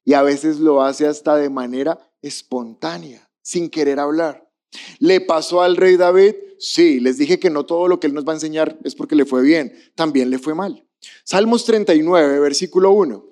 y 0.04 0.14
a 0.14 0.22
veces 0.22 0.58
lo 0.58 0.82
hace 0.82 1.06
hasta 1.06 1.36
de 1.36 1.50
manera 1.50 1.98
espontánea, 2.22 3.30
sin 3.42 3.68
querer 3.68 4.00
hablar. 4.00 4.50
¿Le 4.98 5.20
pasó 5.20 5.60
al 5.60 5.76
rey 5.76 5.96
David? 5.96 6.34
Sí, 6.61 7.01
les 7.01 7.16
dije 7.16 7.40
que 7.40 7.49
no 7.49 7.64
todo 7.64 7.88
lo 7.88 7.99
que 7.99 8.07
él 8.07 8.12
nos 8.12 8.27
va 8.27 8.33
a 8.33 8.37
enseñar 8.37 8.79
es 8.85 8.94
porque 8.94 9.16
le 9.16 9.25
fue 9.25 9.42
bien, 9.42 9.73
también 9.94 10.29
le 10.29 10.38
fue 10.38 10.55
mal. 10.55 10.87
Salmos 11.25 11.64
39, 11.64 12.38
versículo 12.38 12.92
1. 12.92 13.25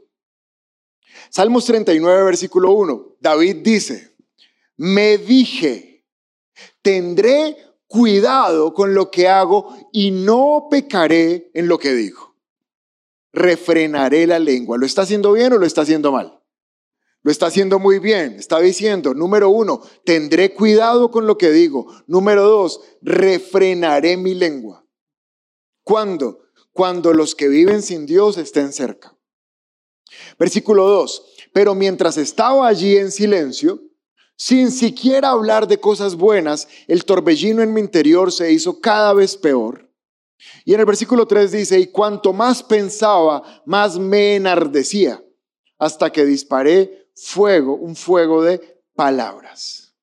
Salmos 1.29 1.67
39, 1.67 2.25
versículo 2.25 2.73
1. 2.73 3.17
David 3.21 3.57
dice, 3.57 4.17
me 4.79 5.19
dije, 5.19 6.07
tendré 6.81 7.55
cuidado 7.87 8.73
con 8.73 8.95
lo 8.95 9.11
que 9.11 9.29
hago 9.29 9.77
y 9.93 10.11
no 10.11 10.69
pecaré 10.71 11.51
en 11.53 11.69
lo 11.69 11.79
que 11.79 11.93
digo. 11.93 12.35
Refrenaré 13.35 14.27
la 14.27 14.39
lengua. 14.39 14.79
¿Lo 14.79 14.87
está 14.87 15.03
haciendo 15.03 15.33
bien 15.33 15.53
o 15.53 15.59
lo 15.59 15.67
está 15.67 15.83
haciendo 15.83 16.13
mal? 16.13 16.38
Lo 17.23 17.31
está 17.31 17.47
haciendo 17.47 17.79
muy 17.79 17.99
bien. 17.99 18.35
Está 18.35 18.61
diciendo, 18.61 19.15
número 19.15 19.51
uno, 19.51 19.83
tendré 20.05 20.55
cuidado 20.55 21.11
con 21.11 21.27
lo 21.27 21.37
que 21.37 21.51
digo. 21.51 21.87
Número 22.07 22.45
dos, 22.45 22.81
refrenaré 23.03 24.17
mi 24.17 24.35
lengua. 24.35 24.87
¿Cuándo? 25.83 26.41
Cuando 26.73 27.13
los 27.13 27.35
que 27.35 27.49
viven 27.49 27.83
sin 27.83 28.07
Dios 28.07 28.39
estén 28.39 28.73
cerca. 28.73 29.19
Versículo 30.39 30.87
2. 30.87 31.25
Pero 31.53 31.75
mientras 31.75 32.17
estaba 32.17 32.69
allí 32.69 32.97
en 32.97 33.11
silencio, 33.11 33.83
sin 34.37 34.71
siquiera 34.71 35.31
hablar 35.31 35.67
de 35.67 35.81
cosas 35.81 36.15
buenas, 36.15 36.69
el 36.87 37.05
torbellino 37.05 37.63
en 37.63 37.73
mi 37.73 37.81
interior 37.81 38.31
se 38.33 38.53
hizo 38.53 38.81
cada 38.81 39.13
vez 39.13 39.37
peor. 39.37 39.91
Y 40.65 40.75
en 40.75 40.81
el 40.81 40.87
versículo 40.87 41.27
3 41.27 41.51
dice, 41.51 41.81
y 41.81 41.89
cuanto 41.89 42.33
más 42.33 42.63
pensaba, 42.63 43.63
más 43.67 43.99
me 43.99 44.37
enardecía, 44.37 45.25
hasta 45.79 46.11
que 46.11 46.25
disparé 46.25 47.08
fuego, 47.19 47.75
un 47.75 47.97
fuego 47.97 48.43
de 48.43 48.83
palabras. 48.95 49.95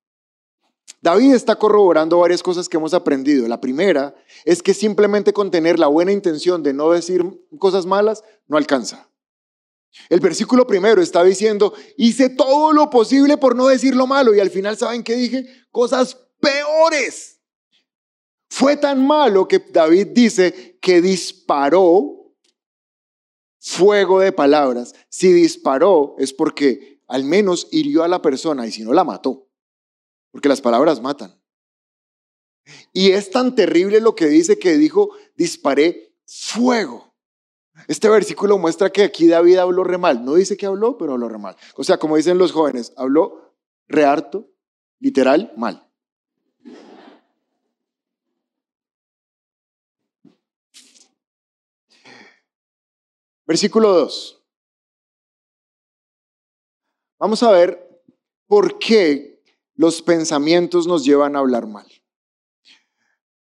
David 1.02 1.36
está 1.36 1.56
corroborando 1.56 2.20
varias 2.20 2.42
cosas 2.42 2.68
que 2.68 2.78
hemos 2.78 2.94
aprendido. 2.94 3.48
La 3.48 3.62
primera 3.62 4.16
es 4.44 4.64
que 4.64 4.74
simplemente 4.74 5.34
con 5.34 5.52
tener 5.52 5.78
la 5.78 5.88
buena 5.88 6.12
intención 6.12 6.64
de 6.64 6.74
no 6.74 6.92
decir 6.92 7.24
cosas 7.60 7.86
malas 7.86 8.24
no 8.48 8.58
alcanza. 8.58 9.08
El 10.10 10.20
versículo 10.20 10.68
primero 10.68 11.02
está 11.02 11.24
diciendo, 11.24 11.74
hice 11.96 12.30
todo 12.30 12.74
lo 12.74 12.90
posible 12.90 13.38
por 13.38 13.56
no 13.56 13.68
decir 13.68 13.96
lo 13.96 14.08
malo 14.08 14.36
y 14.36 14.40
al 14.40 14.50
final, 14.50 14.78
¿saben 14.78 15.04
qué 15.04 15.16
dije? 15.16 15.46
Cosas 15.72 16.18
peores. 16.40 17.40
Fue 18.50 18.76
tan 18.76 19.06
malo 19.06 19.48
que 19.48 19.60
David 19.60 20.08
dice 20.08 20.78
que 20.82 21.02
disparó 21.02 22.34
fuego 23.60 24.20
de 24.20 24.32
palabras. 24.32 24.94
Si 25.10 25.32
disparó 25.32 26.16
es 26.20 26.34
porque 26.34 26.95
al 27.08 27.24
menos 27.24 27.68
hirió 27.72 28.04
a 28.04 28.08
la 28.08 28.22
persona 28.22 28.66
y 28.68 28.72
si 28.72 28.84
no 28.84 28.94
la 28.94 29.04
mató, 29.04 29.48
porque 30.32 30.50
las 30.50 30.62
palabras 30.62 31.02
matan. 31.02 31.40
Y 32.94 33.12
es 33.12 33.30
tan 33.30 33.56
terrible 33.56 34.02
lo 34.02 34.16
que 34.16 34.28
dice 34.28 34.58
que 34.58 34.78
dijo, 34.78 35.12
disparé 35.36 36.14
fuego. 36.26 37.14
Este 37.88 38.10
versículo 38.10 38.58
muestra 38.58 38.90
que 38.90 39.04
aquí 39.04 39.28
David 39.28 39.58
habló 39.58 39.84
re 39.84 39.98
mal. 39.98 40.24
No 40.24 40.36
dice 40.36 40.58
que 40.58 40.66
habló, 40.66 40.98
pero 40.98 41.14
habló 41.14 41.30
re 41.30 41.38
mal. 41.38 41.56
O 41.76 41.84
sea, 41.84 41.98
como 41.98 42.16
dicen 42.16 42.38
los 42.38 42.52
jóvenes, 42.52 42.94
habló 42.96 43.54
re 43.88 44.06
harto, 44.06 44.50
literal, 45.00 45.54
mal. 45.58 45.86
Versículo 53.46 53.94
2. 53.94 54.45
Vamos 57.26 57.42
a 57.42 57.50
ver 57.50 58.04
por 58.46 58.78
qué 58.78 59.42
los 59.74 60.04
pensamientos 60.04 60.86
nos 60.86 61.04
llevan 61.04 61.36
a 61.36 61.40
hablar 61.40 61.66
mal. 61.66 61.88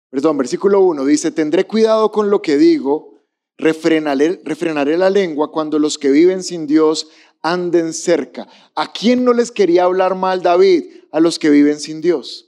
Perdón, 0.09 0.39
versículo 0.39 0.79
1 0.79 1.05
dice, 1.05 1.29
tendré 1.29 1.67
cuidado 1.67 2.11
con 2.11 2.31
lo 2.31 2.41
que 2.41 2.57
digo, 2.57 3.21
refrenaré, 3.59 4.41
refrenaré 4.43 4.97
la 4.97 5.11
lengua 5.11 5.51
cuando 5.51 5.77
los 5.77 5.99
que 5.99 6.09
viven 6.09 6.41
sin 6.41 6.65
Dios 6.65 7.09
anden 7.43 7.93
cerca. 7.93 8.47
¿A 8.73 8.91
quién 8.91 9.23
no 9.23 9.33
les 9.33 9.51
quería 9.51 9.83
hablar 9.83 10.15
mal 10.15 10.41
David? 10.41 10.85
A 11.11 11.19
los 11.19 11.37
que 11.37 11.51
viven 11.51 11.79
sin 11.79 12.01
Dios. 12.01 12.44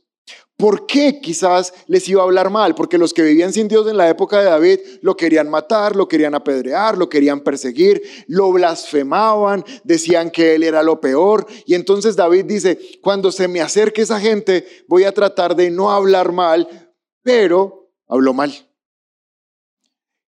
¿Por 0.57 0.87
qué 0.87 1.21
quizás 1.21 1.71
les 1.85 2.09
iba 2.09 2.21
a 2.21 2.25
hablar 2.25 2.49
mal? 2.49 2.73
Porque 2.73 2.97
los 2.97 3.13
que 3.13 3.21
vivían 3.21 3.53
sin 3.53 3.67
Dios 3.67 3.87
en 3.87 3.95
la 3.95 4.09
época 4.09 4.39
de 4.39 4.45
David 4.45 4.79
lo 5.01 5.15
querían 5.15 5.51
matar, 5.51 5.95
lo 5.95 6.07
querían 6.07 6.33
apedrear, 6.33 6.97
lo 6.97 7.09
querían 7.09 7.41
perseguir, 7.41 8.01
lo 8.27 8.51
blasfemaban, 8.51 9.63
decían 9.83 10.31
que 10.31 10.55
él 10.55 10.63
era 10.63 10.81
lo 10.81 10.99
peor. 10.99 11.45
Y 11.67 11.75
entonces 11.75 12.15
David 12.15 12.45
dice, 12.45 12.79
cuando 13.03 13.31
se 13.31 13.47
me 13.47 13.61
acerque 13.61 14.01
esa 14.01 14.19
gente, 14.19 14.65
voy 14.87 15.03
a 15.03 15.11
tratar 15.11 15.55
de 15.55 15.69
no 15.69 15.91
hablar 15.91 16.31
mal, 16.31 16.91
pero 17.21 17.91
habló 18.07 18.33
mal. 18.33 18.51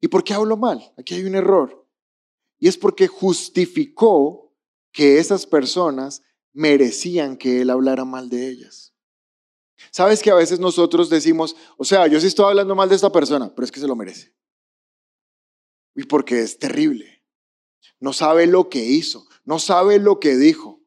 ¿Y 0.01 0.09
por 0.09 0.25
qué 0.25 0.33
habló 0.33 0.57
mal? 0.57 0.93
Aquí 0.97 1.15
hay 1.15 1.23
un 1.23 1.35
error. 1.35 1.87
Y 2.59 2.67
es 2.67 2.77
porque 2.77 3.07
justificó 3.07 4.53
que 4.91 5.19
esas 5.19 5.45
personas 5.45 6.21
merecían 6.51 7.37
que 7.37 7.61
él 7.61 7.69
hablara 7.69 8.03
mal 8.03 8.27
de 8.29 8.49
ellas. 8.49 8.93
Sabes 9.97 10.21
que 10.21 10.29
a 10.29 10.35
veces 10.35 10.59
nosotros 10.59 11.09
decimos, 11.09 11.55
o 11.75 11.83
sea, 11.83 12.05
yo 12.05 12.19
sí 12.19 12.27
estoy 12.27 12.45
hablando 12.45 12.75
mal 12.75 12.87
de 12.87 12.93
esta 12.93 13.11
persona, 13.11 13.51
pero 13.55 13.65
es 13.65 13.71
que 13.71 13.79
se 13.79 13.87
lo 13.87 13.95
merece. 13.95 14.31
Y 15.95 16.03
porque 16.03 16.43
es 16.43 16.59
terrible. 16.59 17.23
No 17.99 18.13
sabe 18.13 18.45
lo 18.45 18.69
que 18.69 18.85
hizo, 18.85 19.25
no 19.43 19.57
sabe 19.57 19.97
lo 19.97 20.19
que 20.19 20.35
dijo. 20.35 20.83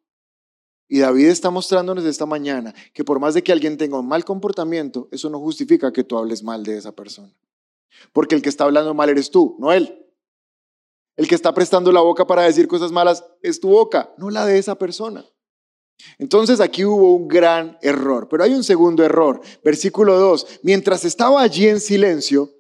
Y 0.87 1.01
David 1.01 1.27
está 1.27 1.51
mostrándonos 1.51 2.05
esta 2.05 2.25
mañana 2.25 2.73
que 2.95 3.03
por 3.03 3.19
más 3.19 3.35
de 3.35 3.43
que 3.43 3.51
alguien 3.51 3.77
tenga 3.77 3.99
un 3.99 4.07
mal 4.07 4.25
comportamiento, 4.25 5.09
eso 5.11 5.29
no 5.29 5.41
justifica 5.41 5.93
que 5.93 6.05
tú 6.05 6.17
hables 6.17 6.45
mal 6.45 6.63
de 6.63 6.79
esa 6.79 6.93
persona. 6.93 7.37
Porque 8.13 8.37
el 8.37 8.43
que 8.43 8.49
está 8.49 8.63
hablando 8.63 8.95
mal 8.95 9.09
eres 9.09 9.33
tú, 9.33 9.57
no 9.59 9.73
él. 9.73 10.07
El 11.17 11.27
que 11.27 11.35
está 11.35 11.53
prestando 11.53 11.91
la 11.91 12.01
boca 12.01 12.29
para 12.29 12.43
decir 12.43 12.69
cosas 12.69 12.93
malas 12.93 13.25
es 13.43 13.59
tu 13.59 13.71
boca, 13.71 14.15
no 14.19 14.31
la 14.31 14.47
de 14.47 14.59
esa 14.59 14.79
persona. 14.79 15.25
Entonces 16.19 16.61
aquí 16.61 16.85
hubo 16.85 17.15
un 17.15 17.29
gran 17.29 17.79
error, 17.83 18.29
pero 18.29 18.45
hay 18.45 18.55
un 18.55 18.65
segundo 18.65 19.05
error. 19.05 19.41
Versículo 19.65 20.19
2, 20.19 20.61
mientras 20.63 21.05
estaba 21.05 21.43
allí 21.43 21.69
en 21.69 21.81
silencio, 21.81 22.51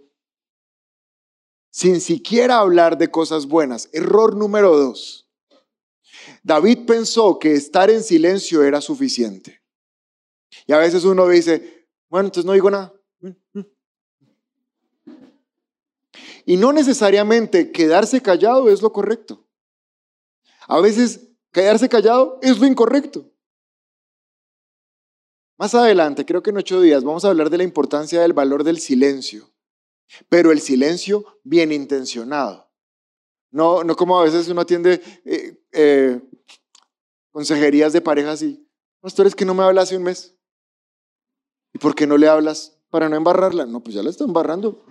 sin 1.70 2.00
siquiera 2.00 2.58
hablar 2.58 2.98
de 2.98 3.10
cosas 3.10 3.46
buenas. 3.46 3.88
Error 3.92 4.36
número 4.36 4.76
2. 4.76 5.28
David 6.42 6.86
pensó 6.86 7.38
que 7.38 7.52
estar 7.52 7.90
en 7.90 8.02
silencio 8.02 8.64
era 8.64 8.80
suficiente. 8.80 9.62
Y 10.66 10.72
a 10.72 10.78
veces 10.78 11.04
uno 11.04 11.28
dice, 11.28 11.86
bueno, 12.08 12.28
entonces 12.28 12.44
no 12.44 12.52
digo 12.52 12.70
nada. 12.70 12.92
Y 16.44 16.56
no 16.56 16.72
necesariamente 16.72 17.70
quedarse 17.70 18.20
callado 18.20 18.68
es 18.70 18.82
lo 18.82 18.92
correcto. 18.92 19.46
A 20.66 20.80
veces 20.80 21.28
quedarse 21.52 21.88
callado 21.88 22.38
es 22.42 22.58
lo 22.58 22.66
incorrecto. 22.66 23.29
Más 25.60 25.74
adelante, 25.74 26.24
creo 26.24 26.42
que 26.42 26.48
en 26.48 26.56
ocho 26.56 26.80
días, 26.80 27.04
vamos 27.04 27.22
a 27.22 27.28
hablar 27.28 27.50
de 27.50 27.58
la 27.58 27.64
importancia 27.64 28.22
del 28.22 28.32
valor 28.32 28.64
del 28.64 28.80
silencio, 28.80 29.52
pero 30.30 30.52
el 30.52 30.60
silencio 30.62 31.38
bien 31.44 31.70
intencionado. 31.70 32.72
No, 33.50 33.84
no 33.84 33.94
como 33.94 34.18
a 34.18 34.24
veces 34.24 34.48
uno 34.48 34.62
atiende 34.62 35.02
eh, 35.26 35.62
eh, 35.72 36.18
consejerías 37.30 37.92
de 37.92 38.00
parejas 38.00 38.40
y, 38.40 38.66
pastores, 39.02 39.34
que 39.34 39.44
no 39.44 39.52
me 39.52 39.62
habla 39.62 39.82
hace 39.82 39.98
un 39.98 40.04
mes. 40.04 40.34
¿Y 41.74 41.78
por 41.78 41.94
qué 41.94 42.06
no 42.06 42.16
le 42.16 42.26
hablas 42.26 42.80
para 42.88 43.10
no 43.10 43.16
embarrarla? 43.16 43.66
No, 43.66 43.82
pues 43.82 43.94
ya 43.94 44.02
la 44.02 44.08
está 44.08 44.24
embarrando. 44.24 44.82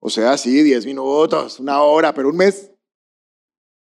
O 0.00 0.08
sea, 0.08 0.38
sí, 0.38 0.62
diez 0.62 0.86
minutos, 0.86 1.60
una 1.60 1.82
hora, 1.82 2.14
pero 2.14 2.30
un 2.30 2.38
mes. 2.38 2.70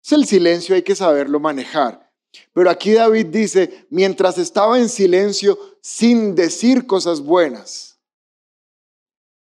Es 0.04 0.12
el 0.14 0.26
silencio, 0.26 0.74
hay 0.74 0.82
que 0.82 0.96
saberlo 0.96 1.40
manejar. 1.40 2.07
Pero 2.54 2.70
aquí 2.70 2.94
David 2.94 3.28
dice, 3.28 3.86
mientras 3.90 4.38
estaba 4.38 4.80
en 4.80 4.90
silencio 4.90 5.58
sin 5.82 6.36
decir 6.36 6.88
cosas 6.88 7.22
buenas. 7.22 7.98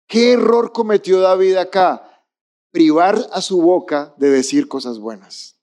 ¿Qué 0.07 0.33
error 0.33 0.71
cometió 0.73 1.19
David 1.19 1.55
acá? 1.55 2.23
Privar 2.71 3.29
a 3.31 3.41
su 3.41 3.61
boca 3.61 4.13
de 4.17 4.29
decir 4.29 4.67
cosas 4.67 4.99
buenas. 4.99 5.57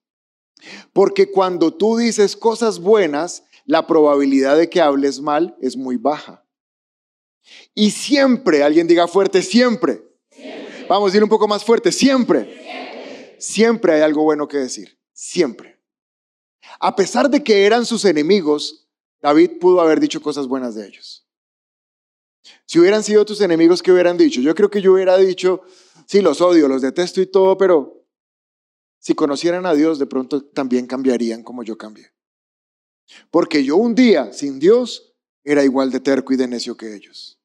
Porque 0.92 1.30
cuando 1.30 1.72
tú 1.72 1.96
dices 1.96 2.36
cosas 2.36 2.78
buenas, 2.78 3.44
la 3.64 3.86
probabilidad 3.86 4.56
de 4.56 4.68
que 4.68 4.80
hables 4.80 5.20
mal 5.20 5.56
es 5.60 5.76
muy 5.76 5.96
baja. 5.96 6.44
Y 7.74 7.90
siempre, 7.90 8.62
alguien 8.62 8.86
diga 8.86 9.08
fuerte, 9.08 9.42
siempre. 9.42 10.02
Vamos 10.88 11.06
a 11.06 11.10
decir 11.10 11.22
un 11.22 11.30
poco 11.30 11.46
más 11.46 11.64
fuerte, 11.64 11.92
siempre. 11.92 12.44
siempre. 12.44 13.36
Siempre 13.38 13.94
hay 13.94 14.00
algo 14.02 14.22
bueno 14.22 14.48
que 14.48 14.58
decir, 14.58 14.98
siempre. 15.12 15.79
A 16.80 16.96
pesar 16.96 17.28
de 17.30 17.44
que 17.44 17.66
eran 17.66 17.84
sus 17.84 18.06
enemigos, 18.06 18.88
David 19.20 19.58
pudo 19.60 19.80
haber 19.80 20.00
dicho 20.00 20.22
cosas 20.22 20.48
buenas 20.48 20.74
de 20.74 20.86
ellos. 20.86 21.26
Si 22.66 22.78
hubieran 22.78 23.02
sido 23.02 23.24
tus 23.26 23.42
enemigos, 23.42 23.82
¿qué 23.82 23.92
hubieran 23.92 24.16
dicho? 24.16 24.40
Yo 24.40 24.54
creo 24.54 24.70
que 24.70 24.80
yo 24.80 24.94
hubiera 24.94 25.18
dicho, 25.18 25.60
sí, 26.06 26.22
los 26.22 26.40
odio, 26.40 26.68
los 26.68 26.80
detesto 26.80 27.20
y 27.20 27.26
todo, 27.26 27.58
pero 27.58 28.06
si 28.98 29.14
conocieran 29.14 29.66
a 29.66 29.74
Dios, 29.74 29.98
de 29.98 30.06
pronto 30.06 30.42
también 30.42 30.86
cambiarían 30.86 31.42
como 31.42 31.62
yo 31.62 31.76
cambié. 31.76 32.12
Porque 33.30 33.62
yo 33.62 33.76
un 33.76 33.94
día 33.94 34.32
sin 34.32 34.58
Dios 34.58 35.14
era 35.44 35.64
igual 35.64 35.90
de 35.90 36.00
terco 36.00 36.32
y 36.32 36.36
de 36.36 36.48
necio 36.48 36.76
que 36.76 36.94
ellos. 36.94 37.38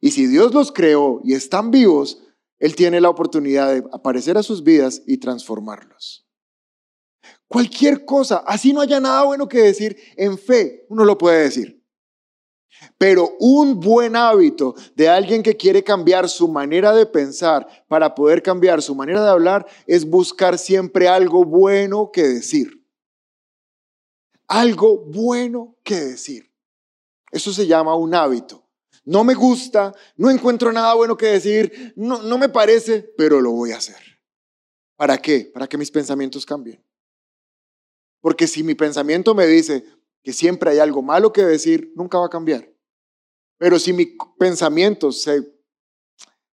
Y 0.00 0.10
si 0.10 0.26
Dios 0.26 0.52
los 0.52 0.72
creó 0.72 1.20
y 1.22 1.34
están 1.34 1.70
vivos, 1.70 2.22
Él 2.58 2.74
tiene 2.74 3.00
la 3.00 3.10
oportunidad 3.10 3.72
de 3.72 3.84
aparecer 3.92 4.36
a 4.36 4.42
sus 4.42 4.64
vidas 4.64 5.02
y 5.06 5.18
transformarlos. 5.18 6.25
Cualquier 7.48 8.04
cosa, 8.04 8.42
así 8.46 8.72
no 8.72 8.80
haya 8.80 8.98
nada 8.98 9.24
bueno 9.24 9.48
que 9.48 9.58
decir, 9.58 9.96
en 10.16 10.36
fe 10.36 10.84
uno 10.88 11.04
lo 11.04 11.16
puede 11.16 11.42
decir. 11.42 11.76
Pero 12.98 13.36
un 13.38 13.80
buen 13.80 14.16
hábito 14.16 14.74
de 14.94 15.08
alguien 15.08 15.42
que 15.42 15.56
quiere 15.56 15.82
cambiar 15.82 16.28
su 16.28 16.48
manera 16.48 16.92
de 16.92 17.06
pensar 17.06 17.66
para 17.88 18.14
poder 18.14 18.42
cambiar 18.42 18.82
su 18.82 18.94
manera 18.94 19.22
de 19.22 19.30
hablar 19.30 19.66
es 19.86 20.08
buscar 20.08 20.58
siempre 20.58 21.08
algo 21.08 21.44
bueno 21.44 22.10
que 22.12 22.22
decir. 22.22 22.84
Algo 24.48 25.04
bueno 25.06 25.76
que 25.82 25.96
decir. 25.96 26.52
Eso 27.30 27.52
se 27.52 27.66
llama 27.66 27.94
un 27.96 28.14
hábito. 28.14 28.64
No 29.04 29.24
me 29.24 29.34
gusta, 29.34 29.94
no 30.16 30.30
encuentro 30.30 30.72
nada 30.72 30.94
bueno 30.94 31.16
que 31.16 31.26
decir, 31.26 31.92
no, 31.96 32.22
no 32.22 32.38
me 32.38 32.48
parece, 32.48 33.02
pero 33.16 33.40
lo 33.40 33.52
voy 33.52 33.72
a 33.72 33.76
hacer. 33.76 33.96
¿Para 34.96 35.18
qué? 35.18 35.50
Para 35.52 35.68
que 35.68 35.78
mis 35.78 35.90
pensamientos 35.90 36.44
cambien. 36.44 36.85
Porque 38.20 38.46
si 38.46 38.62
mi 38.62 38.74
pensamiento 38.74 39.34
me 39.34 39.46
dice 39.46 39.84
que 40.22 40.32
siempre 40.32 40.70
hay 40.70 40.78
algo 40.78 41.02
malo 41.02 41.32
que 41.32 41.44
decir, 41.44 41.92
nunca 41.94 42.18
va 42.18 42.26
a 42.26 42.30
cambiar. 42.30 42.68
Pero 43.58 43.78
si 43.78 43.92
mi 43.92 44.16
pensamiento 44.38 45.12
se 45.12 45.42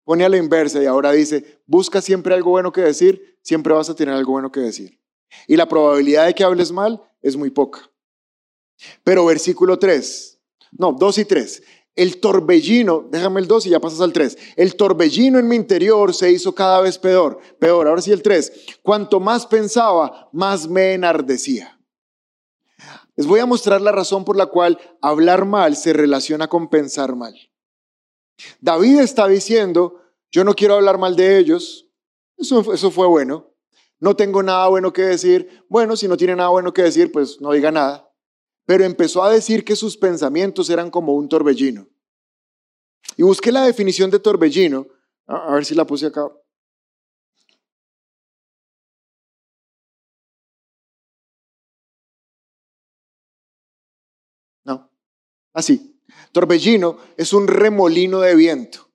pone 0.04 0.24
a 0.24 0.28
la 0.28 0.36
inversa 0.36 0.82
y 0.82 0.86
ahora 0.86 1.12
dice, 1.12 1.61
busca 1.66 2.00
siempre 2.00 2.34
algo 2.34 2.50
bueno 2.50 2.72
que 2.72 2.80
decir, 2.80 3.38
siempre 3.42 3.74
vas 3.74 3.90
a 3.90 3.94
tener 3.94 4.14
algo 4.14 4.32
bueno 4.32 4.52
que 4.52 4.61
decir. 4.61 5.00
Y 5.48 5.57
la 5.57 5.68
probabilidad 5.68 6.26
de 6.26 6.34
que 6.34 6.44
hables 6.44 6.70
mal 6.70 7.02
es 7.20 7.36
muy 7.36 7.50
poca. 7.50 7.90
Pero 9.02 9.26
versículo 9.26 9.78
3, 9.78 10.40
no, 10.72 10.92
2 10.92 11.18
y 11.18 11.24
3. 11.24 11.62
El 11.97 12.20
torbellino, 12.20 13.09
déjame 13.11 13.40
el 13.40 13.49
2 13.49 13.66
y 13.66 13.70
ya 13.70 13.80
pasas 13.80 14.03
al 14.03 14.12
3. 14.12 14.36
El 14.57 14.76
torbellino 14.76 15.38
en 15.38 15.49
mi 15.49 15.57
interior 15.57 16.14
se 16.14 16.30
hizo 16.30 16.55
cada 16.55 16.82
vez 16.82 16.99
peor, 16.99 17.40
peor. 17.59 17.88
Ahora 17.88 18.03
sí 18.03 18.12
el 18.12 18.22
3. 18.22 18.78
Cuanto 18.82 19.18
más 19.18 19.47
pensaba, 19.47 20.28
más 20.32 20.68
me 20.68 20.92
enardecía. 20.92 21.80
Les 23.16 23.26
voy 23.26 23.40
a 23.40 23.47
mostrar 23.47 23.80
la 23.80 23.92
razón 23.92 24.26
por 24.26 24.36
la 24.36 24.47
cual 24.47 24.78
hablar 25.01 25.47
mal 25.47 25.74
se 25.74 25.94
relaciona 25.94 26.49
con 26.49 26.68
pensar 26.68 27.16
mal. 27.16 27.34
David 28.61 29.01
está 29.01 29.26
diciendo, 29.26 30.03
yo 30.30 30.44
no 30.44 30.53
quiero 30.55 30.74
hablar 30.74 30.99
mal 30.99 31.16
de 31.16 31.38
ellos, 31.38 31.88
eso, 32.36 32.74
eso 32.74 32.90
fue 32.90 33.07
bueno, 33.07 33.55
no 33.99 34.14
tengo 34.14 34.42
nada 34.42 34.68
bueno 34.68 34.92
que 34.92 35.01
decir, 35.03 35.64
bueno, 35.70 35.97
si 35.97 36.07
no 36.07 36.18
tiene 36.18 36.36
nada 36.36 36.51
bueno 36.51 36.74
que 36.74 36.82
decir, 36.82 37.11
pues 37.11 37.40
no 37.40 37.53
diga 37.53 37.72
nada, 37.72 38.05
pero 38.67 38.85
empezó 38.85 39.23
a 39.25 39.31
decir 39.31 39.64
que 39.64 39.77
sus 39.77 39.97
pensamientos 39.97 40.69
eran 40.69 40.91
como 40.91 41.14
un 41.14 41.29
torbellino. 41.29 41.89
Y 43.17 43.23
busqué 43.23 43.51
la 43.51 43.64
definición 43.64 44.11
de 44.11 44.19
torbellino, 44.19 44.87
a 45.27 45.55
ver 45.55 45.64
si 45.64 45.75
la 45.75 45.87
puse 45.87 46.07
acá. 46.07 46.29
Así. 55.57 55.99
Torbellino 56.33 56.99
es 57.17 57.33
un 57.33 57.49
remolino 57.49 58.21
de 58.21 58.37
viento. 58.37 58.91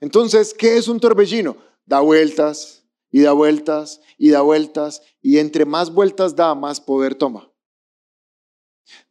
Entonces, 0.00 0.54
¿qué 0.54 0.76
es 0.76 0.86
un 0.86 1.00
torbellino? 1.00 1.56
Da 1.84 1.98
vueltas 1.98 2.84
y 3.10 3.22
da 3.22 3.32
vueltas 3.32 4.00
y 4.16 4.30
da 4.30 4.40
vueltas 4.40 5.02
y 5.20 5.38
entre 5.38 5.64
más 5.64 5.92
vueltas 5.92 6.36
da, 6.36 6.54
más 6.54 6.80
poder 6.80 7.16
toma. 7.16 7.50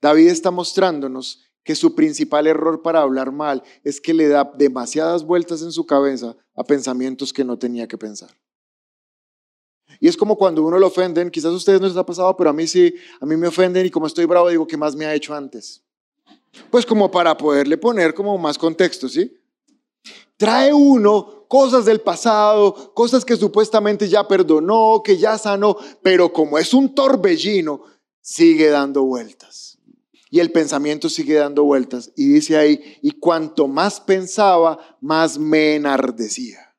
David 0.01 0.27
está 0.27 0.51
mostrándonos 0.51 1.43
que 1.63 1.75
su 1.75 1.95
principal 1.95 2.47
error 2.47 2.81
para 2.81 3.01
hablar 3.01 3.31
mal 3.31 3.63
es 3.83 4.01
que 4.01 4.13
le 4.13 4.27
da 4.27 4.51
demasiadas 4.55 5.23
vueltas 5.23 5.61
en 5.61 5.71
su 5.71 5.85
cabeza 5.85 6.35
a 6.55 6.63
pensamientos 6.63 7.31
que 7.31 7.43
no 7.43 7.57
tenía 7.57 7.87
que 7.87 7.97
pensar. 7.97 8.29
Y 9.99 10.07
es 10.07 10.17
como 10.17 10.37
cuando 10.37 10.63
uno 10.63 10.79
lo 10.79 10.87
ofenden, 10.87 11.29
quizás 11.29 11.51
a 11.51 11.55
ustedes 11.55 11.79
no 11.79 11.87
les 11.87 11.95
ha 11.95 12.05
pasado, 12.05 12.35
pero 12.35 12.49
a 12.49 12.53
mí 12.53 12.67
sí, 12.67 12.93
a 13.21 13.25
mí 13.25 13.37
me 13.37 13.47
ofenden 13.47 13.85
y 13.85 13.89
como 13.89 14.07
estoy 14.07 14.25
bravo 14.25 14.49
digo, 14.49 14.67
¿qué 14.67 14.75
más 14.75 14.95
me 14.95 15.05
ha 15.05 15.13
hecho 15.13 15.33
antes? 15.33 15.81
Pues 16.69 16.85
como 16.85 17.09
para 17.09 17.35
poderle 17.37 17.77
poner 17.77 18.13
como 18.13 18.37
más 18.37 18.57
contexto, 18.57 19.07
¿sí? 19.07 19.39
Trae 20.37 20.73
uno 20.73 21.45
cosas 21.47 21.85
del 21.85 22.01
pasado, 22.01 22.93
cosas 22.93 23.23
que 23.23 23.37
supuestamente 23.37 24.09
ya 24.09 24.27
perdonó, 24.27 25.01
que 25.03 25.17
ya 25.17 25.37
sanó, 25.37 25.77
pero 26.01 26.33
como 26.33 26.57
es 26.57 26.73
un 26.73 26.93
torbellino, 26.93 27.83
sigue 28.23 28.69
dando 28.69 29.03
vueltas. 29.03 29.77
Y 30.31 30.39
el 30.39 30.51
pensamiento 30.51 31.09
sigue 31.09 31.35
dando 31.35 31.63
vueltas. 31.63 32.11
Y 32.15 32.27
dice 32.27 32.57
ahí, 32.57 32.97
y 33.03 33.11
cuanto 33.11 33.67
más 33.67 34.01
pensaba, 34.01 34.97
más 34.99 35.37
me 35.37 35.75
enardecía. 35.75 36.75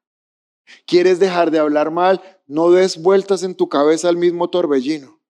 ¿Quieres 0.87 1.21
dejar 1.21 1.53
de 1.53 1.61
hablar 1.61 1.93
mal? 1.93 2.21
No 2.49 2.73
des 2.73 3.01
vueltas 3.01 3.45
en 3.45 3.55
tu 3.55 3.69
cabeza 3.69 4.09
al 4.09 4.17
mismo 4.17 4.51
torbellino. 4.51 5.21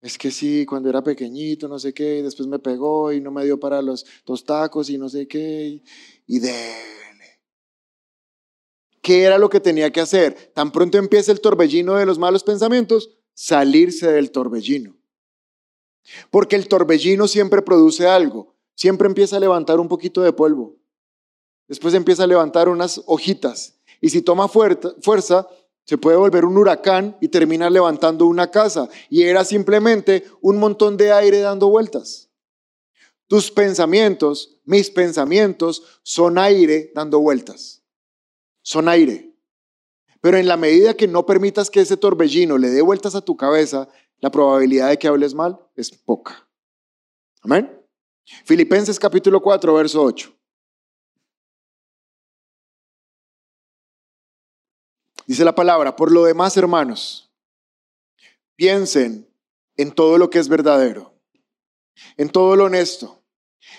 Es 0.00 0.18
que 0.18 0.30
sí, 0.30 0.66
cuando 0.66 0.90
era 0.90 1.02
pequeñito, 1.02 1.66
no 1.66 1.78
sé 1.78 1.94
qué, 1.94 2.18
y 2.18 2.22
después 2.22 2.46
me 2.46 2.58
pegó 2.58 3.10
y 3.10 3.22
no 3.22 3.30
me 3.30 3.42
dio 3.44 3.58
para 3.58 3.80
los 3.80 4.04
dos 4.26 4.44
tacos 4.44 4.90
y 4.90 4.98
no 4.98 5.08
sé 5.08 5.26
qué, 5.26 5.82
y, 6.26 6.38
dele. 6.38 7.40
¿Qué 9.00 9.22
era 9.22 9.38
lo 9.38 9.48
que 9.48 9.60
tenía 9.60 9.90
que 9.90 10.02
hacer? 10.02 10.52
Tan 10.54 10.70
pronto 10.70 10.98
empieza 10.98 11.32
el 11.32 11.40
torbellino 11.40 11.94
de 11.94 12.04
los 12.04 12.18
malos 12.18 12.44
pensamientos, 12.44 13.18
salirse 13.34 14.10
del 14.10 14.30
torbellino. 14.30 14.96
Porque 16.30 16.56
el 16.56 16.68
torbellino 16.68 17.28
siempre 17.28 17.62
produce 17.62 18.06
algo. 18.06 18.54
Siempre 18.74 19.06
empieza 19.06 19.36
a 19.36 19.40
levantar 19.40 19.80
un 19.80 19.88
poquito 19.88 20.22
de 20.22 20.32
polvo. 20.32 20.76
Después 21.68 21.94
empieza 21.94 22.24
a 22.24 22.28
levantar 22.28 22.68
unas 22.68 23.02
hojitas. 23.06 23.78
Y 24.00 24.10
si 24.10 24.22
toma 24.22 24.48
fuerza, 24.48 25.48
se 25.84 25.98
puede 25.98 26.16
volver 26.16 26.44
un 26.44 26.56
huracán 26.56 27.16
y 27.20 27.28
terminar 27.28 27.72
levantando 27.72 28.26
una 28.26 28.50
casa. 28.50 28.88
Y 29.08 29.22
era 29.22 29.44
simplemente 29.44 30.24
un 30.40 30.58
montón 30.58 30.96
de 30.96 31.12
aire 31.12 31.40
dando 31.40 31.68
vueltas. 31.68 32.28
Tus 33.26 33.50
pensamientos, 33.50 34.58
mis 34.64 34.90
pensamientos, 34.90 36.00
son 36.02 36.38
aire 36.38 36.92
dando 36.94 37.20
vueltas. 37.20 37.82
Son 38.62 38.88
aire. 38.88 39.33
Pero 40.24 40.38
en 40.38 40.48
la 40.48 40.56
medida 40.56 40.94
que 40.94 41.06
no 41.06 41.26
permitas 41.26 41.68
que 41.68 41.80
ese 41.80 41.98
torbellino 41.98 42.56
le 42.56 42.70
dé 42.70 42.80
vueltas 42.80 43.14
a 43.14 43.20
tu 43.20 43.36
cabeza, 43.36 43.90
la 44.20 44.30
probabilidad 44.30 44.88
de 44.88 44.98
que 44.98 45.06
hables 45.06 45.34
mal 45.34 45.60
es 45.76 45.90
poca. 45.90 46.48
Amén. 47.42 47.78
Filipenses 48.46 48.98
capítulo 48.98 49.42
4, 49.42 49.74
verso 49.74 50.02
8. 50.02 50.34
Dice 55.26 55.44
la 55.44 55.54
palabra, 55.54 55.94
por 55.94 56.10
lo 56.10 56.24
demás, 56.24 56.56
hermanos, 56.56 57.30
piensen 58.56 59.28
en 59.76 59.92
todo 59.92 60.16
lo 60.16 60.30
que 60.30 60.38
es 60.38 60.48
verdadero, 60.48 61.12
en 62.16 62.30
todo 62.30 62.56
lo 62.56 62.64
honesto, 62.64 63.22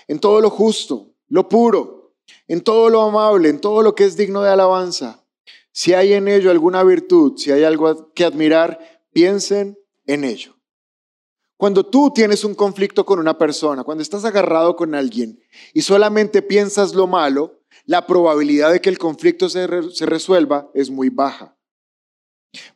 en 0.08 0.20
todo 0.20 0.42
lo 0.42 0.52
justo, 0.52 1.10
lo 1.28 1.50
puro, 1.50 2.14
en 2.48 2.62
todo 2.62 2.92
lo 2.92 3.02
amable, 3.02 3.50
en 3.50 3.60
todo 3.60 3.82
lo 3.82 3.96
que 3.96 4.04
es 4.04 4.16
digno 4.16 4.44
de 4.44 4.52
alabanza 4.52 5.25
si 5.76 5.94
hay 5.94 6.14
en 6.14 6.30
ello 6.30 6.52
alguna 6.52 6.84
virtud, 6.84 7.34
si 7.36 7.52
hay 7.52 7.66
algo 7.66 8.14
que 8.14 8.24
admirar, 8.24 8.80
piensen 9.12 9.78
en 10.06 10.24
ello. 10.24 10.56
Cuando 11.58 11.86
tú 11.86 12.14
tienes 12.16 12.46
un 12.46 12.56
conflicto 12.56 13.06
con 13.06 13.20
una 13.20 13.38
persona, 13.38 13.84
cuando 13.84 14.02
estás 14.02 14.24
agarrado 14.24 14.78
con 14.78 14.96
alguien 14.96 15.38
y 15.74 15.82
solamente 15.82 16.42
piensas 16.42 16.96
lo 16.96 17.08
malo, 17.08 17.60
la 17.84 18.08
probabilidad 18.08 18.72
de 18.72 18.80
que 18.80 18.88
el 18.88 18.98
conflicto 18.98 19.50
se, 19.50 19.68
resuelva 19.68 20.72
es 20.74 20.90
muy 20.90 21.10
baja. 21.10 21.58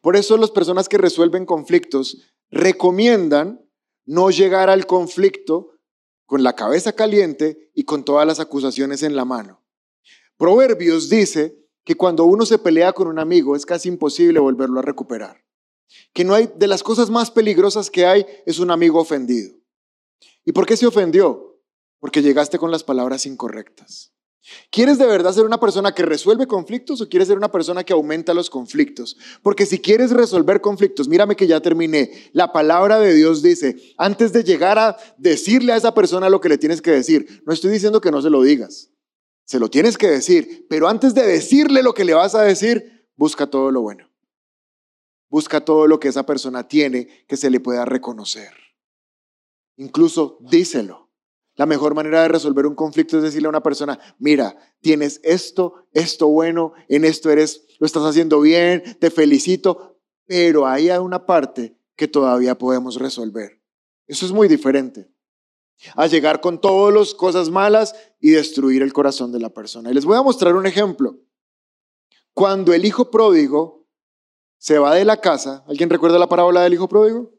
Por 0.02 0.18
eso 0.18 0.36
las 0.36 0.52
personas 0.52 0.90
que 0.90 0.98
resuelven 0.98 1.46
conflictos 1.46 2.18
recomiendan 2.52 3.66
no 4.06 4.30
llegar 4.30 4.70
al 4.70 4.86
conflicto 4.86 5.70
con 6.26 6.44
la 6.44 6.54
cabeza 6.54 6.92
caliente 6.92 7.72
y 7.74 7.86
con 7.86 8.04
todas 8.04 8.28
las 8.28 8.42
acusaciones 8.42 9.04
en 9.04 9.16
la 9.16 9.24
mano. 9.24 9.64
Proverbios 10.36 11.10
dice 11.10 11.60
que 11.90 11.98
cuando 11.98 12.26
uno 12.26 12.46
se 12.46 12.60
pelea 12.60 12.94
con 12.94 13.08
un 13.08 13.18
amigo 13.18 13.56
es 13.56 13.66
casi 13.66 13.90
imposible 13.90 14.40
volverlo 14.40 14.78
a 14.78 14.84
recuperar. 14.84 15.44
Que 16.14 16.24
no 16.24 16.36
hay, 16.36 16.48
de 16.56 16.68
las 16.68 16.84
cosas 16.84 17.10
más 17.10 17.32
peligrosas 17.32 17.90
que 17.90 18.06
hay 18.06 18.28
es 18.46 18.60
un 18.60 18.70
amigo 18.70 19.00
ofendido. 19.00 19.56
¿Y 20.46 20.52
por 20.52 20.68
qué 20.68 20.78
se 20.78 20.86
ofendió? 20.86 21.60
Porque 22.00 22.22
llegaste 22.22 22.60
con 22.60 22.70
las 22.70 22.84
palabras 22.84 23.26
incorrectas. 23.26 24.14
¿Quieres 24.70 25.00
de 25.00 25.08
verdad 25.08 25.34
ser 25.34 25.46
una 25.46 25.60
persona 25.60 25.92
que 25.92 26.06
resuelve 26.06 26.46
conflictos 26.46 27.02
o 27.02 27.10
quieres 27.10 27.28
ser 27.28 27.38
una 27.38 27.52
persona 27.52 27.84
que 27.84 27.94
aumenta 27.94 28.36
los 28.36 28.52
conflictos? 28.52 29.18
Porque 29.42 29.66
si 29.66 29.80
quieres 29.80 30.12
resolver 30.12 30.62
conflictos, 30.62 31.08
mírame 31.08 31.36
que 31.36 31.48
ya 31.48 31.60
terminé. 31.60 32.12
La 32.34 32.54
palabra 32.54 33.00
de 33.00 33.16
Dios 33.16 33.42
dice, 33.42 33.96
antes 33.98 34.32
de 34.32 34.44
llegar 34.44 34.78
a 34.78 34.96
decirle 35.18 35.74
a 35.74 35.78
esa 35.78 35.96
persona 35.96 36.30
lo 36.30 36.40
que 36.40 36.50
le 36.50 36.60
tienes 36.60 36.84
que 36.84 36.92
decir, 36.92 37.42
no 37.48 37.52
estoy 37.52 37.72
diciendo 37.72 38.00
que 38.00 38.12
no 38.12 38.22
se 38.22 38.30
lo 38.30 38.44
digas. 38.44 38.92
Se 39.50 39.58
lo 39.58 39.68
tienes 39.72 39.98
que 39.98 40.06
decir, 40.06 40.68
pero 40.70 40.88
antes 40.88 41.16
de 41.16 41.26
decirle 41.26 41.82
lo 41.82 41.96
que 41.96 42.06
le 42.06 42.14
vas 42.14 42.36
a 42.36 42.44
decir, 42.44 43.10
busca 43.16 43.48
todo 43.48 43.72
lo 43.72 43.82
bueno. 43.82 44.08
Busca 45.28 45.66
todo 45.66 45.88
lo 45.88 46.00
que 46.00 46.10
esa 46.10 46.24
persona 46.24 46.68
tiene 46.68 47.26
que 47.28 47.36
se 47.36 47.50
le 47.50 47.60
pueda 47.60 47.84
reconocer. 47.84 48.54
Incluso 49.78 50.38
díselo. 50.42 51.10
La 51.56 51.66
mejor 51.66 51.96
manera 51.96 52.22
de 52.22 52.28
resolver 52.28 52.68
un 52.68 52.76
conflicto 52.76 53.18
es 53.18 53.24
decirle 53.24 53.48
a 53.48 53.50
una 53.50 53.64
persona, 53.64 54.00
mira, 54.20 54.56
tienes 54.82 55.20
esto, 55.24 55.88
esto 55.94 56.28
bueno, 56.28 56.74
en 56.88 57.04
esto 57.04 57.32
eres, 57.32 57.66
lo 57.80 57.88
estás 57.88 58.04
haciendo 58.04 58.42
bien, 58.42 58.84
te 59.00 59.10
felicito, 59.10 60.00
pero 60.28 60.68
hay 60.68 60.92
una 60.92 61.26
parte 61.26 61.76
que 61.96 62.08
todavía 62.08 62.56
podemos 62.56 62.98
resolver. 62.98 63.60
Eso 64.06 64.28
es 64.28 64.32
muy 64.32 64.48
diferente 64.48 65.10
a 65.96 66.08
llegar 66.08 66.42
con 66.42 66.60
todas 66.60 66.94
las 66.94 67.14
cosas 67.14 67.50
malas 67.50 67.96
y 68.20 68.32
destruir 68.32 68.82
el 68.82 68.94
corazón 68.94 69.32
de 69.32 69.40
la 69.40 69.50
persona. 69.50 69.92
Y 69.92 69.94
les 69.94 70.06
voy 70.06 70.18
a 70.18 70.22
mostrar 70.22 70.56
un 70.56 70.66
ejemplo. 70.66 71.18
Cuando 72.34 72.74
el 72.74 72.86
hijo 72.86 73.10
pródigo 73.12 73.88
se 74.58 74.78
va 74.78 74.96
de 74.96 75.06
la 75.06 75.22
casa, 75.22 75.64
¿alguien 75.68 75.90
recuerda 75.90 76.20
la 76.20 76.30
parábola 76.30 76.62
del 76.62 76.74
hijo 76.74 76.88
pródigo? 76.88 77.32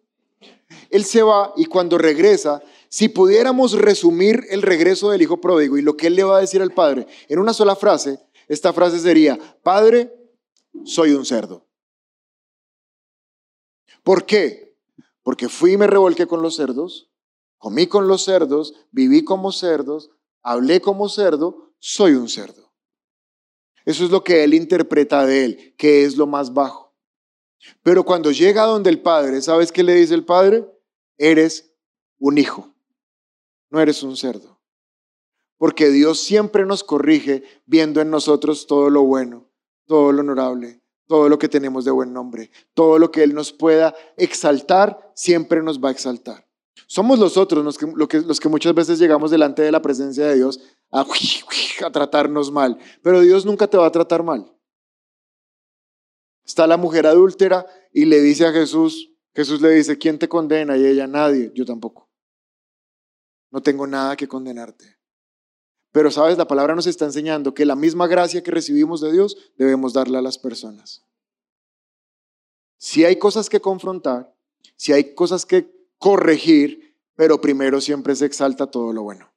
Él 0.88 1.04
se 1.04 1.22
va 1.22 1.52
y 1.56 1.66
cuando 1.66 1.98
regresa, 1.98 2.62
si 2.88 3.08
pudiéramos 3.08 3.72
resumir 3.72 4.44
el 4.50 4.62
regreso 4.62 5.10
del 5.10 5.22
hijo 5.22 5.40
pródigo 5.40 5.76
y 5.76 5.82
lo 5.82 5.96
que 5.96 6.08
él 6.08 6.16
le 6.16 6.24
va 6.24 6.38
a 6.38 6.40
decir 6.40 6.62
al 6.62 6.72
padre 6.72 7.06
en 7.28 7.38
una 7.38 7.52
sola 7.52 7.76
frase, 7.76 8.18
esta 8.48 8.72
frase 8.72 8.98
sería, 8.98 9.38
Padre, 9.62 10.12
soy 10.84 11.12
un 11.12 11.24
cerdo. 11.24 11.66
¿Por 14.02 14.24
qué? 14.24 14.76
Porque 15.22 15.48
fui 15.48 15.74
y 15.74 15.76
me 15.76 15.86
revolqué 15.86 16.26
con 16.26 16.42
los 16.42 16.56
cerdos, 16.56 17.09
comí 17.60 17.86
con 17.86 18.08
los 18.08 18.24
cerdos, 18.24 18.74
viví 18.90 19.22
como 19.22 19.52
cerdos, 19.52 20.10
hablé 20.42 20.80
como 20.80 21.08
cerdo, 21.10 21.74
soy 21.78 22.14
un 22.14 22.28
cerdo. 22.28 22.72
Eso 23.84 24.04
es 24.04 24.10
lo 24.10 24.24
que 24.24 24.42
él 24.44 24.54
interpreta 24.54 25.26
de 25.26 25.44
él, 25.44 25.74
que 25.76 26.04
es 26.04 26.16
lo 26.16 26.26
más 26.26 26.54
bajo. 26.54 26.96
Pero 27.82 28.04
cuando 28.04 28.30
llega 28.30 28.64
donde 28.64 28.88
el 28.88 29.02
Padre, 29.02 29.42
¿sabes 29.42 29.70
qué 29.70 29.82
le 29.82 29.94
dice 29.94 30.14
el 30.14 30.24
Padre? 30.24 30.66
Eres 31.18 31.74
un 32.18 32.38
hijo, 32.38 32.74
no 33.68 33.78
eres 33.78 34.02
un 34.02 34.16
cerdo. 34.16 34.58
Porque 35.58 35.90
Dios 35.90 36.18
siempre 36.18 36.64
nos 36.64 36.82
corrige 36.82 37.44
viendo 37.66 38.00
en 38.00 38.08
nosotros 38.08 38.66
todo 38.66 38.88
lo 38.88 39.02
bueno, 39.02 39.50
todo 39.84 40.12
lo 40.12 40.20
honorable, 40.20 40.80
todo 41.06 41.28
lo 41.28 41.38
que 41.38 41.50
tenemos 41.50 41.84
de 41.84 41.90
buen 41.90 42.14
nombre, 42.14 42.50
todo 42.72 42.98
lo 42.98 43.10
que 43.10 43.22
Él 43.22 43.34
nos 43.34 43.52
pueda 43.52 43.94
exaltar, 44.16 45.12
siempre 45.14 45.62
nos 45.62 45.78
va 45.78 45.90
a 45.90 45.92
exaltar. 45.92 46.49
Somos 46.86 47.18
los 47.18 47.36
otros 47.36 47.64
los 47.64 48.40
que, 48.40 48.48
muchas 48.48 48.74
veces 48.74 48.98
llegamos 48.98 49.30
delante 49.30 49.62
de 49.62 49.72
la 49.72 49.82
presencia 49.82 50.26
de 50.26 50.36
Dios 50.36 50.60
a, 50.90 51.04
a 51.86 51.90
tratarnos 51.92 52.50
mal, 52.50 52.78
pero 53.02 53.20
Dios 53.20 53.44
nunca 53.44 53.66
te 53.66 53.76
va 53.76 53.86
a 53.86 53.92
tratar 53.92 54.22
mal. 54.22 54.52
Está 56.44 56.66
la 56.66 56.76
mujer 56.76 57.06
adúltera 57.06 57.66
y 57.92 58.06
le 58.06 58.20
dice 58.20 58.46
a 58.46 58.52
Jesús, 58.52 59.12
Jesús 59.34 59.60
le 59.60 59.70
dice, 59.70 59.98
¿quién 59.98 60.18
te 60.18 60.28
condena? 60.28 60.76
Y 60.76 60.84
ella, 60.84 61.06
nadie, 61.06 61.52
yo 61.54 61.64
tampoco. 61.64 62.08
No 63.50 63.62
tengo 63.62 63.86
nada 63.86 64.16
que 64.16 64.28
condenarte. 64.28 64.98
Pero 65.92 66.10
sabes, 66.10 66.38
la 66.38 66.46
palabra 66.46 66.74
nos 66.74 66.86
está 66.86 67.04
enseñando 67.04 67.54
que 67.54 67.64
la 67.64 67.74
misma 67.74 68.06
gracia 68.06 68.42
que 68.42 68.50
recibimos 68.50 69.00
de 69.00 69.12
Dios 69.12 69.36
debemos 69.56 69.92
darla 69.92 70.20
a 70.20 70.22
las 70.22 70.38
personas. 70.38 71.04
Si 72.78 73.04
hay 73.04 73.16
cosas 73.16 73.48
que 73.48 73.60
confrontar, 73.60 74.34
si 74.76 74.92
hay 74.92 75.14
cosas 75.14 75.44
que 75.44 75.70
corregir, 76.00 76.96
pero 77.14 77.40
primero 77.40 77.80
siempre 77.80 78.16
se 78.16 78.24
exalta 78.24 78.66
todo 78.66 78.92
lo 78.92 79.02
bueno. 79.02 79.30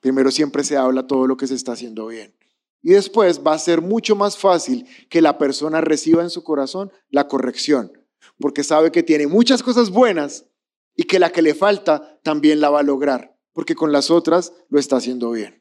Primero 0.00 0.30
siempre 0.30 0.64
se 0.64 0.76
habla 0.76 1.06
todo 1.06 1.26
lo 1.26 1.36
que 1.36 1.46
se 1.46 1.54
está 1.54 1.72
haciendo 1.72 2.06
bien. 2.06 2.34
Y 2.80 2.90
después 2.90 3.40
va 3.44 3.54
a 3.54 3.58
ser 3.58 3.82
mucho 3.82 4.14
más 4.14 4.38
fácil 4.38 4.86
que 5.10 5.20
la 5.20 5.36
persona 5.36 5.80
reciba 5.80 6.22
en 6.22 6.30
su 6.30 6.44
corazón 6.44 6.92
la 7.10 7.26
corrección, 7.26 7.92
porque 8.38 8.62
sabe 8.62 8.92
que 8.92 9.02
tiene 9.02 9.26
muchas 9.26 9.62
cosas 9.62 9.90
buenas 9.90 10.46
y 10.94 11.04
que 11.04 11.18
la 11.18 11.30
que 11.30 11.42
le 11.42 11.54
falta 11.54 12.20
también 12.22 12.60
la 12.60 12.70
va 12.70 12.80
a 12.80 12.84
lograr, 12.84 13.36
porque 13.52 13.74
con 13.74 13.90
las 13.90 14.10
otras 14.10 14.52
lo 14.68 14.78
está 14.78 14.96
haciendo 14.96 15.32
bien. 15.32 15.60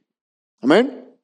Amén. 0.59 1.17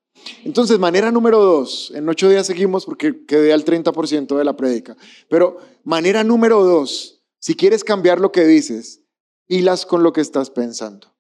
Entonces, 0.44 0.80
manera 0.80 1.12
número 1.12 1.40
dos, 1.40 1.92
en 1.94 2.10
ocho 2.10 2.28
días 2.28 2.48
seguimos 2.48 2.86
porque 2.86 3.26
quedé 3.28 3.54
al 3.54 3.64
30% 3.64 4.36
de 4.36 4.44
la 4.44 4.58
prédica, 4.58 4.98
pero 5.30 5.58
manera 5.84 6.24
número 6.24 6.64
dos, 6.64 7.19
si 7.40 7.56
quieres 7.56 7.84
cambiar 7.84 8.20
lo 8.20 8.32
que 8.32 8.46
dices, 8.46 9.02
pilas 9.48 9.86
con 9.86 10.04
lo 10.04 10.14
que 10.14 10.22
estás 10.22 10.50
pensando. 10.50 11.16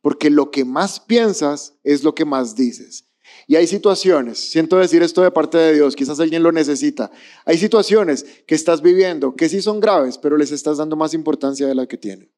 Porque 0.00 0.30
lo 0.30 0.50
que 0.50 0.64
más 0.64 0.98
piensas 0.98 1.74
es 1.84 2.02
lo 2.02 2.14
que 2.14 2.24
más 2.24 2.56
dices. 2.56 3.08
Y 3.46 3.56
hay 3.56 3.66
situaciones, 3.66 4.38
siento 4.38 4.78
decir 4.78 5.02
esto 5.02 5.22
de 5.22 5.30
parte 5.30 5.58
de 5.58 5.74
Dios, 5.74 5.94
quizás 5.94 6.20
alguien 6.20 6.42
lo 6.42 6.52
necesita. 6.52 7.10
Hay 7.44 7.58
situaciones 7.58 8.24
que 8.46 8.54
estás 8.54 8.82
viviendo 8.82 9.36
que 9.36 9.48
sí 9.48 9.62
son 9.62 9.80
graves, 9.80 10.18
pero 10.18 10.36
les 10.36 10.52
estás 10.52 10.78
dando 10.78 10.96
más 10.96 11.14
importancia 11.14 11.66
de 11.66 11.74
la 11.74 11.86
que 11.86 11.98
tienen. 11.98 12.30